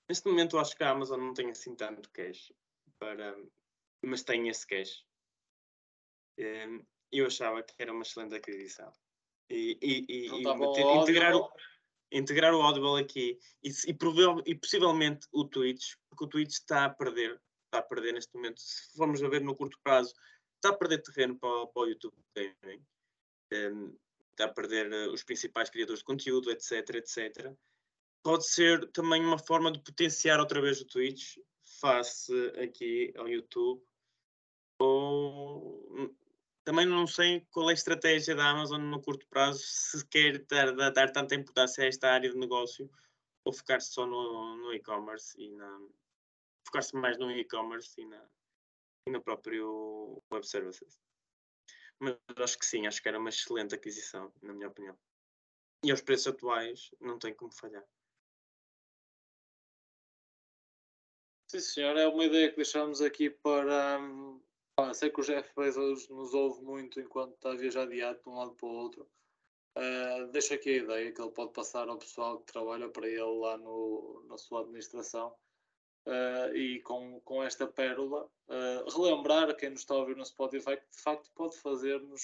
neste 0.10 0.28
momento 0.28 0.56
eu 0.56 0.60
acho 0.60 0.76
que 0.76 0.84
a 0.84 0.92
Amazon 0.92 1.20
não 1.20 1.34
tem 1.34 1.50
assim 1.50 1.76
tanto 1.76 2.10
cash, 2.12 2.54
para, 3.00 3.36
mas 4.06 4.24
tem 4.24 4.48
esse 4.48 4.66
cash. 4.66 5.06
Ehm, 6.38 6.82
eu 7.12 7.28
achava 7.28 7.64
que 7.64 7.74
era 7.78 7.92
uma 7.92 8.04
excelente 8.04 8.36
aquisição. 8.36 8.92
E, 9.50 9.78
e, 9.82 10.06
e, 10.10 10.28
e 10.28 11.02
integrar, 11.02 11.36
o, 11.36 11.52
integrar 12.12 12.54
o 12.54 12.62
Audible 12.62 13.00
aqui 13.00 13.38
e, 13.64 13.70
e, 13.70 13.98
e 14.46 14.56
possivelmente 14.56 15.28
o 15.32 15.46
Twitch, 15.46 15.94
porque 16.10 16.26
o 16.26 16.28
Twitch 16.28 16.52
está 16.52 16.86
a 16.86 16.90
perder, 16.90 17.40
está 17.66 17.80
a 17.80 17.84
perder 17.84 18.14
neste 18.14 18.34
momento, 18.36 18.60
se 18.60 18.96
formos 18.98 19.22
a 19.22 19.30
ver 19.30 19.42
no 19.42 19.56
curto 19.56 19.80
prazo, 19.84 20.14
está 20.56 20.70
a 20.70 20.78
perder 20.78 21.04
terreno 21.04 21.38
para, 21.38 21.68
para 21.68 21.82
o 21.84 21.88
YouTube 21.88 22.16
Gaming, 22.36 22.84
um, 23.54 23.96
está 24.32 24.46
a 24.46 24.54
perder 24.54 24.92
uh, 24.92 25.14
os 25.14 25.24
principais 25.24 25.70
criadores 25.70 26.00
de 26.00 26.06
conteúdo, 26.06 26.50
etc, 26.50 26.96
etc. 26.96 27.54
Pode 28.24 28.48
ser 28.48 28.92
também 28.92 29.24
uma 29.24 29.38
forma 29.38 29.72
de 29.72 29.80
potenciar 29.80 30.40
outra 30.40 30.60
vez 30.60 30.82
o 30.82 30.86
Twitch 30.86 31.38
face 31.80 32.34
aqui 32.58 33.14
ao 33.16 33.28
YouTube 33.28 33.84
ou 34.80 35.86
também 36.64 36.86
não 36.86 37.06
sei 37.06 37.46
qual 37.52 37.70
é 37.70 37.72
a 37.72 37.74
estratégia 37.74 38.36
da 38.36 38.50
Amazon 38.50 38.82
no 38.82 39.02
curto 39.02 39.28
prazo, 39.28 39.60
se 39.64 40.06
quer 40.08 40.44
dar, 40.46 40.92
dar 40.92 41.12
tanta 41.12 41.36
importância 41.36 41.84
a 41.84 41.88
esta 41.88 42.10
área 42.10 42.30
de 42.30 42.38
negócio 42.38 42.90
ou 43.46 43.54
focar-se 43.54 43.94
só 43.94 44.06
no, 44.06 44.58
no 44.58 44.74
e-commerce 44.74 45.40
e 45.40 45.52
na 45.52 45.80
focar-se 46.66 46.96
mais 46.96 47.18
no 47.20 47.32
e-commerce 47.32 48.02
e, 48.02 48.06
na, 48.06 48.28
e 49.08 49.12
no 49.12 49.22
próprio 49.22 50.22
web 50.32 50.46
services. 50.46 51.00
Mas 52.00 52.18
acho 52.38 52.58
que 52.58 52.66
sim, 52.66 52.88
acho 52.88 53.02
que 53.02 53.08
era 53.08 53.20
uma 53.20 53.30
excelente 53.30 53.76
aquisição, 53.76 54.34
na 54.42 54.52
minha 54.52 54.68
opinião. 54.68 54.98
E 55.84 55.92
aos 55.92 56.02
preços 56.02 56.28
atuais 56.28 56.90
não 57.00 57.20
tem 57.20 57.34
como 57.34 57.54
falhar. 57.54 57.86
Sim, 61.48 61.60
senhor, 61.60 61.96
é 61.96 62.08
uma 62.08 62.26
ideia 62.26 62.50
que 62.50 62.56
deixamos 62.56 63.02
aqui 63.02 63.30
para, 63.30 64.00
ah, 64.78 64.94
sei 64.94 65.10
que 65.10 65.22
o 65.22 65.24
Jeff 65.24 65.50
Bezos 65.56 66.10
nos 66.10 66.34
ouve 66.34 66.62
muito 66.64 67.00
enquanto 67.00 67.34
está 67.34 67.52
a 67.52 67.56
viajar 67.56 67.86
de 67.86 68.22
um 68.28 68.36
lado 68.36 68.52
para 68.56 68.68
o 68.68 68.74
outro. 68.74 69.08
Uh, 69.78 70.32
deixo 70.32 70.54
aqui 70.54 70.70
a 70.70 70.84
ideia 70.84 71.12
que 71.12 71.22
ele 71.22 71.32
pode 71.32 71.52
passar 71.52 71.90
ao 71.90 71.98
pessoal 71.98 72.40
que 72.40 72.52
trabalha 72.52 72.88
para 72.90 73.08
ele 73.08 73.40
lá 73.40 73.58
no, 73.58 74.26
na 74.28 74.38
sua 74.38 74.62
administração. 74.62 75.36
Uh, 76.06 76.56
e 76.56 76.82
com, 76.82 77.20
com 77.22 77.44
esta 77.44 77.66
pérola, 77.66 78.30
uh, 78.48 78.90
relembrar 78.90 79.56
quem 79.56 79.72
nos 79.72 79.82
está 79.82 79.96
a 79.96 79.98
ouvir 79.98 80.16
no 80.16 80.26
Spotify 80.26 80.78
que 80.78 80.90
de 80.92 81.02
facto 81.02 81.32
pode 81.36 81.58
fazer-nos 81.58 82.22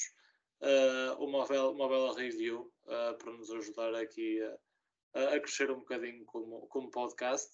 uma, 1.18 1.48
bela, 1.48 1.72
uma 1.72 1.90
bela 1.90 2.16
review 2.16 2.72
para 2.86 3.34
nos 3.34 3.50
ajudar 3.50 3.96
aqui 3.96 4.40
a, 5.16 5.36
a 5.36 5.40
crescer 5.40 5.72
um 5.72 5.80
bocadinho 5.80 6.24
como, 6.26 6.68
como 6.68 6.92
podcast. 6.92 7.50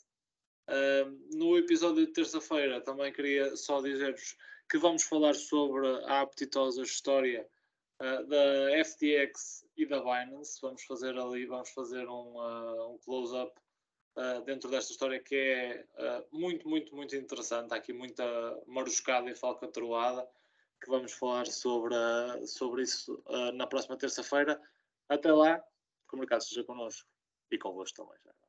no 1.32 1.58
episódio 1.58 2.06
de 2.06 2.12
terça-feira 2.12 2.82
também 2.82 3.14
queria 3.14 3.56
só 3.56 3.82
dizer-vos 3.82 4.36
que 4.70 4.78
vamos 4.78 5.04
falar 5.04 5.34
sobre 5.34 5.88
a 6.06 6.22
apetitosa 6.22 6.82
história 6.82 7.48
uh, 8.02 8.26
da 8.28 8.84
FTX 8.84 9.66
e 9.78 9.86
da 9.86 10.00
Binance. 10.00 10.60
Vamos 10.62 10.84
fazer 10.84 11.18
ali, 11.18 11.46
vamos 11.46 11.70
fazer 11.70 12.08
um, 12.08 12.36
uh, 12.38 12.94
um 12.94 12.98
close-up 12.98 13.52
uh, 14.18 14.42
dentro 14.42 14.70
desta 14.70 14.92
história 14.92 15.20
que 15.20 15.36
é 15.36 15.86
muito, 16.32 16.68
muito, 16.68 16.96
muito 16.96 17.16
interessante. 17.16 17.74
Há 17.74 17.78
aqui 17.78 17.94
muita 17.94 18.26
maruscada 18.68 19.30
e 19.30 19.36
falcatruada 19.36 20.28
que 20.82 20.90
vamos 20.90 21.14
falar 21.14 21.48
sobre, 21.48 21.96
sobre 22.46 22.84
isso 22.84 23.24
na 23.56 23.66
próxima 23.66 23.98
terça-feira. 23.98 24.62
Até 25.10 25.32
lá, 25.32 25.60
que 26.08 26.16
o 26.16 26.20
mercado 26.20 26.44
seja 26.44 26.64
connosco 26.64 27.10
e 27.50 27.58
convosco 27.58 28.04
também. 28.04 28.18
Já. 28.24 28.47